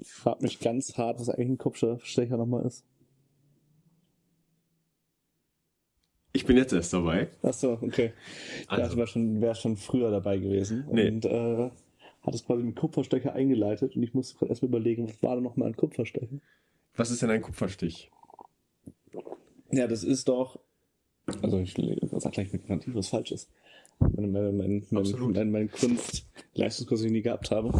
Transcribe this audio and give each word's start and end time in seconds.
Ich 0.00 0.12
frage 0.12 0.42
mich 0.42 0.60
ganz 0.60 0.96
hart, 0.96 1.20
was 1.20 1.28
eigentlich 1.28 1.48
ein 1.50 1.58
Kupferstecher 1.58 2.36
nochmal 2.36 2.64
ist. 2.66 2.84
Ich 6.32 6.46
bin 6.46 6.56
jetzt 6.56 6.72
erst 6.72 6.92
dabei. 6.94 7.28
Ach 7.42 7.52
so, 7.52 7.72
okay. 7.72 8.12
Ich 8.62 8.70
Also. 8.70 8.82
dachte, 8.82 8.96
wäre 8.96 9.06
schon, 9.06 9.40
wär 9.42 9.54
schon 9.54 9.76
früher 9.76 10.10
dabei 10.10 10.38
gewesen. 10.38 10.86
Nee. 10.90 11.08
Und 11.08 11.26
äh, 11.26 11.70
hat 12.22 12.34
es 12.34 12.44
quasi 12.44 12.62
mit 12.62 12.76
Kupferstecher 12.76 13.34
eingeleitet 13.34 13.96
und 13.96 14.02
ich 14.02 14.14
musste 14.14 14.38
gerade 14.38 14.50
erstmal 14.50 14.70
überlegen, 14.70 15.08
was 15.08 15.22
war 15.22 15.34
denn 15.34 15.44
nochmal 15.44 15.68
ein 15.68 15.76
Kupferstecher? 15.76 16.38
Was 16.96 17.10
ist 17.10 17.20
denn 17.20 17.30
ein 17.30 17.42
Kupferstich? 17.42 18.10
Ja, 19.70 19.86
das 19.86 20.04
ist 20.04 20.28
doch. 20.28 20.58
Also 21.42 21.58
ich 21.58 21.74
sag 22.12 22.32
gleich 22.32 22.52
mit 22.52 22.66
garantiert 22.66 22.96
was 22.96 23.08
Falsches. 23.08 23.48
Mein, 23.98 24.32
mein, 24.32 24.56
mein, 24.56 24.86
mein, 24.90 25.00
Absolut. 25.02 25.36
mein, 25.36 25.50
mein 25.50 25.70
Kunst-Leistungskurs, 25.70 27.00
den 27.00 27.08
ich 27.08 27.12
nie 27.12 27.22
gehabt 27.22 27.50
habe. 27.50 27.72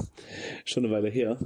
Schon 0.64 0.84
eine 0.84 0.94
Weile 0.94 1.08
her. 1.10 1.38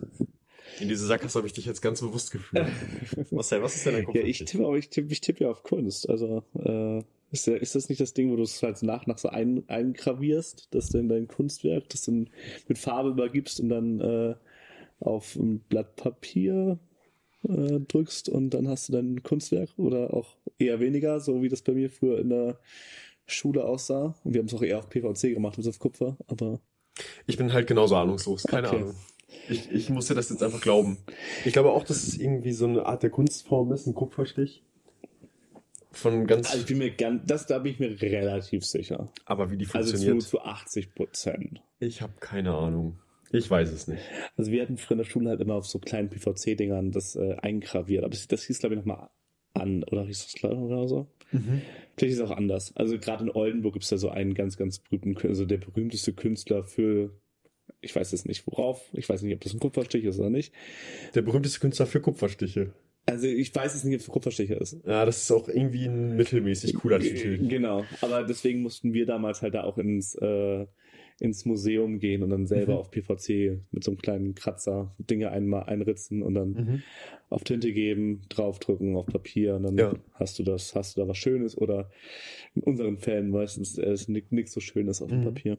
In 0.81 0.89
diese 0.89 1.07
Sackgasse 1.07 1.39
habe 1.39 1.47
ich 1.47 1.53
dich 1.55 1.67
jetzt 1.67 1.81
ganz 1.83 2.01
bewusst 2.01 2.31
gefühlt. 2.31 2.67
Marcel, 3.31 3.63
was 3.63 3.77
ist 3.77 3.87
denn 3.87 3.95
ein 3.95 4.01
Ja, 4.01 4.05
Kupferstich? 4.07 4.41
ich 4.41 4.45
tippe, 4.45 4.67
aber 4.67 4.77
ich 4.77 4.89
tippe, 4.91 5.13
ich 5.13 5.21
tippe 5.21 5.45
ja 5.45 5.51
auf 5.51 5.63
Kunst. 5.63 6.09
Also, 6.09 6.43
äh, 6.55 7.03
ist, 7.33 7.47
ja, 7.47 7.55
ist 7.57 7.75
das 7.75 7.89
nicht 7.89 8.01
das 8.01 8.15
Ding, 8.15 8.31
wo 8.31 8.37
du 8.37 8.43
es 8.43 8.63
halt 8.63 8.83
nach 8.83 9.07
nach 9.07 9.19
so 9.19 9.29
ein, 9.29 9.65
eingravierst, 9.69 10.69
dass 10.75 10.91
du 10.91 10.99
in 10.99 11.09
dein 11.09 11.29
Kunstwerk, 11.29 11.89
das 11.89 12.03
dann 12.03 12.31
mit 12.69 12.79
Farbe 12.79 13.11
übergibst 13.11 13.59
und 13.61 13.69
dann 13.69 14.01
äh, 14.01 14.35
auf 15.01 15.35
ein 15.37 15.61
Blatt 15.61 15.97
Papier 15.97 16.79
äh, 17.49 17.81
drückst 17.81 18.29
und 18.29 18.51
dann 18.51 18.69
hast 18.69 18.89
du 18.89 18.93
dein 18.93 19.23
Kunstwerk 19.23 19.71
oder 19.77 20.15
auch 20.15 20.37
eher 20.59 20.81
weniger, 20.81 21.21
so 21.21 21.43
wie 21.43 21.49
das 21.49 21.63
bei 21.63 21.73
mir 21.73 21.91
früher 21.91 22.19
in 22.19 22.29
der 22.31 22.59
Schule 23.27 23.65
aussah. 23.65 24.15
Und 24.25 24.35
wir 24.35 24.39
haben 24.41 24.47
es 24.47 24.55
auch 24.55 24.63
eher 24.63 24.79
auf 24.79 24.89
PVC 24.89 25.35
gemacht 25.35 25.59
als 25.59 25.67
auf 25.67 25.79
Kupfer, 25.79 26.17
aber 26.29 26.61
Ich 27.27 27.37
bin 27.37 27.53
halt 27.53 27.67
genauso 27.67 27.97
ahnungslos, 27.97 28.45
keine 28.45 28.69
Okay. 28.69 28.77
Ahnung. 28.77 28.95
Ich, 29.49 29.71
ich 29.71 29.91
musste 29.91 30.15
das 30.15 30.31
jetzt 30.31 30.43
einfach 30.43 30.61
glauben. 30.61 30.99
Ich 31.45 31.53
glaube 31.53 31.71
auch, 31.71 31.85
dass 31.85 32.03
es 32.03 32.19
irgendwie 32.19 32.53
so 32.53 32.67
eine 32.67 32.87
Art 32.87 33.03
der 33.03 33.11
Kunstform 33.11 33.73
ist, 33.73 33.87
ein 33.87 33.95
Kupferstich. 33.95 34.63
Von 35.93 36.27
ganz. 36.27 36.49
also 36.49 36.61
ich 36.61 36.67
bin 36.67 36.79
mir 36.79 36.91
ganz, 36.91 37.23
das 37.27 37.47
da 37.47 37.59
bin 37.59 37.73
ich 37.73 37.79
mir 37.81 38.01
relativ 38.03 38.67
sicher. 38.67 39.09
aber 39.25 39.51
wie 39.51 39.57
die 39.57 39.67
Also 39.73 39.91
funktioniert, 39.91 40.23
zu, 40.23 40.29
zu 40.31 40.41
80 40.43 40.95
Prozent. 40.95 41.63
ich 41.79 42.03
habe 42.03 42.13
keine 42.21 42.53
Ahnung. 42.55 42.99
Ich 43.33 43.51
weiß 43.51 43.73
es 43.73 43.89
nicht. 43.89 44.03
Also 44.37 44.53
wir 44.53 44.63
hatten 44.63 44.77
früher 44.77 44.93
in 44.93 44.99
der 44.99 45.05
Schule 45.05 45.31
halt 45.31 45.41
immer 45.41 45.55
auf 45.55 45.67
so 45.67 45.79
kleinen 45.79 46.11
PVC-Dingern 46.11 46.93
das 46.93 47.17
äh, 47.17 47.37
eingraviert. 47.43 48.05
Aber 48.05 48.11
das, 48.11 48.29
das 48.29 48.45
hieß, 48.45 48.61
glaube 48.61 48.75
ich, 48.75 48.81
nochmal 48.81 49.09
an. 49.55 49.83
Oder 49.85 50.05
hieß 50.05 50.25
das 50.25 50.33
klar 50.35 50.57
oder 50.57 50.87
so? 50.87 51.09
Vielleicht 51.97 52.13
ist 52.15 52.21
es 52.21 52.21
auch 52.21 52.37
anders. 52.37 52.75
Also 52.77 52.99
gerade 52.99 53.25
in 53.25 53.31
Oldenburg 53.31 53.73
gibt 53.73 53.83
es 53.85 53.91
da 53.91 53.99
so 53.99 54.11
einen 54.11 54.35
ganz, 54.35 54.57
ganz 54.57 54.79
berühmten, 54.79 55.17
also 55.27 55.45
der 55.45 55.57
berühmteste 55.59 56.13
Künstler 56.13 56.63
für, 56.63 57.11
ich 57.81 57.95
weiß 57.95 58.13
jetzt 58.13 58.27
nicht 58.27 58.47
worauf, 58.47 58.83
ich 58.93 59.09
weiß 59.09 59.23
nicht, 59.23 59.35
ob 59.35 59.41
das 59.41 59.53
ein 59.55 59.61
Kupferstich 59.61 60.05
ist 60.05 60.19
oder 60.19 60.31
nicht. 60.31 60.53
Der 61.15 61.23
berühmteste 61.23 61.61
Künstler 61.61 61.87
für 61.87 62.01
Kupferstiche. 62.01 62.73
Also 63.09 63.27
ich 63.29 63.55
weiß 63.55 63.75
jetzt 63.75 63.85
nicht, 63.85 63.95
ob 63.95 64.01
es 64.01 64.09
ein 64.09 64.13
Kupferstich 64.13 64.51
ist. 64.51 64.79
Ja, 64.85 65.05
das 65.05 65.23
ist 65.23 65.31
auch 65.31 65.49
irgendwie 65.49 65.87
ein 65.87 66.17
mittelmäßig 66.17 66.75
cooler 66.75 66.99
Titel. 66.99 67.47
Genau, 67.49 67.85
aber 68.01 68.25
deswegen 68.25 68.63
mussten 68.63 68.93
wir 68.93 69.07
damals 69.07 69.43
halt 69.43 69.55
da 69.55 69.63
auch 69.63 69.79
ins, 69.79 70.17
äh, 70.17 70.67
ins 71.21 71.45
Museum 71.45 71.99
gehen 72.01 72.23
und 72.25 72.31
dann 72.31 72.47
selber 72.47 72.73
Mhm. 72.75 72.79
auf 72.79 72.91
PVC 72.91 73.61
mit 73.71 73.85
so 73.85 73.93
einem 73.93 73.99
kleinen 73.99 74.35
Kratzer 74.35 74.95
Dinge 74.99 75.31
einmal 75.31 75.63
einritzen 75.65 76.23
und 76.23 76.35
dann 76.35 76.51
Mhm. 76.51 76.83
auf 77.31 77.45
Tinte 77.45 77.73
geben, 77.73 78.23
draufdrücken 78.29 78.97
auf 78.97 79.07
Papier 79.07 79.55
und 79.55 79.63
dann 79.63 79.77
Ja. 79.79 79.95
hast 80.15 80.39
du 80.39 80.43
das, 80.43 80.75
hast 80.75 80.97
du 80.97 81.01
da 81.01 81.09
was 81.09 81.17
Schönes 81.17 81.57
oder 81.57 81.91
in 82.57 82.63
unseren 82.65 82.99
Fällen 82.99 83.31
meistens 83.31 83.79
äh, 83.79 83.93
ist 83.93 84.09
nichts 84.09 84.53
so 84.53 84.61
Schönes 84.61 85.01
auf 85.01 85.09
dem 85.11 85.21
Mhm. 85.21 85.25
Papier. 85.25 85.59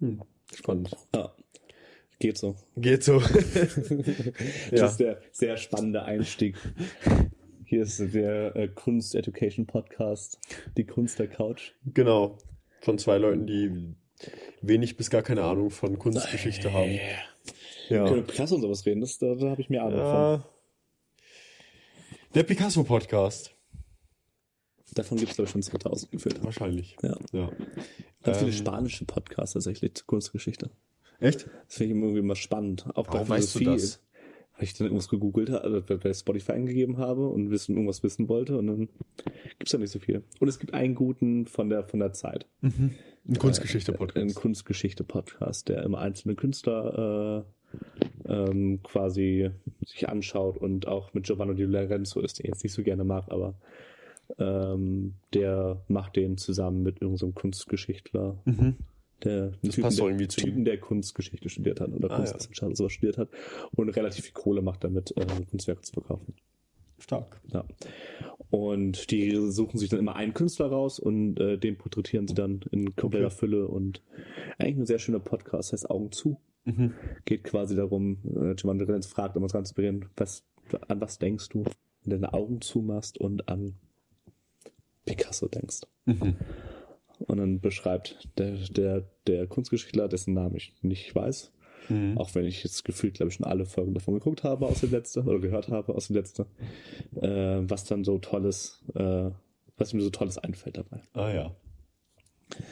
Hm. 0.00 0.22
Spannend. 0.54 0.90
Ja, 1.14 1.32
geht 2.18 2.38
so. 2.38 2.56
Geht 2.76 3.02
so. 3.04 3.20
Das 4.70 4.80
ja. 4.80 4.86
ist 4.86 4.96
der 5.00 5.20
sehr 5.32 5.56
spannende 5.56 6.02
Einstieg. 6.04 6.56
Hier 7.64 7.82
ist 7.82 7.98
der 8.14 8.54
äh, 8.56 8.68
Kunst-Education-Podcast, 8.68 10.38
die 10.76 10.84
Kunst 10.84 11.18
der 11.18 11.28
Couch. 11.28 11.72
Genau. 11.94 12.38
Von 12.80 12.98
zwei 12.98 13.18
Leuten, 13.18 13.46
die 13.46 13.94
wenig 14.62 14.96
bis 14.96 15.10
gar 15.10 15.22
keine 15.22 15.42
Ahnung 15.42 15.70
von 15.70 15.98
Kunstgeschichte 15.98 16.72
haben. 16.72 16.90
Wir 17.88 17.98
können 17.98 18.06
Ja. 18.06 18.12
über 18.14 18.22
Picasso 18.22 18.54
und 18.54 18.62
sowas 18.62 18.86
reden, 18.86 19.00
das, 19.00 19.18
da, 19.18 19.34
da 19.34 19.50
habe 19.50 19.60
ich 19.60 19.68
mehr 19.68 19.82
Ahnung 19.82 19.98
von. 19.98 20.04
ja. 20.06 20.44
Der 22.34 22.42
Picasso-Podcast. 22.44 23.52
Davon 24.96 25.18
gibt 25.18 25.30
es, 25.30 25.36
glaube 25.36 25.46
ich, 25.46 25.52
schon 25.52 25.62
2000 25.62 26.10
gefühlt. 26.10 26.42
Wahrscheinlich. 26.42 26.96
Ja. 27.02 27.16
Ja. 27.32 27.50
Ganz 28.22 28.38
viele 28.38 28.50
Ähm, 28.50 28.56
spanische 28.56 29.04
Podcasts 29.04 29.52
tatsächlich 29.52 29.94
zur 29.94 30.06
Kunstgeschichte. 30.06 30.70
Echt? 31.20 31.46
Das 31.46 31.76
finde 31.76 31.94
ich 31.94 32.02
irgendwie 32.02 32.20
immer 32.20 32.34
spannend. 32.34 32.86
Auch 32.94 33.06
bei 33.06 33.28
weißt 33.28 33.54
du 33.56 33.64
das? 33.64 34.02
Weil 34.56 34.64
ich 34.64 34.72
dann 34.72 34.86
irgendwas 34.86 35.08
gegoogelt 35.08 35.50
habe, 35.50 35.64
also 35.64 35.98
bei 35.98 36.14
Spotify 36.14 36.52
eingegeben 36.52 36.96
habe 36.96 37.28
und 37.28 37.50
wissen, 37.50 37.74
irgendwas 37.74 38.02
wissen 38.02 38.26
wollte 38.30 38.56
und 38.56 38.66
dann 38.66 38.88
gibt 39.58 39.66
es 39.66 39.72
da 39.72 39.76
nicht 39.76 39.90
so 39.90 39.98
viel. 39.98 40.24
Und 40.40 40.48
es 40.48 40.58
gibt 40.58 40.72
einen 40.72 40.94
guten 40.94 41.46
von 41.46 41.68
der, 41.68 41.84
von 41.84 42.00
der 42.00 42.14
Zeit. 42.14 42.46
Ein 42.62 42.96
Ein 43.28 43.38
Kunstgeschichte-Podcast. 43.38 44.34
Kunstgeschichte-Podcast, 44.34 45.68
der 45.68 45.82
immer 45.82 45.98
einzelne 45.98 46.36
Künstler 46.36 47.44
äh, 48.26 48.32
ähm, 48.32 48.80
quasi 48.82 49.50
sich 49.84 50.08
anschaut 50.08 50.56
und 50.56 50.88
auch 50.88 51.12
mit 51.12 51.26
Giovanni 51.26 51.54
Di 51.54 51.64
Lorenzo 51.64 52.20
ist, 52.20 52.38
den 52.38 52.46
ich 52.46 52.52
jetzt 52.52 52.64
nicht 52.64 52.72
so 52.72 52.82
gerne 52.82 53.04
mag, 53.04 53.26
aber 53.28 53.58
ähm, 54.38 55.14
der 55.34 55.82
macht 55.88 56.16
den 56.16 56.36
zusammen 56.36 56.82
mit 56.82 57.00
irgendeinem 57.02 57.34
Kunstgeschichtler, 57.34 58.36
Mhm. 58.44 58.76
der 59.24 59.52
Das 59.62 59.74
Typen, 59.74 59.82
passt 59.82 59.98
der, 59.98 60.06
irgendwie 60.06 60.28
zu 60.28 60.40
Typen, 60.40 60.64
der 60.64 60.78
Kunstgeschichte 60.78 61.48
studiert 61.48 61.80
hat 61.80 61.90
oder 61.92 62.10
Ah, 62.10 62.16
Kunstwissenschaft 62.16 62.68
oder 62.68 62.76
sowas 62.76 62.92
studiert 62.92 63.18
hat 63.18 63.28
und 63.74 63.88
relativ 63.90 64.24
viel 64.24 64.34
Kohle 64.34 64.62
macht 64.62 64.84
damit, 64.84 65.16
äh, 65.16 65.26
Kunstwerke 65.50 65.82
zu 65.82 65.92
verkaufen. 65.92 66.34
Stark. 66.98 67.40
Ja. 67.52 67.64
Und 68.50 69.10
die 69.10 69.36
suchen 69.50 69.78
sich 69.78 69.90
dann 69.90 69.98
immer 69.98 70.16
einen 70.16 70.32
Künstler 70.32 70.66
raus 70.66 70.98
und 70.98 71.38
äh, 71.38 71.58
den 71.58 71.76
porträtieren 71.76 72.26
sie 72.26 72.34
dann 72.34 72.60
in 72.70 72.96
kompletter 72.96 73.26
Okay. 73.26 73.36
Fülle 73.36 73.68
und 73.68 74.02
eigentlich 74.58 74.78
ein 74.78 74.86
sehr 74.86 74.98
schöner 74.98 75.20
Podcast, 75.20 75.72
heißt 75.72 75.90
Augen 75.90 76.10
zu. 76.12 76.40
Mhm. 76.64 76.94
Geht 77.26 77.44
quasi 77.44 77.76
darum, 77.76 78.18
äh, 78.24 78.54
Lorenz 78.62 79.06
fragt, 79.06 79.36
um 79.36 79.42
uns 79.42 79.54
ranzubringen, 79.54 80.06
was, 80.16 80.44
an 80.88 81.00
was 81.00 81.18
denkst 81.18 81.50
du, 81.50 81.64
wenn 81.64 81.74
du 82.04 82.10
deine 82.10 82.32
Augen 82.32 82.60
zumachst 82.60 83.18
und 83.18 83.48
an 83.48 83.74
Picasso 85.06 85.48
denkst. 85.48 85.80
Mhm. 86.04 86.36
Und 87.18 87.38
dann 87.38 87.60
beschreibt 87.60 88.28
der, 88.36 88.52
der, 88.68 89.04
der 89.26 89.46
Kunstgeschichtler, 89.46 90.08
dessen 90.08 90.34
Namen 90.34 90.56
ich 90.56 90.74
nicht 90.82 91.14
weiß, 91.14 91.52
Mhm. 91.88 92.18
auch 92.18 92.34
wenn 92.34 92.44
ich 92.44 92.64
jetzt 92.64 92.84
gefühlt, 92.84 93.14
glaube 93.14 93.28
ich, 93.30 93.36
schon 93.36 93.46
alle 93.46 93.64
Folgen 93.64 93.94
davon 93.94 94.14
geguckt 94.14 94.42
habe 94.42 94.66
aus 94.66 94.80
dem 94.80 94.90
letzten 94.90 95.20
oder 95.28 95.38
gehört 95.38 95.68
habe 95.68 95.94
aus 95.94 96.08
dem 96.08 96.16
letzten, 96.16 96.42
äh, 97.14 97.60
was 97.62 97.84
dann 97.84 98.02
so 98.02 98.18
tolles, 98.18 98.82
äh, 98.96 99.30
was 99.76 99.92
mir 99.94 100.02
so 100.02 100.10
tolles 100.10 100.36
einfällt 100.36 100.78
dabei. 100.78 101.00
Ah 101.12 101.30
ja. 101.30 101.54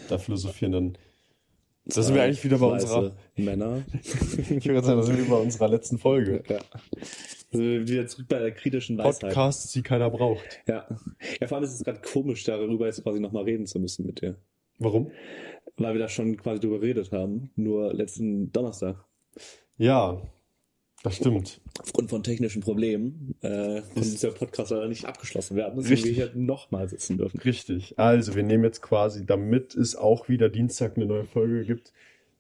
Da 0.09 0.19
philosophieren 0.19 0.73
dann. 0.73 0.99
Da 1.87 2.03
sind 2.03 2.15
wir 2.17 2.23
eigentlich 2.25 2.43
wieder 2.43 2.59
bei 2.59 2.67
unserer. 2.67 3.13
Männer. 3.37 3.83
Ich 4.51 4.65
würde 4.67 4.83
sagen, 4.85 4.99
da 4.99 5.03
sind 5.07 5.19
wir 5.19 5.29
bei 5.29 5.37
unserer 5.37 5.69
letzten 5.69 5.99
Folge. 5.99 6.43
ja. 6.49 6.59
Also 7.55 7.89
wieder 7.93 8.07
zurück 8.07 8.27
bei 8.29 8.39
der 8.39 8.53
kritischen 8.53 8.99
Weisheit. 8.99 9.21
Podcasts, 9.21 9.73
die 9.73 9.83
keiner 9.83 10.11
braucht. 10.11 10.45
Ja. 10.67 10.87
ja, 11.41 11.47
vor 11.47 11.57
allem 11.59 11.65
ist 11.65 11.75
es 11.75 11.85
gerade 11.85 12.01
komisch, 12.01 12.45
darüber 12.45 12.87
jetzt 12.87 13.03
quasi 13.03 13.21
nochmal 13.21 13.45
reden 13.45 13.67
zu 13.67 13.79
müssen 13.79 14.05
mit 14.07 14.21
dir. 14.21 14.37
Warum? 14.79 15.11
Weil 15.77 15.95
wir 15.95 16.01
da 16.01 16.09
schon 16.09 16.37
quasi 16.37 16.61
drüber 16.61 16.81
geredet 16.81 17.13
haben, 17.13 17.51
nur 17.57 17.93
letzten 17.95 18.53
Donnerstag. 18.53 19.05
Ja, 19.77 20.21
das 21.03 21.17
stimmt. 21.17 21.61
Aufgrund 21.81 22.11
von 22.11 22.23
technischen 22.23 22.63
Problemen 22.63 23.35
äh, 23.43 23.83
konnte 23.83 24.01
Ist- 24.01 24.13
dieser 24.13 24.31
Podcast 24.31 24.71
leider 24.71 24.89
nicht 24.89 25.05
abgeschlossen 25.05 25.57
werden, 25.57 25.75
deswegen 25.77 26.03
wir 26.05 26.11
Richtig. 26.11 26.17
hier 26.17 26.33
nochmal 26.35 26.89
sitzen 26.89 27.19
dürfen. 27.19 27.39
Richtig. 27.41 27.99
Also, 27.99 28.35
wir 28.35 28.43
nehmen 28.43 28.65
jetzt 28.65 28.83
quasi, 28.83 29.27
damit 29.27 29.75
es 29.75 29.97
auch 29.97 30.29
wieder 30.29 30.49
Dienstag 30.49 30.97
eine 30.97 31.07
neue 31.07 31.25
Folge 31.25 31.65
gibt, 31.65 31.93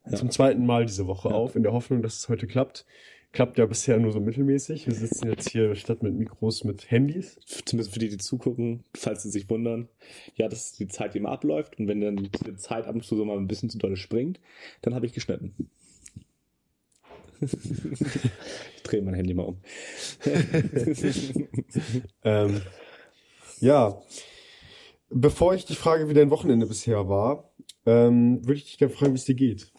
Ja. 0.09 0.17
zum 0.17 0.31
zweiten 0.31 0.65
Mal 0.67 0.87
diese 0.87 1.07
Woche 1.07 1.29
Ja. 1.31 1.35
auf, 1.35 1.57
in 1.57 1.63
der 1.63 1.73
Hoffnung, 1.73 2.03
dass 2.03 2.17
es 2.17 2.29
heute 2.29 2.47
klappt. 2.47 2.87
Klappt 3.35 3.59
ja 3.59 3.67
bisher 3.67 3.99
nur 3.99 4.13
so 4.13 4.21
mittelmäßig. 4.21 4.87
Wir 4.87 4.95
sitzen 4.95 5.29
jetzt 5.29 5.49
hier 5.51 5.75
statt 5.75 6.05
mit 6.05 6.15
Mikros 6.15 6.63
mit 6.63 6.89
Handys. 6.93 7.37
Zumindest 7.65 7.93
für 7.93 7.99
die, 7.99 8.09
die 8.09 8.17
zugucken, 8.17 8.85
falls 8.95 9.25
sie 9.25 9.31
sich 9.31 9.51
wundern, 9.51 9.89
ja, 10.37 10.47
dass 10.49 10.71
die 10.71 10.87
Zeit 10.87 11.17
immer 11.17 11.31
abläuft 11.31 11.77
und 11.81 11.89
wenn 11.89 12.01
dann 12.01 12.17
die 12.17 12.57
Zeit 12.59 12.87
ab 12.87 12.95
und 12.95 13.05
zu 13.05 13.17
so 13.17 13.25
mal 13.25 13.37
ein 13.37 13.49
bisschen 13.49 13.71
zu 13.71 13.79
doll 13.79 13.97
springt, 13.97 14.39
dann 14.83 14.95
habe 14.95 15.05
ich 15.05 15.13
geschnitten. 15.13 15.69
ich 17.41 18.83
drehe 18.85 19.03
mein 19.03 19.15
Handy 19.15 19.35
mal 19.35 19.47
um. 19.47 19.59
Ähm, 22.23 22.63
ja, 23.59 24.01
bevor 25.11 25.55
ich 25.57 25.65
dich 25.65 25.77
frage, 25.77 26.09
wie 26.09 26.15
dein 26.15 26.31
Wochenende 26.31 26.67
bisher 26.67 27.09
war, 27.09 27.51
ähm, 27.85 28.47
würde 28.47 28.59
ich 28.59 28.65
dich 28.67 28.79
gerne 28.79 28.95
fragen, 28.95 29.13
wie 29.13 29.19
es 29.19 29.25
dir 29.25 29.35
geht. 29.35 29.74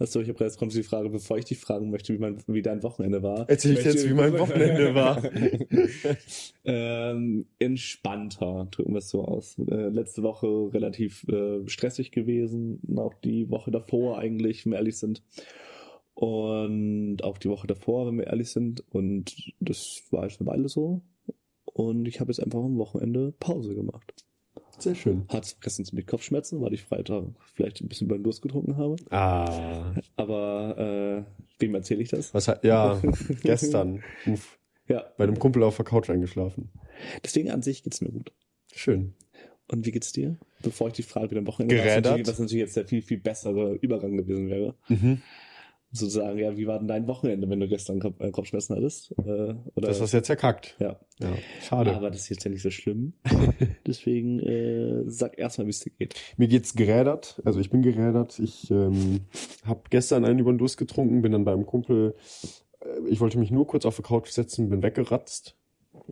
Achso, 0.00 0.20
ich 0.20 0.28
habe 0.28 0.44
jetzt 0.44 0.58
kommt 0.58 0.72
die 0.74 0.84
Frage, 0.84 1.10
bevor 1.10 1.38
ich 1.38 1.44
dich 1.44 1.58
fragen 1.58 1.90
möchte, 1.90 2.14
wie, 2.14 2.18
mein, 2.18 2.38
wie 2.46 2.62
dein 2.62 2.82
Wochenende 2.84 3.22
war. 3.22 3.48
Erzähl 3.48 3.76
ich 3.76 3.84
jetzt, 3.84 4.08
wie 4.08 4.14
mein 4.14 4.38
Wochenende 4.38 4.94
war. 4.94 5.20
ähm, 6.64 7.46
entspannter, 7.58 8.68
drücken 8.70 8.92
wir 8.92 8.98
es 8.98 9.10
so 9.10 9.24
aus. 9.24 9.58
Äh, 9.58 9.88
letzte 9.88 10.22
Woche 10.22 10.72
relativ 10.72 11.26
äh, 11.28 11.68
stressig 11.68 12.12
gewesen, 12.12 12.80
auch 12.96 13.14
die 13.14 13.50
Woche 13.50 13.72
davor 13.72 14.18
eigentlich, 14.18 14.64
wenn 14.64 14.72
wir 14.72 14.78
ehrlich 14.78 14.98
sind. 14.98 15.22
Und 16.14 17.22
auch 17.24 17.38
die 17.38 17.48
Woche 17.48 17.66
davor, 17.66 18.06
wenn 18.06 18.18
wir 18.18 18.28
ehrlich 18.28 18.50
sind. 18.50 18.84
Und 18.90 19.52
das 19.58 20.02
war 20.10 20.24
jetzt 20.24 20.40
eine 20.40 20.48
Weile 20.48 20.68
so. 20.68 21.02
Und 21.64 22.06
ich 22.06 22.20
habe 22.20 22.30
jetzt 22.30 22.40
einfach 22.40 22.60
am 22.60 22.78
Wochenende 22.78 23.32
Pause 23.38 23.74
gemacht. 23.74 24.27
Sehr 24.78 24.94
schön. 24.94 25.24
Hat 25.28 25.56
gestern 25.60 25.84
ziemlich 25.84 26.06
Kopfschmerzen, 26.06 26.60
weil 26.60 26.72
ich 26.72 26.82
Freitag 26.84 27.24
vielleicht 27.54 27.80
ein 27.80 27.88
bisschen 27.88 28.06
über 28.06 28.16
den 28.16 28.22
Durst 28.24 28.42
getrunken 28.42 28.76
habe. 28.76 28.96
Ah. 29.10 29.92
Aber 30.16 31.24
äh, 31.26 31.42
wem 31.58 31.74
erzähle 31.74 32.02
ich 32.02 32.08
das? 32.10 32.32
Was 32.34 32.48
hat, 32.48 32.64
ja, 32.64 33.00
gestern. 33.42 34.02
Uff, 34.26 34.58
Ja, 34.86 35.04
bei 35.16 35.24
einem 35.24 35.38
Kumpel 35.38 35.62
auf 35.64 35.76
der 35.76 35.84
Couch 35.84 36.08
eingeschlafen. 36.10 36.70
deswegen 37.24 37.50
an 37.50 37.62
sich 37.62 37.82
geht's 37.82 38.00
mir 38.00 38.10
gut. 38.10 38.32
Schön. 38.74 39.14
Und 39.70 39.84
wie 39.84 39.90
geht's 39.92 40.12
dir? 40.12 40.38
Bevor 40.62 40.88
ich 40.88 40.94
die 40.94 41.02
Frage 41.02 41.30
wieder 41.32 41.40
am 41.40 41.46
Wochenende 41.46 41.76
was 41.76 41.82
Gerädert. 41.84 42.04
natürlich, 42.04 42.28
was 42.28 42.38
natürlich 42.38 42.60
jetzt 42.60 42.76
der 42.76 42.86
viel, 42.86 43.02
viel 43.02 43.18
bessere 43.18 43.74
Übergang 43.74 44.16
gewesen 44.16 44.48
wäre. 44.48 44.74
Mhm. 44.88 45.20
Sozusagen, 45.90 46.38
ja, 46.38 46.56
wie 46.56 46.66
war 46.66 46.78
denn 46.78 46.88
dein 46.88 47.06
Wochenende, 47.06 47.48
wenn 47.48 47.60
du 47.60 47.68
gestern 47.68 47.98
Kopf, 47.98 48.20
äh, 48.20 48.30
Kopfschmerzen 48.30 48.76
hattest? 48.76 49.12
Äh, 49.12 49.22
oder, 49.74 49.88
Das 49.88 50.00
hast 50.00 50.12
du 50.12 50.18
jetzt 50.18 50.28
erkackt. 50.28 50.76
ja. 50.78 50.98
Ja, 51.20 51.32
schade. 51.62 51.96
Aber 51.96 52.10
das 52.10 52.20
ist 52.20 52.28
jetzt 52.28 52.44
ja 52.44 52.50
nicht 52.50 52.62
so 52.62 52.70
schlimm. 52.70 53.14
Deswegen 53.86 54.38
äh, 54.38 55.02
sag 55.06 55.36
erstmal, 55.38 55.66
wie 55.66 55.70
es 55.70 55.80
dir 55.80 55.90
geht. 55.90 56.14
Mir 56.36 56.46
geht's 56.46 56.74
gerädert, 56.74 57.40
also 57.44 57.58
ich 57.58 57.70
bin 57.70 57.82
gerädert. 57.82 58.38
Ich 58.38 58.70
ähm, 58.70 59.22
habe 59.64 59.80
gestern 59.90 60.24
einen 60.24 60.38
über 60.38 60.52
den 60.52 60.58
Durst 60.58 60.76
getrunken, 60.76 61.22
bin 61.22 61.32
dann 61.32 61.44
beim 61.44 61.66
Kumpel, 61.66 62.14
äh, 62.80 63.08
ich 63.08 63.20
wollte 63.20 63.38
mich 63.38 63.50
nur 63.50 63.66
kurz 63.66 63.84
auf 63.84 63.96
die 63.96 64.02
Couch 64.02 64.28
setzen, 64.30 64.68
bin 64.68 64.82
weggeratzt. 64.82 65.56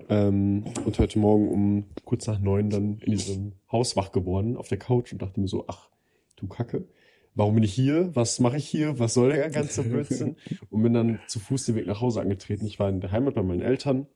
Ähm, 0.09 0.65
und 0.85 0.99
heute 0.99 1.19
Morgen 1.19 1.49
um 1.49 1.85
kurz 2.05 2.27
nach 2.27 2.41
neun 2.41 2.71
dann 2.71 2.99
in 2.99 3.13
diesem 3.13 3.53
Haus 3.71 3.95
wach 3.95 4.11
geworden 4.11 4.57
auf 4.57 4.69
der 4.69 4.79
Couch 4.79 5.13
und 5.13 5.23
dachte 5.23 5.39
mir 5.41 5.49
so, 5.49 5.65
ach 5.69 5.89
du 6.37 6.49
Kacke, 6.49 6.89
warum 7.37 7.55
bin 7.55 7.63
ich 7.63 7.73
hier? 7.75 8.11
Was 8.17 8.41
mache 8.41 8.57
ich 8.57 8.69
hier? 8.69 8.99
Was 8.99 9.15
soll 9.15 9.31
der 9.31 9.51
ganze 9.51 9.85
Blödsinn? 9.85 10.37
und 10.71 10.83
bin 10.83 10.95
dann 10.95 11.21
zu 11.29 11.39
Fuß 11.39 11.67
den 11.67 11.77
Weg 11.77 11.87
nach 11.87 12.01
Hause 12.01 12.21
angetreten. 12.21 12.67
Ich 12.67 12.81
war 12.81 12.89
in 12.89 13.01
der 13.01 13.13
Heimat 13.13 13.35
bei 13.35 13.43
meinen 13.43 13.63
Eltern 13.63 14.09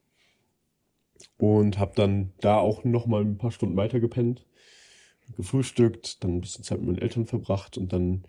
und 1.39 1.79
habe 1.79 1.93
dann 1.95 2.33
da 2.41 2.59
auch 2.59 2.83
noch 2.83 3.07
mal 3.07 3.23
ein 3.23 3.39
paar 3.39 3.53
Stunden 3.53 3.77
weiter 3.77 4.01
gepennt 4.01 4.47
gefrühstückt, 5.37 6.23
dann 6.25 6.37
ein 6.37 6.41
bisschen 6.41 6.65
Zeit 6.65 6.79
mit 6.79 6.89
meinen 6.89 6.99
Eltern 6.99 7.27
verbracht 7.27 7.79
und 7.79 7.93
dann 7.93 8.25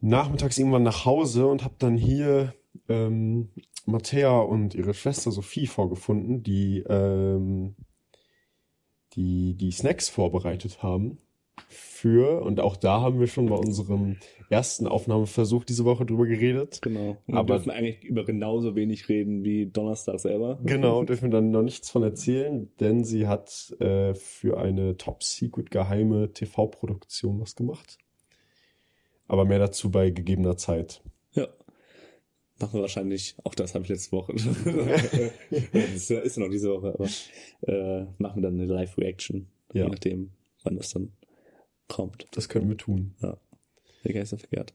nachmittags 0.00 0.58
irgendwann 0.58 0.82
nach 0.82 1.04
Hause 1.04 1.46
und 1.46 1.64
habe 1.64 1.76
dann 1.78 1.96
hier 1.96 2.54
ähm, 2.88 3.50
Mattea 3.86 4.40
und 4.40 4.74
ihre 4.74 4.94
Schwester 4.94 5.30
Sophie 5.30 5.66
vorgefunden, 5.66 6.42
die 6.42 6.80
ähm, 6.80 7.76
die 9.14 9.54
die 9.54 9.72
Snacks 9.72 10.08
vorbereitet 10.08 10.82
haben 10.82 11.18
für 11.68 12.42
und 12.42 12.60
auch 12.60 12.76
da 12.76 13.00
haben 13.00 13.20
wir 13.20 13.26
schon 13.26 13.46
bei 13.46 13.56
unserem 13.56 14.16
ersten 14.48 14.86
Aufnahmeversuch 14.86 15.64
diese 15.64 15.84
Woche 15.84 16.04
drüber 16.04 16.26
geredet. 16.26 16.80
Genau. 16.82 17.16
Und 17.26 17.34
Aber- 17.34 17.48
wir 17.48 17.56
dürfen 17.56 17.70
eigentlich 17.70 18.02
über 18.04 18.24
genauso 18.24 18.74
wenig 18.74 19.08
reden 19.08 19.44
wie 19.44 19.66
Donnerstag 19.66 20.18
selber. 20.18 20.58
Genau, 20.64 21.04
dürfen 21.04 21.24
wir 21.24 21.30
dann 21.30 21.50
noch 21.50 21.62
nichts 21.62 21.90
von 21.90 22.02
erzählen, 22.02 22.70
denn 22.80 23.04
sie 23.04 23.26
hat 23.26 23.74
äh, 23.80 24.14
für 24.14 24.58
eine 24.58 24.96
top 24.96 25.22
secret 25.22 25.70
geheime 25.70 26.32
TV-Produktion 26.32 27.40
was 27.40 27.54
gemacht. 27.54 27.98
Aber 29.28 29.44
mehr 29.44 29.60
dazu 29.60 29.90
bei 29.90 30.10
gegebener 30.10 30.56
Zeit. 30.56 31.02
Ja. 31.32 31.46
Machen 32.58 32.74
wir 32.74 32.82
wahrscheinlich, 32.82 33.36
auch 33.44 33.54
das 33.54 33.74
habe 33.74 33.84
ich 33.84 33.90
letzte 33.90 34.12
Woche. 34.12 34.34
das 35.72 35.94
ist 35.94 36.10
ja 36.10 36.18
ist 36.18 36.36
ja 36.36 36.42
noch 36.42 36.50
diese 36.50 36.70
Woche, 36.70 36.92
aber 36.94 37.06
äh, 37.72 38.06
machen 38.18 38.42
wir 38.42 38.50
dann 38.50 38.60
eine 38.60 38.66
Live-Reaction. 38.66 39.46
Ja. 39.72 39.84
Je 39.84 39.90
nachdem, 39.90 40.30
wann 40.64 40.76
das 40.76 40.90
dann 40.90 41.12
kommt. 41.90 42.26
Das 42.32 42.48
könnten 42.48 42.70
wir 42.70 42.78
tun. 42.78 43.14
Gar 43.20 43.38
nicht 44.04 44.28
so 44.28 44.38
verkehrt. 44.38 44.74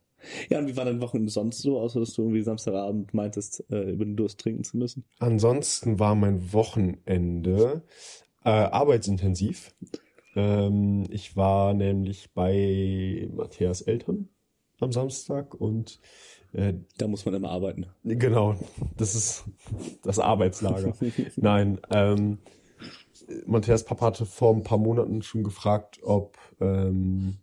Ja, 0.50 0.60
und 0.60 0.68
wie 0.68 0.78
war 0.78 0.86
dein 0.86 1.02
Wochenende 1.02 1.32
sonst 1.32 1.62
so, 1.62 1.80
außer 1.80 2.00
dass 2.00 2.14
du 2.14 2.24
irgendwie 2.24 2.42
Samstagabend 2.42 3.14
meintest, 3.14 3.64
äh, 3.72 3.92
über 3.92 4.06
den 4.06 4.16
Durst 4.16 4.40
trinken 4.40 4.64
zu 4.64 4.78
müssen? 4.78 5.06
Ansonsten 5.20 6.00
war 6.00 6.16
mein 6.16 6.54
Wochenende 6.54 7.84
äh, 8.44 8.50
arbeitsintensiv. 8.50 9.74
Ähm, 10.36 11.06
ich 11.10 11.36
war 11.36 11.74
nämlich 11.74 12.32
bei 12.34 13.30
Matthias 13.34 13.82
Eltern 13.82 14.30
am 14.80 14.92
Samstag 14.92 15.54
und 15.56 16.00
äh, 16.54 16.74
Da 16.98 17.08
muss 17.08 17.26
man 17.26 17.34
immer 17.34 17.50
arbeiten. 17.50 17.88
Genau, 18.04 18.56
das 18.98 19.16
ist 19.16 19.46
das 20.04 20.20
Arbeitslager. 20.20 20.96
Nein, 21.36 21.80
ähm, 21.92 22.40
Matthias 23.45 23.83
Papa 23.83 24.07
hatte 24.07 24.25
vor 24.25 24.54
ein 24.54 24.63
paar 24.63 24.77
Monaten 24.77 25.22
schon 25.22 25.44
gefragt, 25.44 26.00
ob 26.04 26.38
ähm, 26.60 27.38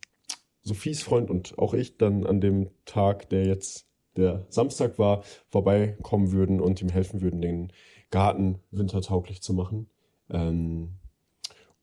Sophies 0.63 1.03
Freund 1.03 1.31
und 1.31 1.59
auch 1.59 1.75
ich 1.75 1.99
dann 1.99 2.25
an 2.25 2.41
dem 2.41 2.71
Tag, 2.85 3.29
der 3.31 3.47
jetzt 3.47 3.87
der 4.17 4.47
Samstag 4.49 4.99
war, 4.99 5.23
vorbeikommen 5.49 6.33
würden 6.33 6.61
und 6.61 6.81
ihm 6.83 6.89
helfen 6.89 7.21
würden, 7.21 7.41
den 7.41 7.73
Garten 8.11 8.61
wintertauglich 8.71 9.43
zu 9.43 9.55
machen. 9.55 9.89
Ähm, 10.31 10.99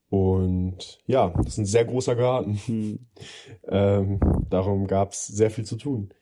und 0.08 0.98
ja, 1.06 1.28
das 1.36 1.48
ist 1.48 1.58
ein 1.58 1.66
sehr 1.66 1.84
großer 1.84 2.16
Garten. 2.16 2.60
Hm. 2.66 2.98
Ähm, 3.72 4.18
darum 4.48 4.88
gab 4.88 5.12
es 5.12 5.26
sehr 5.26 5.50
viel 5.50 5.64
zu 5.64 5.76
tun. 5.76 6.12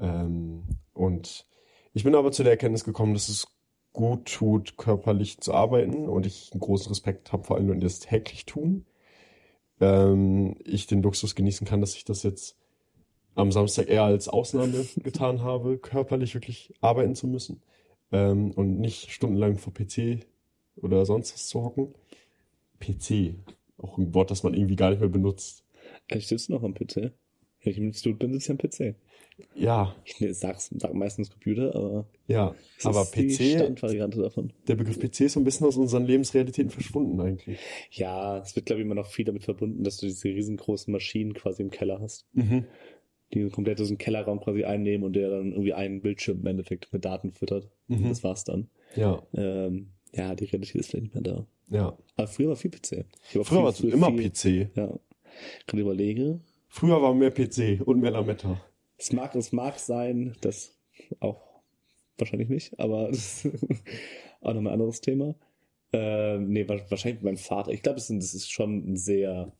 Ähm, 0.00 0.64
und 0.92 1.46
ich 1.92 2.02
bin 2.02 2.16
aber 2.16 2.32
zu 2.32 2.42
der 2.42 2.52
Erkenntnis 2.52 2.82
gekommen, 2.82 3.14
dass 3.14 3.28
es 3.28 3.46
gut 3.92 4.26
tut, 4.26 4.76
körperlich 4.76 5.40
zu 5.40 5.52
arbeiten 5.52 6.08
und 6.08 6.26
ich 6.26 6.50
einen 6.52 6.60
großen 6.60 6.88
Respekt 6.88 7.32
habe, 7.32 7.44
vor 7.44 7.56
allem 7.56 7.68
wenn 7.68 7.80
das 7.80 8.00
täglich 8.00 8.46
tun. 8.46 8.86
Ähm, 9.80 10.56
ich 10.64 10.86
den 10.86 11.02
Luxus 11.02 11.34
genießen 11.34 11.66
kann, 11.66 11.80
dass 11.80 11.96
ich 11.96 12.04
das 12.04 12.22
jetzt 12.22 12.56
am 13.34 13.52
Samstag 13.52 13.88
eher 13.88 14.04
als 14.04 14.28
Ausnahme 14.28 14.86
getan 14.96 15.42
habe, 15.42 15.78
körperlich 15.78 16.34
wirklich 16.34 16.74
arbeiten 16.80 17.14
zu 17.14 17.26
müssen 17.26 17.62
ähm, 18.12 18.52
und 18.52 18.78
nicht 18.78 19.10
stundenlang 19.10 19.58
vor 19.58 19.72
PC 19.72 20.26
oder 20.76 21.04
sonst 21.06 21.34
was 21.34 21.48
zu 21.48 21.62
hocken. 21.62 21.94
PC, 22.80 23.34
auch 23.78 23.98
ein 23.98 24.14
Wort, 24.14 24.30
das 24.30 24.42
man 24.42 24.54
irgendwie 24.54 24.76
gar 24.76 24.90
nicht 24.90 25.00
mehr 25.00 25.08
benutzt. 25.08 25.64
Ich 26.08 26.28
sitze 26.28 26.52
noch 26.52 26.62
am 26.62 26.74
PC. 26.74 27.12
Wenn 27.62 27.72
ich 27.72 27.78
im 27.78 27.88
Institut 27.88 28.18
bin, 28.18 28.32
sitze 28.32 28.52
ich 28.52 28.60
am 28.60 28.92
PC. 28.92 28.96
Ja, 29.54 29.94
Ich 30.04 30.16
sag's, 30.38 30.70
sag 30.76 30.94
meistens 30.94 31.30
Computer, 31.30 31.74
aber 31.74 32.06
ja, 32.26 32.54
aber 32.84 33.04
PC, 33.04 33.56
Standvariante 33.56 34.20
davon. 34.20 34.52
der 34.68 34.76
Begriff 34.76 34.98
PC 34.98 35.20
ist 35.26 35.32
so 35.34 35.40
ein 35.40 35.44
bisschen 35.44 35.66
aus 35.66 35.76
unseren 35.76 36.04
Lebensrealitäten 36.06 36.70
verschwunden 36.70 37.20
eigentlich. 37.20 37.58
Ja, 37.90 38.38
es 38.38 38.54
wird, 38.56 38.66
glaube 38.66 38.80
ich, 38.80 38.86
immer 38.86 38.94
noch 38.94 39.06
viel 39.06 39.24
damit 39.24 39.44
verbunden, 39.44 39.84
dass 39.84 39.96
du 39.98 40.06
diese 40.06 40.28
riesengroßen 40.28 40.92
Maschinen 40.92 41.34
quasi 41.34 41.62
im 41.62 41.70
Keller 41.70 42.00
hast, 42.00 42.26
Mhm. 42.32 42.64
die 43.34 43.48
komplett 43.50 43.78
diesen 43.78 43.98
Kellerraum 43.98 44.40
quasi 44.40 44.64
einnehmen 44.64 45.04
und 45.04 45.14
der 45.14 45.30
dann 45.30 45.52
irgendwie 45.52 45.72
einen 45.74 46.00
Bildschirm 46.00 46.40
im 46.40 46.46
Endeffekt 46.46 46.92
mit 46.92 47.04
Daten 47.04 47.32
füttert. 47.32 47.68
Mhm. 47.88 48.08
Das 48.08 48.22
war's 48.24 48.44
dann. 48.44 48.68
Ja, 48.96 49.22
Ähm, 49.34 49.90
ja, 50.12 50.34
die 50.34 50.44
Realität 50.46 50.80
ist 50.80 50.90
vielleicht 50.90 51.04
nicht 51.04 51.14
mehr 51.14 51.22
da. 51.22 51.46
ja. 51.68 51.96
Aber 52.16 52.26
früher 52.26 52.48
war 52.48 52.56
viel 52.56 52.70
PC. 52.72 53.04
Ich 53.30 53.38
auch 53.38 53.46
Früher 53.46 53.62
war 53.62 53.70
es 53.70 53.80
immer 53.80 54.10
viel- 54.12 54.30
PC. 54.30 54.70
Ja. 54.76 54.98
Gerade 55.66 55.82
überlege, 55.82 56.40
Früher 56.72 57.00
war 57.02 57.14
mehr 57.14 57.30
PC 57.32 57.80
und 57.84 58.00
mehr 58.00 58.10
Lametta. 58.12 58.60
Es 59.00 59.12
mag, 59.12 59.34
es 59.34 59.52
mag 59.52 59.78
sein, 59.78 60.36
dass 60.42 60.78
auch 61.20 61.40
wahrscheinlich 62.18 62.48
nicht, 62.48 62.78
aber 62.78 63.08
das 63.10 63.44
ist 63.44 63.56
auch 64.42 64.54
nochmal 64.54 64.72
ein 64.72 64.80
anderes 64.80 65.00
Thema. 65.00 65.34
Ähm, 65.92 66.50
nee, 66.50 66.68
wa- 66.68 66.78
wahrscheinlich 66.88 67.22
mein 67.22 67.36
Vater. 67.36 67.72
Ich 67.72 67.82
glaube, 67.82 67.96
das 67.96 68.10
ist- 68.10 68.50
schon 68.52 68.92
ein 68.92 68.96
sehr, 68.96 69.52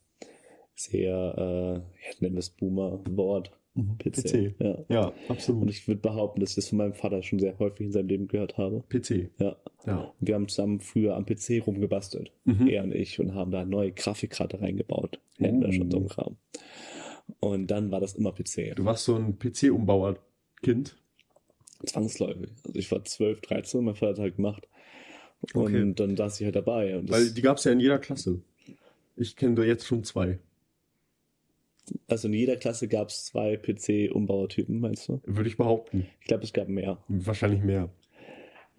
sehr, 0.74 1.34
äh, 1.36 2.12
nennen 2.20 2.34
wir 2.34 2.38
es 2.40 2.50
Boomer-Wort. 2.50 3.52
PC. 3.98 4.12
PC. 4.12 4.54
Ja. 4.60 4.78
Ja, 4.88 5.06
Und 5.06 5.14
absolut. 5.30 5.70
ich 5.70 5.86
würde 5.86 6.00
behaupten, 6.00 6.40
dass 6.40 6.50
ich 6.50 6.56
das 6.56 6.68
von 6.68 6.78
meinem 6.78 6.92
Vater 6.92 7.22
schon 7.22 7.38
sehr 7.38 7.56
häufig 7.60 7.86
in 7.86 7.92
seinem 7.92 8.08
Leben 8.08 8.28
gehört 8.28 8.58
habe. 8.58 8.82
PC. 8.90 9.30
Ja. 9.38 9.56
Ja. 9.86 10.12
Und 10.20 10.28
wir 10.28 10.34
haben 10.34 10.48
zusammen 10.48 10.80
früher 10.80 11.16
am 11.16 11.24
PC 11.24 11.62
rumgebastelt. 11.66 12.32
Mhm. 12.44 12.66
Er 12.68 12.82
und 12.84 12.94
ich 12.94 13.18
und 13.20 13.34
haben 13.34 13.52
da 13.52 13.60
eine 13.60 13.70
neue 13.70 13.92
Grafikkarte 13.92 14.60
reingebaut. 14.60 15.20
Händisch 15.38 15.78
und 15.80 15.90
so 15.92 15.98
ein 15.98 16.08
Kram. 16.08 16.36
Und 17.40 17.68
dann 17.68 17.90
war 17.90 18.00
das 18.00 18.14
immer 18.14 18.32
PC. 18.32 18.74
Du 18.76 18.84
warst 18.84 19.04
so 19.04 19.14
ein 19.16 19.38
PC-Umbauer-Kind. 19.38 20.96
Zwangsläufig. 21.86 22.50
Also 22.64 22.78
ich 22.78 22.90
war 22.92 23.04
12, 23.04 23.40
13, 23.40 23.84
mein 23.84 23.94
Vater 23.94 24.12
hat 24.12 24.18
halt 24.18 24.36
gemacht. 24.36 24.66
Und 25.54 25.62
Okay. 25.66 25.92
dann 25.96 26.16
saß 26.16 26.40
ich 26.40 26.44
halt 26.44 26.56
dabei. 26.56 26.98
Und 26.98 27.10
Weil 27.10 27.30
die 27.30 27.40
gab 27.42 27.56
es 27.58 27.64
ja 27.64 27.72
in 27.72 27.80
jeder 27.80 27.98
Klasse. 27.98 28.42
Ich 29.16 29.36
kenne 29.36 29.54
da 29.54 29.62
jetzt 29.62 29.86
schon 29.86 30.04
zwei. 30.04 30.38
also 32.08 32.28
in 32.28 32.34
jeder 32.34 32.56
Klasse 32.56 32.88
gab 32.88 33.08
es 33.08 33.24
zwei 33.24 33.56
PC-Umbauertypen, 33.56 34.78
meinst 34.80 35.08
du? 35.08 35.20
Würde 35.24 35.48
ich 35.48 35.56
behaupten. 35.56 36.06
Ich 36.20 36.26
glaube, 36.26 36.44
es 36.44 36.52
gab 36.52 36.68
mehr. 36.68 37.02
Wahrscheinlich 37.08 37.62
mehr. 37.62 37.88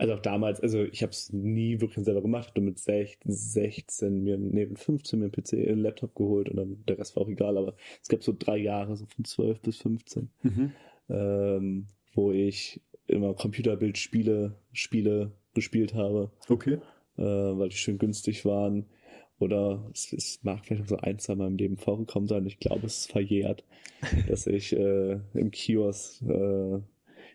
Also 0.02 0.16
auch 0.16 0.20
damals, 0.20 0.60
also 0.60 0.84
ich 0.84 1.04
habe 1.04 1.12
es 1.12 1.32
nie 1.32 1.80
wirklich 1.80 2.04
selber 2.04 2.24
gemacht. 2.24 2.50
Habe 2.50 2.62
mit 2.62 2.80
16, 2.80 3.32
16 3.32 4.24
mir, 4.24 4.36
mit 4.40 4.80
15 4.80 5.20
mir 5.20 5.26
einen 5.26 5.32
PC, 5.32 5.54
einen 5.54 5.78
Laptop 5.82 6.16
geholt 6.16 6.50
und 6.50 6.56
dann 6.58 6.84
der 6.88 6.98
Rest 6.98 7.16
war 7.16 7.22
auch 7.22 7.30
egal. 7.30 7.56
Aber 7.56 7.76
es 8.02 8.10
gab 8.10 8.24
so 8.24 8.34
drei 8.38 8.58
Jahre, 8.58 8.96
so 8.96 9.06
von 9.06 9.26
12 9.26 9.60
bis 9.62 9.78
15, 9.78 10.30
Mhm. 10.42 10.72
ähm, 11.10 11.86
wo 12.16 12.32
ich 12.32 12.82
immer 13.06 13.36
Computerbildspiele 13.36 14.56
Spiele 14.74 15.34
gespielt 15.54 15.94
habe. 15.94 16.32
Okay. 16.50 16.80
äh, 17.18 17.22
weil 17.24 17.70
die 17.70 17.76
schön 17.78 18.00
günstig 18.00 18.44
waren. 18.44 18.88
Oder 19.38 19.88
es, 19.94 20.14
es 20.14 20.40
mag 20.44 20.66
vielleicht 20.66 20.82
noch 20.82 20.90
so 20.90 20.98
ein, 20.98 21.20
zwei 21.20 21.36
Mal 21.36 21.48
im 21.48 21.58
Leben 21.58 21.78
vorgekommen 21.78 22.28
sein. 22.28 22.46
Ich 22.48 22.58
glaube, 22.60 22.88
es 22.88 23.02
ist 23.02 23.12
verjährt, 23.12 23.64
dass 24.28 24.48
ich 24.48 24.74
äh, 24.76 25.20
im 25.36 25.52
Kiosk 25.52 26.24
äh, 26.24 26.80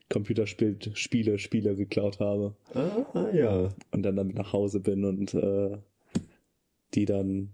Computerspiele, 0.08 0.76
Spiele, 0.94 1.38
Spiele 1.38 1.74
geklaut 1.76 2.20
habe. 2.20 2.54
Ah, 2.74 3.28
ja. 3.34 3.74
Und 3.90 4.02
dann 4.02 4.16
damit 4.16 4.36
nach 4.36 4.52
Hause 4.52 4.80
bin 4.80 5.04
und 5.04 5.34
äh, 5.34 5.78
die 6.94 7.04
dann 7.04 7.52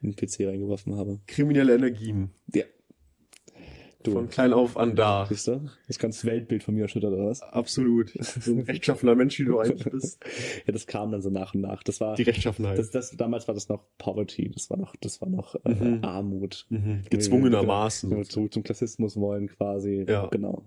in 0.00 0.12
den 0.12 0.16
PC 0.16 0.46
reingeworfen 0.48 0.96
habe. 0.96 1.20
Kriminelle 1.26 1.74
Energien. 1.74 2.30
Ja. 2.54 2.64
Du, 4.02 4.12
Von 4.12 4.30
klein 4.30 4.54
auf 4.54 4.78
an 4.78 4.96
da. 4.96 5.26
siehst 5.28 5.46
du? 5.46 5.68
Das 5.86 5.98
ganze 5.98 6.26
Weltbild 6.26 6.62
von 6.62 6.74
mir 6.74 6.82
erschüttert, 6.84 7.12
oder 7.12 7.26
was? 7.26 7.42
Absolut. 7.42 8.10
So 8.40 8.52
ein 8.52 8.60
rechtschaffener 8.60 9.14
Mensch, 9.14 9.38
wie 9.38 9.44
du 9.44 9.58
eigentlich 9.60 9.84
bist. 9.92 10.24
Ja, 10.66 10.72
das 10.72 10.86
kam 10.86 11.12
dann 11.12 11.20
so 11.20 11.28
nach 11.28 11.54
und 11.54 11.60
nach. 11.60 11.82
Das 11.82 12.00
war, 12.00 12.14
Die 12.14 12.22
Rechtschaffenheit. 12.22 12.78
das, 12.78 12.90
das, 12.90 13.10
damals 13.14 13.46
war 13.46 13.54
das 13.54 13.68
noch 13.68 13.84
Poverty, 13.98 14.50
das 14.54 14.70
war 14.70 14.78
noch, 14.78 14.96
das 15.02 15.20
war 15.20 15.28
noch 15.28 15.54
äh, 15.66 15.74
Mhm. 15.74 16.02
Armut. 16.02 16.66
mhm. 16.70 17.02
Gezwungenermaßen. 17.10 18.10
Wenn 18.10 18.16
wir 18.18 18.24
zurück 18.24 18.54
zum 18.54 18.62
Klassismus 18.62 19.16
wollen, 19.16 19.48
quasi. 19.48 20.06
Ja. 20.08 20.28
Genau. 20.28 20.64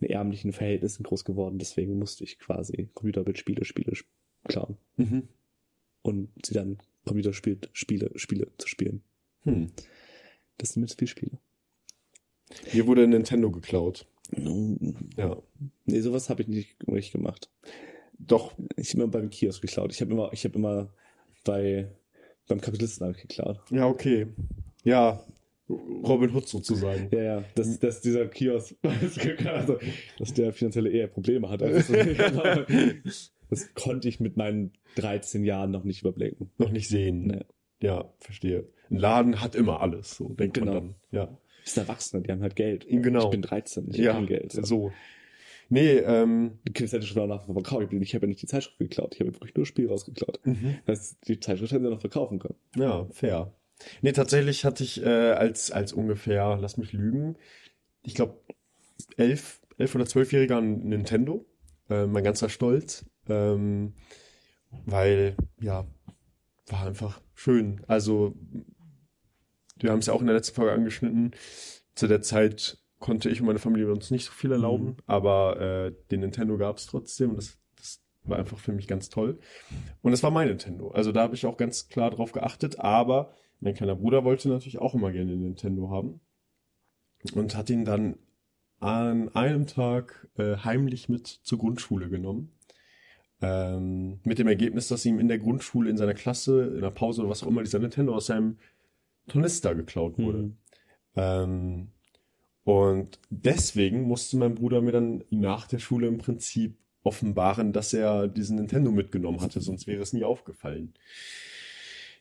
In 0.00 0.08
ärmlichen 0.10 0.52
Verhältnissen 0.52 1.02
groß 1.02 1.24
geworden, 1.24 1.58
deswegen 1.58 1.98
musste 1.98 2.24
ich 2.24 2.38
quasi 2.38 2.90
Computerbildspiele, 2.94 3.64
Spiele 3.64 3.92
sp- 3.94 4.10
klauen. 4.44 4.76
Mhm. 4.96 5.28
Und 6.02 6.30
sie 6.44 6.54
dann 6.54 6.78
Computerspiele, 7.04 7.58
Spiele, 7.72 8.10
Spiele 8.16 8.48
zu 8.58 8.68
spielen. 8.68 9.02
Hm. 9.42 9.70
Das 10.58 10.70
sind 10.70 10.82
jetzt 10.82 10.98
viel 10.98 11.08
Spiele. 11.08 11.38
Mir 12.72 12.86
wurde 12.86 13.06
Nintendo 13.06 13.50
geklaut. 13.50 14.06
Ja. 15.16 15.36
Nee, 15.84 16.00
sowas 16.00 16.30
habe 16.30 16.42
ich 16.42 16.48
nicht, 16.48 16.88
nicht 16.88 17.12
gemacht. 17.12 17.50
Doch. 18.18 18.54
Ich 18.76 18.90
habe 18.92 19.02
immer 19.02 19.10
beim 19.12 19.30
Kiosk 19.30 19.62
geklaut. 19.62 19.92
Ich 19.92 20.00
habe 20.00 20.12
immer, 20.12 20.32
ich 20.32 20.44
habe 20.44 20.54
immer 20.56 20.92
bei 21.44 21.90
beim 22.48 22.60
Kapitalisten 22.60 23.10
ich 23.10 23.22
geklaut. 23.22 23.60
Ja, 23.70 23.86
okay. 23.86 24.28
Ja. 24.84 25.24
Robin 25.68 26.32
Hood 26.34 26.48
sozusagen. 26.48 27.08
Ja, 27.10 27.22
ja, 27.22 27.44
dass, 27.54 27.78
dass 27.80 28.00
dieser 28.00 28.26
Kiosk, 28.26 28.76
also, 29.46 29.78
dass 30.18 30.32
der 30.34 30.52
finanzielle 30.52 30.90
eher 30.90 31.08
Probleme 31.08 31.48
hat. 31.48 31.62
Also, 31.62 31.92
das, 33.50 33.74
konnte 33.74 34.08
ich 34.08 34.20
mit 34.20 34.36
meinen 34.36 34.72
13 34.96 35.44
Jahren 35.44 35.70
noch 35.72 35.84
nicht 35.84 36.02
überblicken. 36.02 36.50
Noch 36.58 36.70
nicht 36.70 36.88
sehen. 36.88 37.26
Nee. 37.26 37.44
Ja, 37.80 38.12
verstehe. 38.20 38.68
Ein 38.90 38.96
Laden 38.98 39.40
hat 39.40 39.54
immer 39.56 39.80
alles, 39.80 40.16
so 40.16 40.28
denkt 40.28 40.54
Genau. 40.54 40.72
man 40.74 40.82
dann. 40.82 40.94
Ja. 41.10 41.38
Das 41.64 41.74
sind 41.74 41.82
Erwachsene, 41.88 42.22
die 42.22 42.30
haben 42.30 42.42
halt 42.42 42.54
Geld. 42.54 42.86
Genau. 42.88 43.24
Ich 43.24 43.30
bin 43.30 43.42
13, 43.42 43.88
ich 43.90 43.96
ja, 43.96 44.14
habe 44.14 44.26
kein 44.26 44.38
Geld. 44.38 44.52
So. 44.52 44.62
so. 44.62 44.92
Nee, 45.68 45.96
ähm, 45.96 46.60
Die 46.68 46.72
Kids 46.72 46.92
hätte 46.92 47.04
schon 47.06 47.16
danach 47.16 47.44
verkauft. 47.44 47.92
Ich 47.92 48.14
habe 48.14 48.26
ja 48.26 48.28
nicht 48.28 48.40
die 48.40 48.46
Zeitschrift 48.46 48.78
geklaut. 48.78 49.14
Ich 49.14 49.20
habe 49.20 49.32
wirklich 49.34 49.52
nur 49.56 49.62
das 49.62 49.68
Spiel 49.68 49.88
rausgeklaut. 49.88 50.38
Das 50.44 50.98
heißt, 51.00 51.18
die 51.26 51.40
Zeitschrift 51.40 51.72
hätten 51.72 51.82
sie 51.82 51.90
noch 51.90 52.00
verkaufen 52.00 52.38
können. 52.38 52.54
ja, 52.76 53.04
fair. 53.10 53.52
Nee, 54.02 54.12
tatsächlich 54.12 54.64
hatte 54.64 54.84
ich 54.84 55.02
äh, 55.02 55.32
als, 55.32 55.70
als 55.70 55.92
ungefähr, 55.92 56.56
lass 56.60 56.76
mich 56.76 56.92
lügen, 56.92 57.36
ich 58.02 58.14
glaube, 58.14 58.40
elf, 59.16 59.60
elf 59.78 59.94
oder 59.94 60.06
zwölfjähriger 60.06 60.58
ein 60.58 60.88
Nintendo. 60.88 61.44
Äh, 61.90 62.06
mein 62.06 62.24
ganzer 62.24 62.48
Stolz. 62.48 63.04
Ähm, 63.28 63.94
weil, 64.84 65.36
ja, 65.60 65.86
war 66.68 66.86
einfach 66.86 67.20
schön. 67.34 67.82
Also, 67.86 68.34
wir 69.78 69.90
haben 69.90 69.98
es 69.98 70.06
ja 70.06 70.12
auch 70.14 70.20
in 70.20 70.26
der 70.26 70.36
letzten 70.36 70.54
Folge 70.54 70.72
angeschnitten. 70.72 71.32
Zu 71.94 72.06
der 72.06 72.22
Zeit 72.22 72.78
konnte 72.98 73.28
ich 73.28 73.40
und 73.40 73.46
meine 73.46 73.58
Familie 73.58 73.92
uns 73.92 74.10
nicht 74.10 74.24
so 74.24 74.32
viel 74.32 74.52
erlauben, 74.52 74.86
Mhm. 74.86 74.96
aber 75.06 75.60
äh, 75.60 75.92
den 76.10 76.20
Nintendo 76.20 76.56
gab 76.56 76.78
es 76.78 76.86
trotzdem 76.86 77.30
und 77.30 77.36
das, 77.36 77.58
das 77.76 78.00
war 78.24 78.38
einfach 78.38 78.58
für 78.58 78.72
mich 78.72 78.86
ganz 78.88 79.10
toll. 79.10 79.38
Und 80.02 80.12
es 80.12 80.22
war 80.22 80.30
mein 80.30 80.48
Nintendo. 80.48 80.90
Also 80.90 81.12
da 81.12 81.22
habe 81.22 81.34
ich 81.34 81.44
auch 81.46 81.56
ganz 81.56 81.88
klar 81.88 82.10
drauf 82.10 82.32
geachtet, 82.32 82.78
aber 82.80 83.34
mein 83.60 83.74
kleiner 83.74 83.96
Bruder 83.96 84.24
wollte 84.24 84.48
natürlich 84.48 84.78
auch 84.78 84.94
immer 84.94 85.12
gerne 85.12 85.36
Nintendo 85.36 85.90
haben 85.90 86.20
und 87.34 87.56
hat 87.56 87.70
ihn 87.70 87.84
dann 87.84 88.16
an 88.78 89.30
einem 89.34 89.66
Tag 89.66 90.28
äh, 90.36 90.56
heimlich 90.58 91.08
mit 91.08 91.26
zur 91.26 91.58
Grundschule 91.58 92.08
genommen. 92.08 92.52
Ähm, 93.42 94.20
mit 94.24 94.38
dem 94.38 94.48
Ergebnis, 94.48 94.88
dass 94.88 95.04
ihm 95.04 95.18
in 95.18 95.28
der 95.28 95.38
Grundschule, 95.38 95.90
in 95.90 95.96
seiner 95.96 96.14
Klasse, 96.14 96.72
in 96.74 96.80
der 96.80 96.90
Pause 96.90 97.20
oder 97.20 97.30
was 97.30 97.42
auch 97.42 97.48
immer, 97.48 97.62
dieser 97.62 97.78
Nintendo 97.78 98.14
aus 98.14 98.26
seinem 98.26 98.58
Tornister 99.28 99.74
geklaut 99.74 100.18
wurde. 100.18 100.38
Mhm. 100.38 100.56
Ähm, 101.16 101.88
und 102.64 103.20
deswegen 103.30 104.02
musste 104.02 104.36
mein 104.36 104.54
Bruder 104.54 104.80
mir 104.80 104.92
dann 104.92 105.24
nach 105.30 105.66
der 105.66 105.78
Schule 105.78 106.06
im 106.08 106.18
Prinzip 106.18 106.76
offenbaren, 107.02 107.72
dass 107.72 107.92
er 107.92 108.26
diesen 108.26 108.56
Nintendo 108.56 108.90
mitgenommen 108.90 109.40
hatte, 109.40 109.60
sonst 109.60 109.86
wäre 109.86 110.02
es 110.02 110.12
nie 110.12 110.24
aufgefallen. 110.24 110.94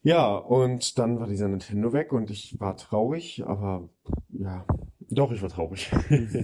Ja, 0.05 0.35
und 0.35 0.99
dann 0.99 1.19
war 1.19 1.25
dieser 1.25 1.47
Nintendo 1.47 1.91
weg 1.91 2.13
und 2.13 2.29
ich 2.29 2.59
war 2.59 2.77
traurig, 2.77 3.43
aber 3.43 3.89
ja, 4.29 4.63
doch, 5.09 5.31
ich 5.31 5.41
war 5.41 5.49
traurig. 5.49 5.89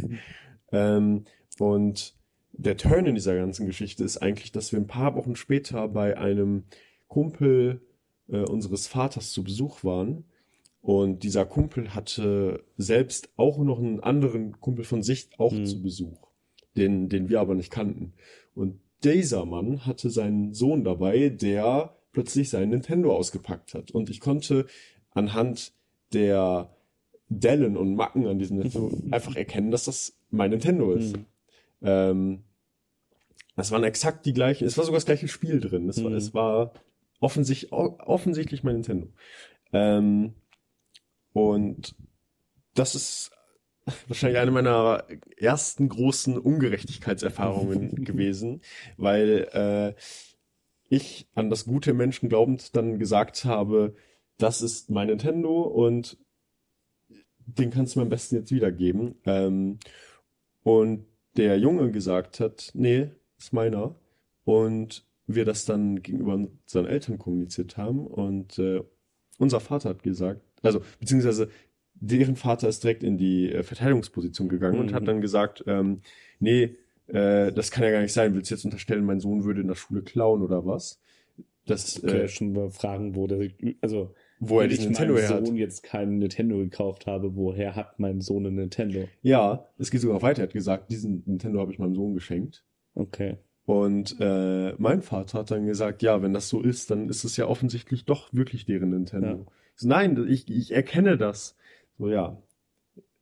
ähm, 0.72 1.25
und 1.60 2.15
der 2.53 2.75
Turn 2.75 3.06
in 3.06 3.13
dieser 3.13 3.36
ganzen 3.36 3.68
Geschichte 3.68 4.03
ist 4.03 4.18
eigentlich, 4.18 4.51
dass 4.51 4.72
wir 4.72 4.80
ein 4.80 4.88
paar 4.88 5.15
Wochen 5.15 5.36
später 5.36 5.88
bei 5.89 6.18
einem 6.18 6.63
Kumpel 7.08 7.82
äh, 8.30 8.39
unseres 8.39 8.88
Vaters 8.88 9.32
zu 9.32 9.44
Besuch 9.44 9.84
waren. 9.84 10.25
Und 10.82 11.22
dieser 11.22 11.46
Kumpel 11.46 11.94
hatte 11.94 12.63
selbst 12.77 13.30
auch 13.38 13.60
noch 13.60 13.77
einen 13.77 14.00
anderen 14.00 14.60
Kumpel 14.60 14.86
von 14.86 15.03
sich 15.03 15.30
auch 15.38 15.53
Mhm. 15.53 15.65
zu 15.68 15.84
Besuch, 15.84 16.30
den, 16.75 17.10
den 17.10 17.30
wir 17.30 17.39
aber 17.39 17.53
nicht 17.53 17.70
kannten. 17.70 18.13
Und 18.56 18.80
dieser 19.03 19.46
Mann 19.46 19.86
hatte 19.86 20.10
seinen 20.10 20.56
Sohn 20.56 20.84
dabei, 20.84 21.30
der 21.30 21.96
plötzlich 22.12 22.50
sein 22.50 22.70
Nintendo 22.70 23.15
ausgepackt 23.15 23.74
hat. 23.74 23.91
Und 23.91 24.10
ich 24.10 24.20
konnte 24.20 24.65
anhand 25.12 25.74
der 26.13 26.70
Dellen 27.30 27.77
und 27.77 27.96
Macken 27.96 28.27
an 28.27 28.39
diesem 28.39 28.58
Nintendo 28.58 28.91
einfach 29.12 29.36
erkennen, 29.36 29.72
dass 29.72 29.86
das 29.86 30.18
mein 30.30 30.51
Nintendo 30.51 30.91
ist. 30.94 31.15
Mhm. 31.18 31.25
Ähm, 31.84 32.44
es 33.56 33.72
waren 33.72 33.84
exakt 33.84 34.25
die 34.25 34.34
gleichen, 34.34 34.65
es 34.65 34.77
war 34.77 34.86
sogar 34.86 34.98
das 34.98 35.06
gleiche 35.06 35.27
Spiel 35.27 35.60
drin. 35.60 35.88
Es 35.89 36.03
war, 36.03 36.10
Mhm. 36.12 36.18
es 36.18 36.34
war 36.34 36.74
offensichtlich, 37.20 37.72
offensichtlich 37.72 38.63
mein 38.63 38.75
Nintendo. 38.75 39.08
Ähm, 39.74 40.34
und 41.34 41.96
das 42.74 42.96
ist 42.96 43.32
wahrscheinlich 44.08 44.39
eine 44.39 44.51
meiner 44.51 45.06
ersten 45.38 45.89
großen 45.89 46.38
Ungerechtigkeitserfahrungen 46.38 47.96
gewesen, 48.06 48.62
weil 48.98 49.48
äh, 49.53 50.01
ich 50.92 51.28
an 51.36 51.50
das 51.50 51.66
gute 51.66 51.94
Menschen 51.94 52.30
glaubend 52.30 52.76
dann 52.76 53.00
gesagt 53.00 53.46
habe, 53.46 53.96
das 54.38 54.62
ist 54.62 54.90
mein 54.90 55.08
Nintendo 55.08 55.62
und 55.62 56.18
den 57.46 57.72
kannst 57.72 57.96
du 57.96 58.00
mir 58.00 58.04
am 58.04 58.10
besten 58.10 58.36
jetzt 58.36 58.52
wiedergeben. 58.52 59.16
Ähm, 59.26 59.80
und 60.64 61.06
der 61.38 61.58
Junge 61.58 61.92
gesagt 61.92 62.40
hat, 62.40 62.72
nee, 62.74 63.10
ist 63.40 63.54
meiner. 63.54 63.96
Und 64.44 65.06
wir 65.28 65.46
das 65.46 65.66
dann 65.66 66.02
gegenüber 66.02 66.34
unseren 66.34 66.86
Eltern 66.88 67.18
kommuniziert 67.18 67.78
haben. 67.78 68.06
Und 68.06 68.60
äh, 68.60 68.82
unser 69.38 69.62
Vater 69.62 69.90
hat 69.90 70.04
gesagt, 70.04 70.42
also 70.62 70.82
beziehungsweise 71.00 71.50
deren 71.96 72.36
Vater 72.36 72.68
ist 72.68 72.84
direkt 72.84 73.04
in 73.04 73.18
die 73.18 73.52
äh, 73.52 73.64
Verteidigungsposition 73.64 74.50
gegangen 74.50 74.80
und 74.80 74.92
Mhm. 74.92 74.96
hat 74.96 75.08
dann 75.08 75.22
gesagt, 75.22 75.64
ähm, 75.68 76.02
nee, 76.40 76.76
äh, 77.13 77.51
das 77.51 77.72
kann 77.72 77.84
ja 77.84 77.91
gar 77.91 78.01
nicht 78.01 78.13
sein. 78.13 78.34
Willst 78.34 78.51
du 78.51 78.56
jetzt 78.56 78.65
unterstellen, 78.65 79.06
mein 79.06 79.20
Sohn 79.20 79.44
würde 79.44 79.62
in 79.62 79.68
der 79.68 79.75
Schule 79.75 80.01
klauen 80.01 80.41
oder 80.41 80.65
was? 80.65 81.00
Das, 81.65 81.98
Ich 81.98 82.01
kann 82.01 82.15
ja 82.18 82.24
äh, 82.24 82.27
schon 82.27 82.53
mal 82.53 82.70
fragen, 82.70 83.15
wo 83.15 83.27
der, 83.27 83.50
also, 83.82 84.13
wo 84.39 84.60
er 84.60 84.72
ich 84.72 84.80
Nintendo 84.80 85.13
meinem 85.13 85.24
her 85.24 85.36
hat. 85.36 85.46
Sohn 85.46 85.56
jetzt 85.56 85.84
keinen 85.84 86.18
Nintendo 86.18 86.58
gekauft 86.58 87.06
habe, 87.06 87.36
woher 87.36 87.75
hat 87.75 88.00
mein 88.00 88.22
Sohn 88.22 88.46
einen 88.46 88.56
Nintendo? 88.56 89.08
Ja, 89.22 89.68
es 89.77 89.91
geht 89.91 90.01
sogar 90.01 90.22
weiter. 90.22 90.41
Er 90.41 90.48
hat 90.48 90.53
gesagt, 90.53 90.91
diesen 90.91 91.24
Nintendo 91.25 91.60
habe 91.60 91.72
ich 91.72 91.80
meinem 91.80 91.96
Sohn 91.96 92.13
geschenkt. 92.13 92.63
Okay. 92.96 93.38
Und 93.65 94.15
äh, 94.20 94.74
mein 94.80 95.01
Vater 95.01 95.39
hat 95.39 95.51
dann 95.51 95.68
gesagt, 95.68 96.01
ja, 96.01 96.22
wenn 96.22 96.34
das 96.34 96.50
so 96.50 96.62
ist, 96.62 96.89
dann 96.89 97.10
ist 97.10 97.24
es 97.24 97.38
ja 97.38 97.46
offensichtlich 97.46 98.06
doch 98.06 98.34
wirklich 98.34 98.65
deren 98.65 98.89
Nintendo. 98.89 99.27
Ja. 99.27 99.39
Ich 99.75 99.82
so, 99.82 99.88
nein, 99.88 100.25
ich, 100.27 100.50
ich 100.50 100.72
erkenne 100.72 101.18
das. 101.18 101.56
So, 102.00 102.10
ja. 102.10 102.41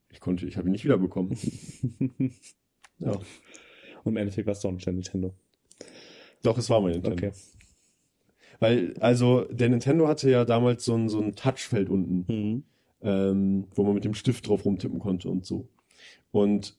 Ich 0.10 0.22
konnte, 0.22 0.48
ich 0.48 0.58
habe 0.58 0.70
ihn 0.70 0.72
nicht 0.72 0.86
wiederbekommen. 0.86 1.38
Ja. 3.00 3.18
Und 4.10 4.16
im 4.16 4.18
Endeffekt 4.18 4.48
war 4.48 4.54
es 4.54 4.60
doch 4.62 4.72
nicht 4.72 4.86
der 4.86 4.94
Nintendo. 4.94 5.34
Doch, 6.44 6.58
es 6.58 6.70
war 6.70 6.82
mein 6.82 6.92
Nintendo. 6.94 7.16
Okay. 7.28 7.32
Weil, 8.60 8.94
also, 9.00 9.46
der 9.46 9.70
Nintendo 9.70 10.08
hatte 10.08 10.30
ja 10.30 10.44
damals 10.46 10.84
so 10.86 10.94
ein, 10.96 11.08
so 11.10 11.20
ein 11.22 11.36
Touchfeld 11.36 11.90
unten, 11.90 12.26
Mhm. 12.28 12.64
ähm, 13.02 13.68
wo 13.76 13.84
man 13.84 13.94
mit 13.94 14.04
dem 14.04 14.14
Stift 14.14 14.48
drauf 14.48 14.66
rumtippen 14.66 15.00
konnte 15.00 15.30
und 15.30 15.46
so. 15.46 15.68
Und 16.32 16.76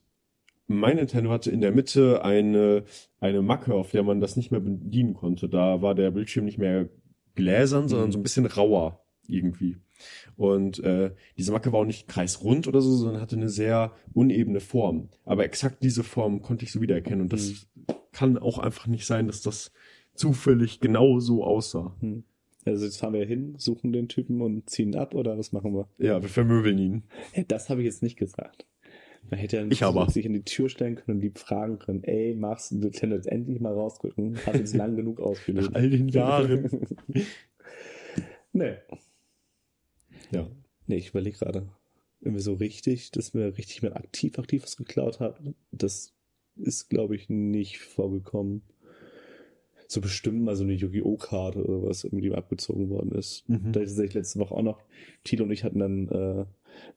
mein 0.66 0.96
Nintendo 0.96 1.30
hatte 1.30 1.50
in 1.50 1.60
der 1.60 1.72
Mitte 1.72 2.24
eine, 2.24 2.84
eine 3.18 3.42
Macke, 3.42 3.74
auf 3.74 3.90
der 3.90 4.02
man 4.02 4.20
das 4.20 4.36
nicht 4.36 4.50
mehr 4.50 4.60
bedienen 4.60 5.14
konnte. 5.14 5.48
Da 5.48 5.82
war 5.82 5.94
der 5.94 6.10
Bildschirm 6.10 6.44
nicht 6.44 6.58
mehr 6.58 6.88
gläsern, 7.34 7.88
sondern 7.88 8.08
Mhm. 8.08 8.12
so 8.12 8.18
ein 8.18 8.22
bisschen 8.22 8.46
rauer 8.46 9.00
irgendwie. 9.26 9.76
Und 10.36 10.82
äh, 10.82 11.12
diese 11.36 11.52
Macke 11.52 11.72
war 11.72 11.80
auch 11.80 11.84
nicht 11.86 12.08
kreisrund 12.08 12.66
oder 12.68 12.80
so, 12.80 12.94
sondern 12.96 13.20
hatte 13.20 13.36
eine 13.36 13.48
sehr 13.48 13.92
unebene 14.14 14.60
Form. 14.60 15.08
Aber 15.24 15.44
exakt 15.44 15.82
diese 15.82 16.04
Form 16.04 16.42
konnte 16.42 16.64
ich 16.64 16.72
so 16.72 16.80
wiedererkennen. 16.80 17.22
Und 17.22 17.32
das 17.32 17.66
kann 18.12 18.38
auch 18.38 18.58
einfach 18.58 18.86
nicht 18.86 19.06
sein, 19.06 19.26
dass 19.26 19.42
das 19.42 19.72
zufällig 20.14 20.80
genau 20.80 21.20
so 21.20 21.44
aussah. 21.44 21.94
Hm. 22.00 22.24
Also 22.66 22.84
jetzt 22.84 22.98
fahren 22.98 23.14
wir 23.14 23.24
hin, 23.24 23.54
suchen 23.56 23.92
den 23.92 24.08
Typen 24.08 24.42
und 24.42 24.68
ziehen 24.68 24.94
ab 24.94 25.14
oder 25.14 25.38
was 25.38 25.52
machen 25.52 25.74
wir? 25.74 25.88
Ja, 25.98 26.20
wir 26.20 26.28
vermöbeln 26.28 26.78
ihn. 26.78 27.02
Das 27.48 27.70
habe 27.70 27.80
ich 27.80 27.86
jetzt 27.86 28.02
nicht 28.02 28.16
gesagt. 28.16 28.66
Man 29.30 29.38
hätte 29.38 29.58
ja 29.58 29.66
Ich 29.70 29.82
aber. 29.82 30.10
sich 30.10 30.26
in 30.26 30.32
die 30.32 30.44
Tür 30.44 30.68
stellen 30.68 30.96
können 30.96 31.18
und 31.18 31.22
lieb 31.22 31.38
fragen 31.38 31.78
können, 31.78 32.02
ey, 32.04 32.34
magst 32.34 32.70
du 32.70 32.76
Nintendo 32.76 33.16
jetzt 33.16 33.28
endlich 33.28 33.60
mal 33.60 33.72
rausrücken? 33.72 34.36
Hat 34.46 34.56
jetzt 34.56 34.74
lang 34.74 34.96
genug 34.96 35.20
ausgelebt. 35.20 35.66
Nach 35.70 35.74
all 35.74 35.90
den 35.90 36.08
Jahren. 36.08 36.86
nee. 38.52 38.74
Ja. 40.32 40.48
Nee, 40.86 40.96
ich 40.96 41.10
überlege 41.10 41.38
gerade. 41.38 41.68
Irgendwie 42.20 42.42
so 42.42 42.54
richtig, 42.54 43.10
dass 43.12 43.32
mir 43.32 43.56
richtig 43.56 43.82
mal 43.82 43.94
aktiv, 43.94 44.38
aktiv 44.38 44.62
was 44.62 44.76
geklaut 44.76 45.20
hat, 45.20 45.40
das 45.72 46.12
ist, 46.56 46.90
glaube 46.90 47.16
ich, 47.16 47.28
nicht 47.28 47.78
vorgekommen. 47.78 48.62
So 49.88 50.00
bestimmt 50.00 50.42
mal 50.42 50.54
so 50.54 50.62
eine 50.62 50.74
Yu-Gi-Oh! 50.74 51.16
Karte 51.16 51.64
oder 51.64 51.88
was 51.88 52.04
irgendwie 52.04 52.30
mir 52.30 52.38
abgezogen 52.38 52.90
worden 52.90 53.12
ist. 53.12 53.48
Mhm. 53.48 53.72
Da 53.72 53.80
ist 53.80 53.90
tatsächlich 53.90 54.14
letzte 54.14 54.38
Woche 54.38 54.54
auch 54.54 54.62
noch, 54.62 54.82
Tilo 55.24 55.44
und 55.44 55.50
ich 55.50 55.64
hatten 55.64 55.80
dann 55.80 56.08
äh, 56.08 56.44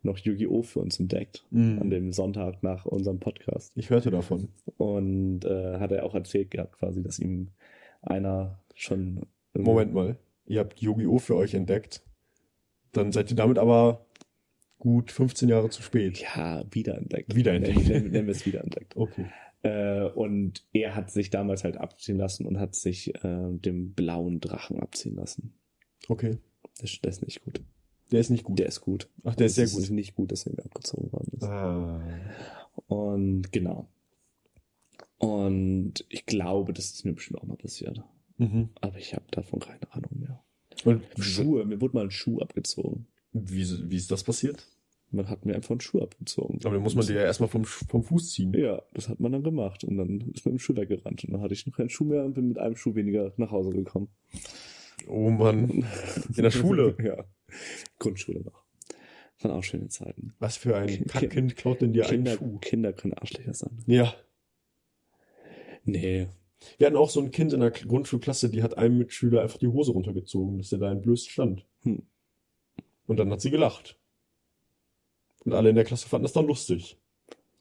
noch 0.03 0.17
Yu-Gi-Oh! 0.19 0.61
für 0.61 0.79
uns 0.79 0.99
entdeckt. 0.99 1.45
Mhm. 1.49 1.79
An 1.79 1.89
dem 1.89 2.11
Sonntag 2.11 2.61
nach 2.61 2.85
unserem 2.85 3.19
Podcast. 3.19 3.71
Ich 3.75 3.89
hörte 3.89 4.11
davon. 4.11 4.49
Und 4.77 5.45
äh, 5.45 5.79
hat 5.79 5.91
er 5.91 6.03
auch 6.03 6.13
erzählt 6.13 6.51
gehabt, 6.51 6.77
quasi, 6.77 7.01
dass 7.01 7.17
ihm 7.17 7.49
einer 8.01 8.59
schon. 8.75 9.21
Moment 9.53 9.93
mal. 9.93 10.17
Ihr 10.45 10.59
habt 10.59 10.79
Yu-Gi-Oh! 10.79 11.19
für 11.19 11.35
euch 11.35 11.53
entdeckt. 11.53 12.03
Dann 12.93 13.11
seid 13.11 13.29
ihr 13.29 13.35
damit 13.35 13.57
aber 13.59 14.05
gut 14.79 15.11
15 15.11 15.49
Jahre 15.49 15.69
zu 15.69 15.81
spät. 15.81 16.21
Ja, 16.21 16.63
wiederentdeckt. 16.71 17.35
Wiederentdeckt. 17.35 17.87
Nennen, 17.87 18.13
wir 18.13 18.27
es 18.29 18.45
wiederentdeckt. 18.45 18.95
Okay. 18.97 19.25
Äh, 19.63 20.09
und 20.09 20.65
er 20.73 20.93
hat 20.93 21.09
sich 21.09 21.29
damals 21.29 21.63
halt 21.63 21.77
abziehen 21.77 22.17
lassen 22.17 22.45
und 22.45 22.59
hat 22.59 22.75
sich 22.75 23.15
äh, 23.23 23.49
dem 23.53 23.93
blauen 23.93 24.41
Drachen 24.41 24.77
abziehen 24.81 25.15
lassen. 25.15 25.53
Okay. 26.09 26.37
Das, 26.81 26.99
das 27.01 27.17
ist 27.17 27.23
nicht 27.23 27.43
gut. 27.45 27.61
Der 28.11 28.19
ist 28.19 28.29
nicht 28.29 28.43
gut. 28.43 28.59
Der 28.59 28.65
ist 28.67 28.81
gut. 28.81 29.09
Ach, 29.23 29.35
der 29.35 29.45
ist 29.45 29.55
sehr 29.55 29.63
Es 29.63 29.73
gut. 29.73 29.83
ist 29.83 29.89
nicht 29.91 30.15
gut, 30.15 30.33
dass 30.33 30.45
er 30.45 30.51
mir 30.53 30.65
abgezogen 30.65 31.11
worden 31.13 31.31
ist. 31.37 31.43
Ah. 31.45 32.01
Und 32.87 33.53
genau. 33.53 33.87
Und 35.17 36.05
ich 36.09 36.25
glaube, 36.25 36.73
das 36.73 36.91
ist 36.91 37.05
mir 37.05 37.13
bestimmt 37.13 37.39
auch 37.39 37.45
mal 37.47 37.55
passiert. 37.55 38.01
Mhm. 38.37 38.69
Aber 38.81 38.97
ich 38.97 39.13
habe 39.13 39.25
davon 39.31 39.59
keine 39.61 39.89
Ahnung 39.93 40.11
mehr. 40.19 40.43
Und 40.85 41.03
Schuhe, 41.19 41.65
mir 41.65 41.79
wurde 41.81 41.95
mal 41.95 42.03
ein 42.05 42.11
Schuh 42.11 42.39
abgezogen. 42.39 43.07
wie, 43.33 43.65
wie 43.89 43.95
ist 43.95 44.11
das 44.11 44.23
passiert? 44.23 44.65
Man 45.11 45.29
hat 45.29 45.45
mir 45.45 45.53
einfach 45.53 45.69
einen 45.71 45.79
Schuh 45.81 46.01
abgezogen. 46.01 46.59
Aber 46.63 46.73
dann 46.73 46.81
muss 46.83 46.95
man 46.95 47.05
dir 47.05 47.13
ja 47.17 47.21
erstmal 47.23 47.47
vom, 47.49 47.65
vom 47.65 48.03
Fuß 48.03 48.31
ziehen. 48.31 48.51
Ja, 48.53 48.81
das 48.95 49.09
hat 49.09 49.19
man 49.19 49.31
dann 49.31 49.43
gemacht. 49.43 49.83
Und 49.83 49.97
dann 49.97 50.21
ist 50.33 50.43
mit 50.45 50.53
dem 50.55 50.59
Schuh 50.59 50.75
weggerannt. 50.75 51.23
Und 51.23 51.33
dann 51.33 51.41
hatte 51.41 51.53
ich 51.53 51.67
noch 51.67 51.75
keinen 51.77 51.89
Schuh 51.89 52.05
mehr 52.05 52.25
und 52.25 52.33
bin 52.33 52.47
mit 52.47 52.57
einem 52.57 52.75
Schuh 52.75 52.95
weniger 52.95 53.31
nach 53.37 53.51
Hause 53.51 53.69
gekommen. 53.71 54.07
Oh 55.07 55.29
Mann. 55.29 55.85
In 56.35 56.43
der 56.43 56.49
Schule. 56.51 56.95
ja. 57.03 57.25
Grundschule 57.99 58.41
noch. 58.41 58.63
Waren 59.41 59.51
auch 59.51 59.63
schöne 59.63 59.89
Zeiten. 59.89 60.33
Was 60.39 60.57
für 60.57 60.75
ein 60.77 60.87
Ki- 60.87 61.03
Kackkind 61.07 61.57
klaut 61.57 61.81
denn 61.81 61.93
dir 61.93 62.05
einen 62.07 62.23
Kinder, 62.23 62.37
Schuh? 62.37 62.57
Kinder 62.59 62.93
können 62.93 63.13
Arschlöcher 63.13 63.53
sein. 63.53 63.77
Ja. 63.85 64.15
Nee. 65.85 66.27
Wir 66.77 66.87
hatten 66.87 66.97
auch 66.97 67.09
so 67.09 67.19
ein 67.19 67.31
Kind 67.31 67.53
in 67.53 67.59
der 67.59 67.71
Grundschulklasse, 67.71 68.49
die 68.49 68.63
hat 68.63 68.77
einem 68.77 68.97
Mitschüler 68.97 69.41
einfach 69.41 69.57
die 69.57 69.67
Hose 69.67 69.91
runtergezogen, 69.91 70.57
dass 70.57 70.71
er 70.71 70.79
da 70.79 70.91
entblößt 70.91 71.29
stand. 71.29 71.65
Hm. 71.81 72.03
Und 73.07 73.17
dann 73.17 73.31
hat 73.31 73.41
sie 73.41 73.51
gelacht. 73.51 73.99
Und 75.45 75.53
alle 75.53 75.69
in 75.69 75.75
der 75.75 75.83
Klasse 75.83 76.07
fanden 76.07 76.23
das 76.23 76.33
dann 76.33 76.47
lustig. 76.47 76.97